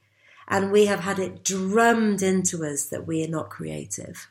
And 0.47 0.73
we 0.73 0.87
have 0.87 1.01
had 1.01 1.19
it 1.19 1.45
drummed 1.45 2.23
into 2.23 2.65
us 2.65 2.87
that 2.87 3.07
we 3.07 3.23
are 3.25 3.29
not 3.29 3.51
creative 3.51 4.29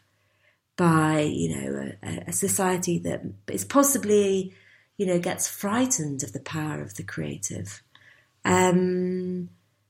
by, 0.75 1.21
you 1.21 1.55
know, 1.55 1.91
a, 2.01 2.23
a 2.27 2.33
society 2.33 2.97
that 2.99 3.21
is 3.47 3.65
possibly, 3.65 4.53
you 4.97 5.05
know, 5.05 5.19
gets 5.19 5.47
frightened 5.47 6.23
of 6.23 6.33
the 6.33 6.39
power 6.39 6.81
of 6.81 6.95
the 6.95 7.03
creative. 7.03 7.83
Um, 8.45 9.49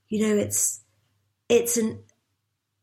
you 0.10 0.28
know, 0.28 0.36
it's 0.36 0.82
it's 1.50 1.78
an 1.78 2.00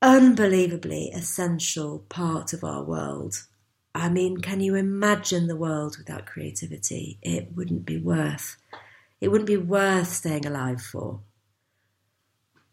unbelievably 0.01 1.11
essential 1.15 2.05
part 2.09 2.53
of 2.53 2.65
our 2.65 2.83
world. 2.83 3.47
I 3.95 4.09
mean, 4.09 4.39
can 4.39 4.61
you 4.61 4.75
imagine 4.75 5.47
the 5.47 5.57
world 5.57 5.97
without 5.99 6.27
creativity? 6.27 7.19
It 7.23 7.53
wouldn't 7.55 7.87
be 7.87 7.99
worth 7.99 8.57
it 9.21 9.29
wouldn't 9.29 9.47
be 9.47 9.57
worth 9.57 10.09
staying 10.09 10.45
alive 10.45 10.83
for. 10.83 11.21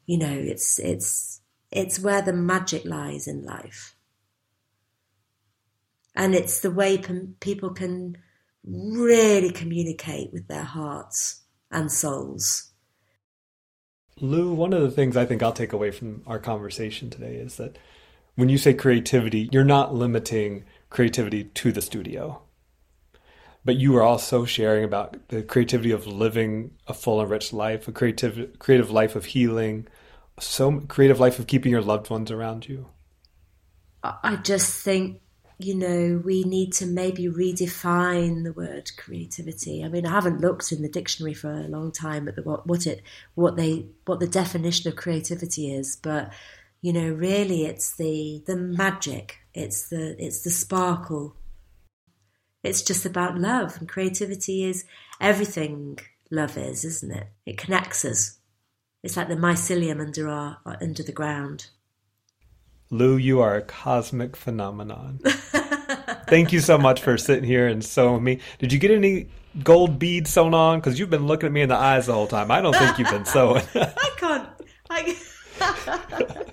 You 0.06 0.18
know, 0.18 0.34
it's 0.34 0.80
it's 0.80 1.40
it's 1.72 2.00
where 2.00 2.22
the 2.22 2.34
magic 2.34 2.84
lies 2.84 3.28
in 3.28 3.46
life. 3.46 3.96
And 6.14 6.36
it's 6.36 6.60
the 6.60 6.72
way 6.72 7.02
people 7.40 7.70
can 7.70 8.18
really 8.66 9.52
communicate 9.52 10.34
with 10.34 10.48
their 10.48 10.66
hearts 10.66 11.42
and 11.72 11.90
souls 11.90 12.72
Lou, 14.22 14.54
one 14.54 14.72
of 14.72 14.82
the 14.84 14.92
things 14.92 15.18
I 15.18 15.26
think 15.26 15.42
I'll 15.42 15.52
take 15.52 15.74
away 15.74 15.90
from 15.90 16.22
our 16.28 16.38
conversation 16.38 17.10
today 17.10 17.36
is 17.36 17.56
that 17.56 17.78
when 18.36 18.50
you 18.50 18.58
say 18.60 18.74
creativity, 18.74 19.50
you're 19.52 19.64
not 19.64 19.96
limiting 19.96 20.64
creativity 20.92 21.46
to 21.46 21.72
the 21.72 21.82
studio. 21.82 22.44
But 23.66 23.78
you 23.78 23.96
are 23.98 24.04
also 24.04 24.46
sharing 24.46 24.84
about 24.84 25.30
the 25.30 25.42
creativity 25.42 25.92
of 25.92 26.06
living 26.06 26.72
a 26.88 26.94
full 26.94 27.20
and 27.20 27.30
rich 27.30 27.52
life, 27.52 27.88
a 27.88 27.92
creative 27.92 28.60
creative 28.60 28.92
life 28.92 29.16
of 29.16 29.26
healing, 29.26 29.88
so 30.40 30.82
creative 30.82 31.20
life 31.20 31.40
of 31.40 31.48
keeping 31.48 31.72
your 31.72 31.82
loved 31.82 32.10
ones 32.10 32.30
around 32.30 32.68
you. 32.68 32.88
I 34.04 34.36
just 34.38 34.84
think 34.84 35.22
you 35.64 35.76
know, 35.76 36.22
we 36.24 36.44
need 36.44 36.74
to 36.74 36.86
maybe 36.86 37.28
redefine 37.28 38.44
the 38.44 38.54
word 38.54 38.90
creativity. 38.98 39.84
I 39.84 39.90
mean, 39.90 40.06
I 40.06 40.12
haven't 40.12 40.42
looked 40.42 40.72
in 40.72 40.82
the 40.82 40.90
dictionary 40.90 41.34
for 41.34 41.52
a 41.52 41.68
long 41.68 41.92
time 41.92 42.28
at 42.28 42.36
the, 42.36 42.42
what, 42.42 42.66
what 42.68 42.88
it 42.88 43.04
what 43.36 43.58
they 43.58 43.86
what 44.06 44.20
the 44.20 44.28
definition 44.28 44.90
of 44.90 44.98
creativity 44.98 45.74
is, 45.74 45.96
but 45.96 46.32
you 46.82 46.94
know, 46.94 47.10
really, 47.10 47.66
it's 47.66 47.96
the 47.96 48.44
the 48.46 48.56
magic. 48.56 49.38
It's 49.54 49.90
the 49.90 50.16
it's 50.24 50.42
the 50.42 50.50
sparkle. 50.50 51.36
It's 52.64 52.82
just 52.82 53.06
about 53.06 53.38
love, 53.38 53.78
and 53.80 53.90
creativity 53.90 54.64
is 54.64 54.86
everything. 55.20 56.00
Love 56.30 56.58
is, 56.58 56.86
isn't 56.86 57.12
it? 57.12 57.28
It 57.46 57.58
connects 57.58 58.06
us. 58.06 58.40
It's 59.04 59.18
like 59.18 59.28
the 59.28 59.36
mycelium 59.36 60.00
under 60.00 60.30
our 60.30 60.58
under 60.66 61.04
the 61.04 61.12
ground. 61.12 61.68
Lou, 62.90 63.16
you 63.18 63.40
are 63.40 63.56
a 63.56 63.62
cosmic 63.62 64.36
phenomenon. 64.36 65.20
Thank 66.28 66.52
you 66.52 66.60
so 66.60 66.78
much 66.78 67.02
for 67.02 67.18
sitting 67.18 67.44
here 67.44 67.68
and 67.68 67.84
sewing 67.84 68.24
me. 68.24 68.40
Did 68.60 68.72
you 68.72 68.80
get 68.80 68.92
any 68.92 69.30
gold 69.64 69.98
beads 69.98 70.30
sewn 70.30 70.54
on? 70.54 70.80
Because 70.80 71.00
you've 71.00 71.10
been 71.10 71.26
looking 71.26 71.48
at 71.48 71.54
me 71.54 71.62
in 71.62 71.70
the 71.70 71.76
eyes 71.76 72.06
the 72.06 72.14
whole 72.14 72.28
time. 72.28 72.52
I 72.52 72.62
don't 72.62 72.76
think 72.76 72.98
you've 72.98 73.10
been 73.10 73.26
sewing. 73.26 73.64
I 73.76 74.12
can't. 74.18 74.50
I, 74.90 75.18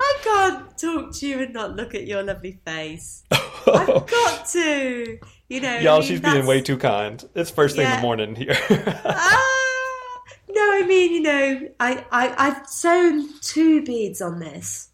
I 0.00 0.18
can't 0.22 0.78
talk 0.78 1.14
to 1.14 1.26
you 1.26 1.42
and 1.42 1.52
not 1.52 1.76
look 1.76 1.94
at 1.94 2.06
your 2.06 2.22
lovely 2.22 2.58
face. 2.64 3.24
I've 3.30 4.06
got 4.06 4.46
to. 4.48 5.18
You 5.48 5.60
know, 5.60 5.78
y'all. 5.78 5.96
I 5.96 5.98
mean, 5.98 6.08
she's 6.08 6.20
that's... 6.20 6.34
being 6.34 6.46
way 6.46 6.60
too 6.60 6.78
kind. 6.78 7.22
It's 7.34 7.50
first 7.50 7.76
thing 7.76 7.84
yeah. 7.84 7.94
in 7.94 8.00
the 8.00 8.02
morning 8.02 8.34
here. 8.34 8.56
ah, 8.70 10.20
no, 10.48 10.62
I 10.74 10.84
mean, 10.86 11.14
you 11.14 11.22
know, 11.22 11.68
I, 11.80 12.04
I 12.10 12.34
I've 12.36 12.66
sewn 12.66 13.28
two 13.40 13.84
beads 13.84 14.20
on 14.20 14.40
this 14.40 14.88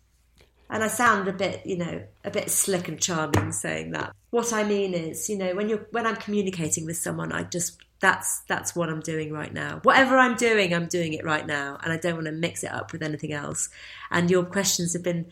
and 0.71 0.85
I 0.85 0.89
sound 0.89 1.29
a 1.29 1.33
bit, 1.33 1.67
you 1.67 1.77
know, 1.77 2.03
a 2.25 2.31
bit 2.31 2.51
slick 2.51 2.89
and 2.89 3.01
charming 3.01 3.53
saying 3.53 3.91
that. 3.93 4.15
What 4.31 4.53
I 4.53 4.63
mean 4.63 4.95
is, 4.95 5.29
you 5.29 5.37
know, 5.37 5.55
when 5.55 5.69
you're 5.69 5.87
when 5.91 6.07
I'm 6.07 6.17
communicating 6.17 6.87
with 6.87 6.97
someone, 6.97 7.33
I 7.33 7.43
just 7.43 7.79
that's 8.01 8.41
that's 8.41 8.75
what 8.75 8.89
I'm 8.89 9.01
doing 9.01 9.33
right 9.33 9.53
now. 9.53 9.81
Whatever 9.83 10.19
I'm 10.19 10.37
doing, 10.37 10.75
I'm 10.75 10.87
doing 10.87 11.13
it 11.13 11.25
right 11.25 11.47
now, 11.47 11.79
and 11.83 11.93
I 11.93 11.97
don't 11.97 12.15
want 12.15 12.27
to 12.27 12.33
mix 12.33 12.65
it 12.65 12.73
up 12.73 12.93
with 12.93 13.03
anything 13.03 13.33
else. 13.33 13.69
And 14.11 14.31
your 14.31 14.45
questions 14.45 14.95
have 14.95 15.03
been 15.03 15.27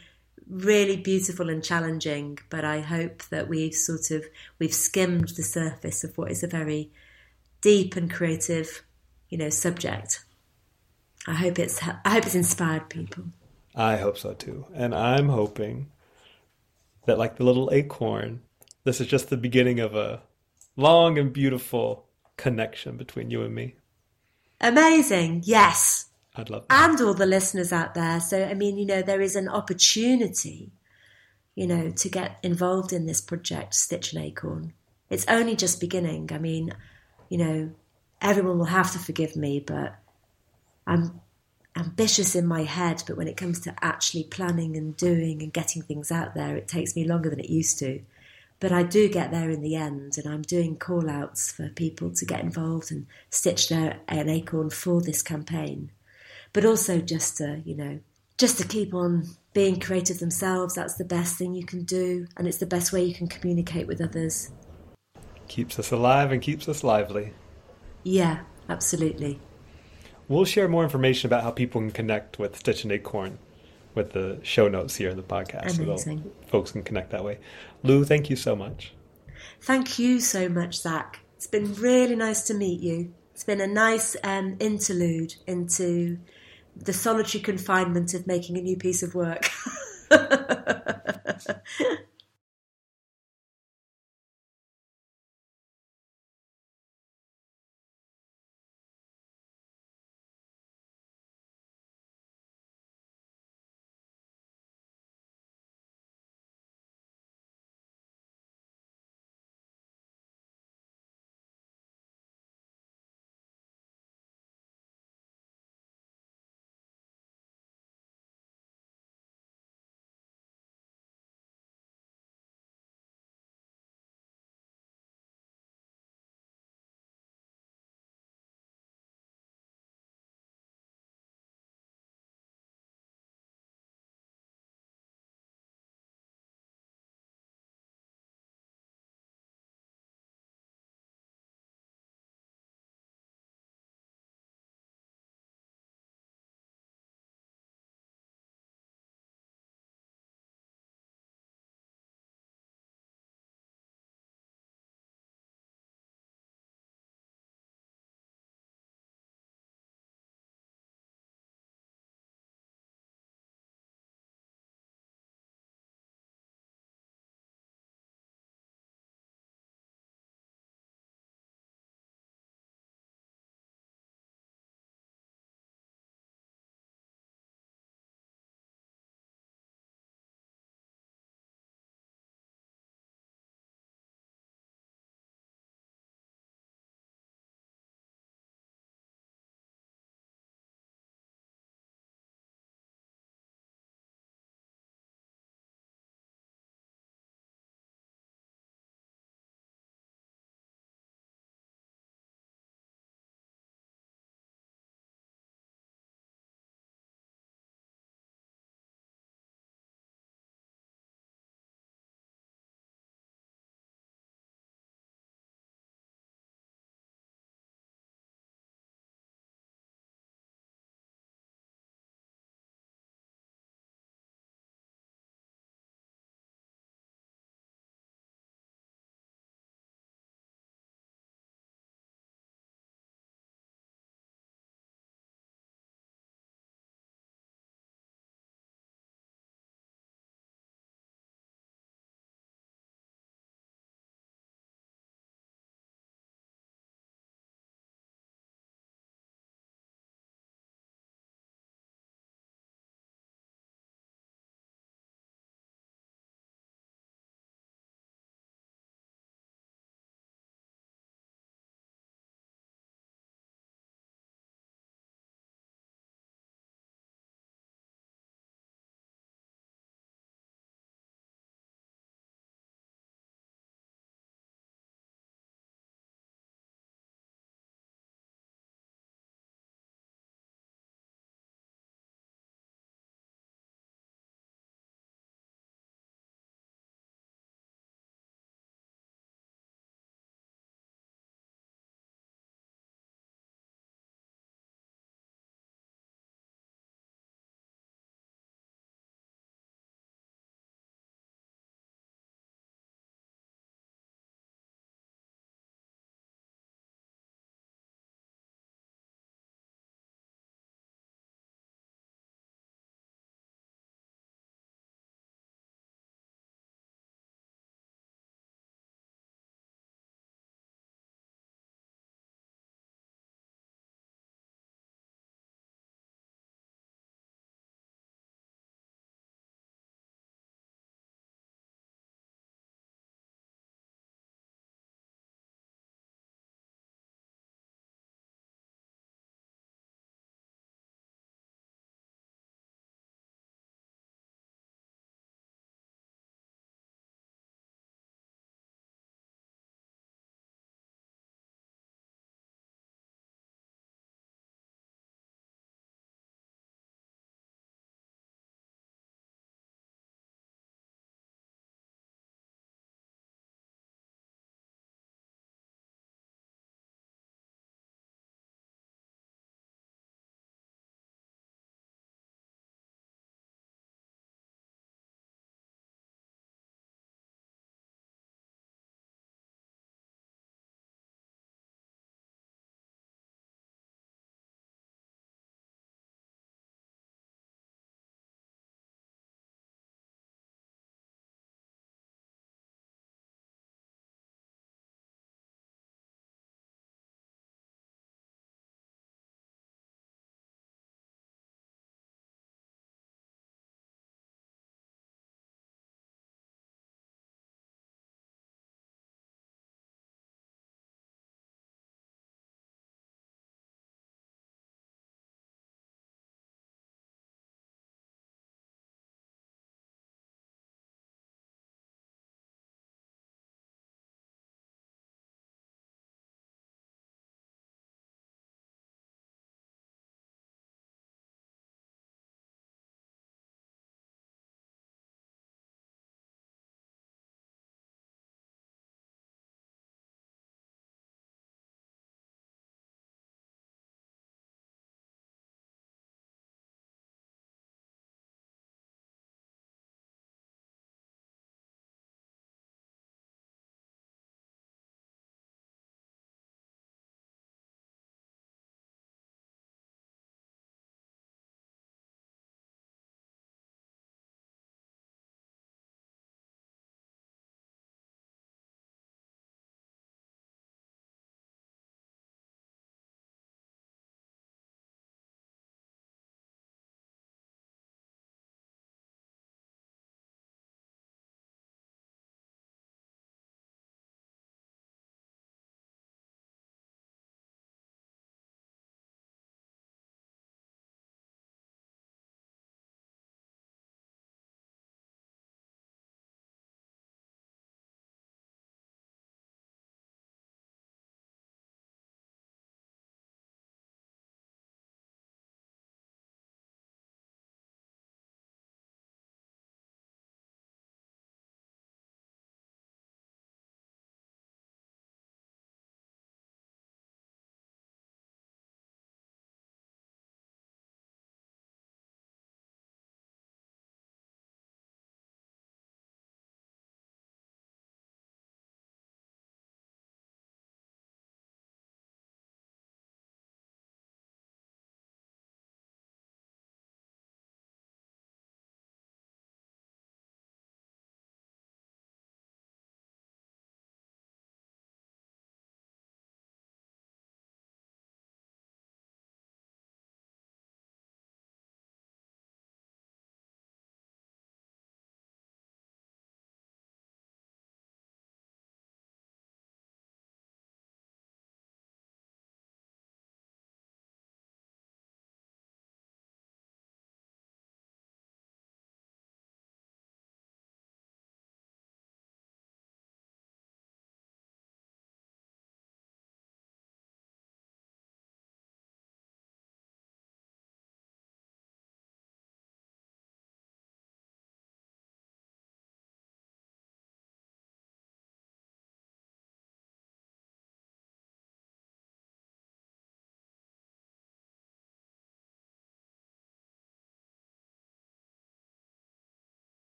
really 0.48 0.96
beautiful 0.96 1.50
and 1.50 1.62
challenging, 1.64 2.38
but 2.50 2.64
I 2.64 2.80
hope 2.80 3.22
that 3.24 3.48
we've 3.48 3.74
sort 3.74 4.10
of 4.10 4.24
we've 4.58 4.74
skimmed 4.74 5.30
the 5.30 5.42
surface 5.42 6.04
of 6.04 6.16
what 6.16 6.30
is 6.30 6.42
a 6.42 6.46
very 6.46 6.90
deep 7.60 7.96
and 7.96 8.10
creative, 8.10 8.84
you 9.28 9.38
know, 9.38 9.50
subject. 9.50 10.24
I 11.26 11.34
hope 11.34 11.58
it's 11.58 11.82
I 11.82 12.10
hope 12.10 12.26
it's 12.26 12.34
inspired 12.34 12.88
people. 12.90 13.24
I 13.74 13.96
hope 13.96 14.18
so 14.18 14.34
too. 14.34 14.66
And 14.74 14.94
I'm 14.94 15.28
hoping 15.28 15.90
that, 17.06 17.18
like 17.18 17.36
the 17.36 17.44
little 17.44 17.70
acorn, 17.72 18.42
this 18.84 19.00
is 19.00 19.06
just 19.06 19.30
the 19.30 19.36
beginning 19.36 19.80
of 19.80 19.94
a 19.94 20.22
long 20.76 21.18
and 21.18 21.32
beautiful 21.32 22.07
connection 22.38 22.96
between 22.96 23.30
you 23.30 23.42
and 23.42 23.54
me. 23.54 23.74
Amazing. 24.62 25.42
Yes. 25.44 26.06
I'd 26.34 26.48
love 26.48 26.64
that. 26.68 26.90
And 26.90 27.00
all 27.02 27.12
the 27.12 27.26
listeners 27.26 27.72
out 27.72 27.94
there. 27.94 28.20
So, 28.20 28.44
I 28.44 28.54
mean, 28.54 28.78
you 28.78 28.86
know, 28.86 29.02
there 29.02 29.20
is 29.20 29.36
an 29.36 29.48
opportunity, 29.48 30.70
you 31.54 31.66
know, 31.66 31.90
to 31.90 32.08
get 32.08 32.38
involved 32.42 32.92
in 32.92 33.04
this 33.04 33.20
project, 33.20 33.74
Stitch 33.74 34.14
and 34.14 34.24
Acorn. 34.24 34.72
It's 35.10 35.26
only 35.28 35.56
just 35.56 35.80
beginning. 35.80 36.30
I 36.32 36.38
mean, 36.38 36.72
you 37.28 37.38
know, 37.38 37.70
everyone 38.22 38.58
will 38.58 38.66
have 38.66 38.92
to 38.92 38.98
forgive 38.98 39.36
me, 39.36 39.60
but 39.60 39.96
I'm 40.86 41.20
ambitious 41.76 42.34
in 42.34 42.46
my 42.46 42.64
head, 42.64 43.02
but 43.06 43.16
when 43.16 43.28
it 43.28 43.36
comes 43.36 43.60
to 43.60 43.74
actually 43.82 44.24
planning 44.24 44.76
and 44.76 44.96
doing 44.96 45.42
and 45.42 45.52
getting 45.52 45.82
things 45.82 46.10
out 46.10 46.34
there, 46.34 46.56
it 46.56 46.68
takes 46.68 46.96
me 46.96 47.04
longer 47.04 47.30
than 47.30 47.40
it 47.40 47.50
used 47.50 47.78
to. 47.80 48.00
But 48.60 48.72
I 48.72 48.82
do 48.82 49.08
get 49.08 49.30
there 49.30 49.50
in 49.50 49.62
the 49.62 49.76
end, 49.76 50.18
and 50.18 50.26
I'm 50.26 50.42
doing 50.42 50.76
call 50.76 51.08
outs 51.08 51.52
for 51.52 51.68
people 51.68 52.10
to 52.12 52.24
get 52.24 52.40
involved 52.40 52.90
and 52.90 53.06
stitch 53.30 53.68
their 53.68 54.00
an 54.08 54.28
acorn 54.28 54.70
for 54.70 55.00
this 55.00 55.22
campaign. 55.22 55.92
But 56.52 56.64
also 56.64 57.00
just 57.00 57.36
to, 57.36 57.62
you 57.64 57.76
know, 57.76 58.00
just 58.36 58.58
to 58.58 58.66
keep 58.66 58.94
on 58.94 59.28
being 59.52 59.78
creative 59.78 60.18
themselves. 60.18 60.74
That's 60.74 60.94
the 60.94 61.04
best 61.04 61.36
thing 61.36 61.54
you 61.54 61.64
can 61.64 61.84
do, 61.84 62.26
and 62.36 62.48
it's 62.48 62.58
the 62.58 62.66
best 62.66 62.92
way 62.92 63.04
you 63.04 63.14
can 63.14 63.28
communicate 63.28 63.86
with 63.86 64.00
others. 64.00 64.50
Keeps 65.46 65.78
us 65.78 65.90
alive 65.92 66.32
and 66.32 66.42
keeps 66.42 66.68
us 66.68 66.82
lively. 66.82 67.32
Yeah, 68.02 68.40
absolutely. 68.68 69.40
We'll 70.28 70.44
share 70.44 70.68
more 70.68 70.84
information 70.84 71.26
about 71.26 71.42
how 71.42 71.50
people 71.50 71.80
can 71.80 71.90
connect 71.90 72.38
with 72.38 72.56
Stitch 72.56 72.84
and 72.84 72.92
Acorn 72.92 73.38
with 73.98 74.12
the 74.12 74.38
show 74.42 74.68
notes 74.68 74.96
here 74.96 75.10
in 75.10 75.16
the 75.18 75.22
podcast. 75.22 75.78
Amazing. 75.78 76.22
So 76.22 76.48
folks 76.48 76.72
can 76.72 76.82
connect 76.82 77.10
that 77.10 77.22
way. 77.22 77.38
Lou, 77.82 78.04
thank 78.04 78.30
you 78.30 78.36
so 78.36 78.56
much. 78.56 78.94
Thank 79.60 79.98
you 79.98 80.20
so 80.20 80.48
much, 80.48 80.80
Zach. 80.80 81.20
It's 81.36 81.46
been 81.46 81.74
really 81.74 82.16
nice 82.16 82.42
to 82.44 82.54
meet 82.54 82.80
you. 82.80 83.12
It's 83.34 83.44
been 83.44 83.60
a 83.60 83.66
nice 83.66 84.16
um, 84.24 84.56
interlude 84.58 85.34
into 85.46 86.18
the 86.74 86.92
solitary 86.92 87.42
confinement 87.42 88.14
of 88.14 88.26
making 88.26 88.56
a 88.56 88.62
new 88.62 88.76
piece 88.76 89.02
of 89.02 89.14
work. 89.14 89.50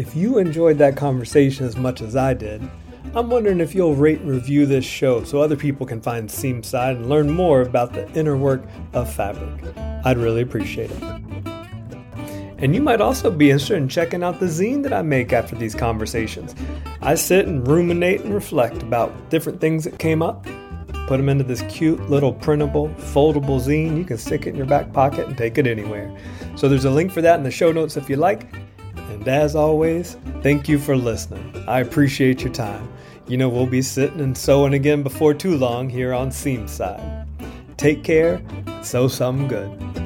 If 0.00 0.16
you 0.16 0.38
enjoyed 0.38 0.78
that 0.78 0.96
conversation 0.96 1.66
as 1.66 1.76
much 1.76 2.00
as 2.00 2.16
I 2.16 2.32
did, 2.32 2.66
I'm 3.14 3.28
wondering 3.28 3.60
if 3.60 3.74
you'll 3.74 3.94
rate 3.94 4.20
and 4.20 4.30
review 4.30 4.64
this 4.64 4.82
show 4.82 5.24
so 5.24 5.42
other 5.42 5.56
people 5.56 5.84
can 5.84 6.00
find 6.00 6.26
Seamside 6.26 6.92
and 6.92 7.10
learn 7.10 7.30
more 7.30 7.60
about 7.60 7.92
the 7.92 8.10
inner 8.18 8.34
work 8.34 8.62
of 8.94 9.12
fabric. 9.12 9.76
I'd 9.76 10.16
really 10.16 10.40
appreciate 10.40 10.90
it. 10.90 11.02
And 12.56 12.74
you 12.74 12.80
might 12.80 13.02
also 13.02 13.30
be 13.30 13.50
interested 13.50 13.76
in 13.76 13.90
checking 13.90 14.22
out 14.22 14.40
the 14.40 14.46
zine 14.46 14.82
that 14.84 14.94
I 14.94 15.02
make 15.02 15.34
after 15.34 15.54
these 15.54 15.74
conversations. 15.74 16.54
I 17.02 17.14
sit 17.14 17.46
and 17.46 17.68
ruminate 17.68 18.22
and 18.22 18.32
reflect 18.32 18.82
about 18.82 19.28
different 19.28 19.60
things 19.60 19.84
that 19.84 19.98
came 19.98 20.22
up, 20.22 20.46
put 21.08 21.18
them 21.18 21.28
into 21.28 21.44
this 21.44 21.60
cute 21.68 22.08
little 22.08 22.32
printable, 22.32 22.88
foldable 22.88 23.60
zine. 23.60 23.98
You 23.98 24.04
can 24.04 24.16
stick 24.16 24.46
it 24.46 24.50
in 24.50 24.56
your 24.56 24.64
back 24.64 24.94
pocket 24.94 25.26
and 25.26 25.36
take 25.36 25.58
it 25.58 25.66
anywhere. 25.66 26.10
So 26.56 26.70
there's 26.70 26.86
a 26.86 26.90
link 26.90 27.12
for 27.12 27.20
that 27.20 27.36
in 27.36 27.42
the 27.42 27.50
show 27.50 27.70
notes 27.70 27.98
if 27.98 28.08
you 28.08 28.16
like. 28.16 28.50
And 29.10 29.26
as 29.28 29.54
always, 29.54 30.16
thank 30.42 30.68
you 30.68 30.78
for 30.78 30.96
listening. 30.96 31.64
I 31.68 31.80
appreciate 31.80 32.42
your 32.42 32.52
time. 32.52 32.90
You 33.26 33.36
know, 33.36 33.48
we'll 33.48 33.66
be 33.66 33.82
sitting 33.82 34.20
and 34.20 34.36
sewing 34.36 34.74
again 34.74 35.02
before 35.02 35.34
too 35.34 35.56
long 35.56 35.88
here 35.88 36.12
on 36.12 36.30
Seamside. 36.30 37.26
Take 37.76 38.02
care, 38.02 38.42
sew 38.82 39.08
some 39.08 39.46
good. 39.46 39.99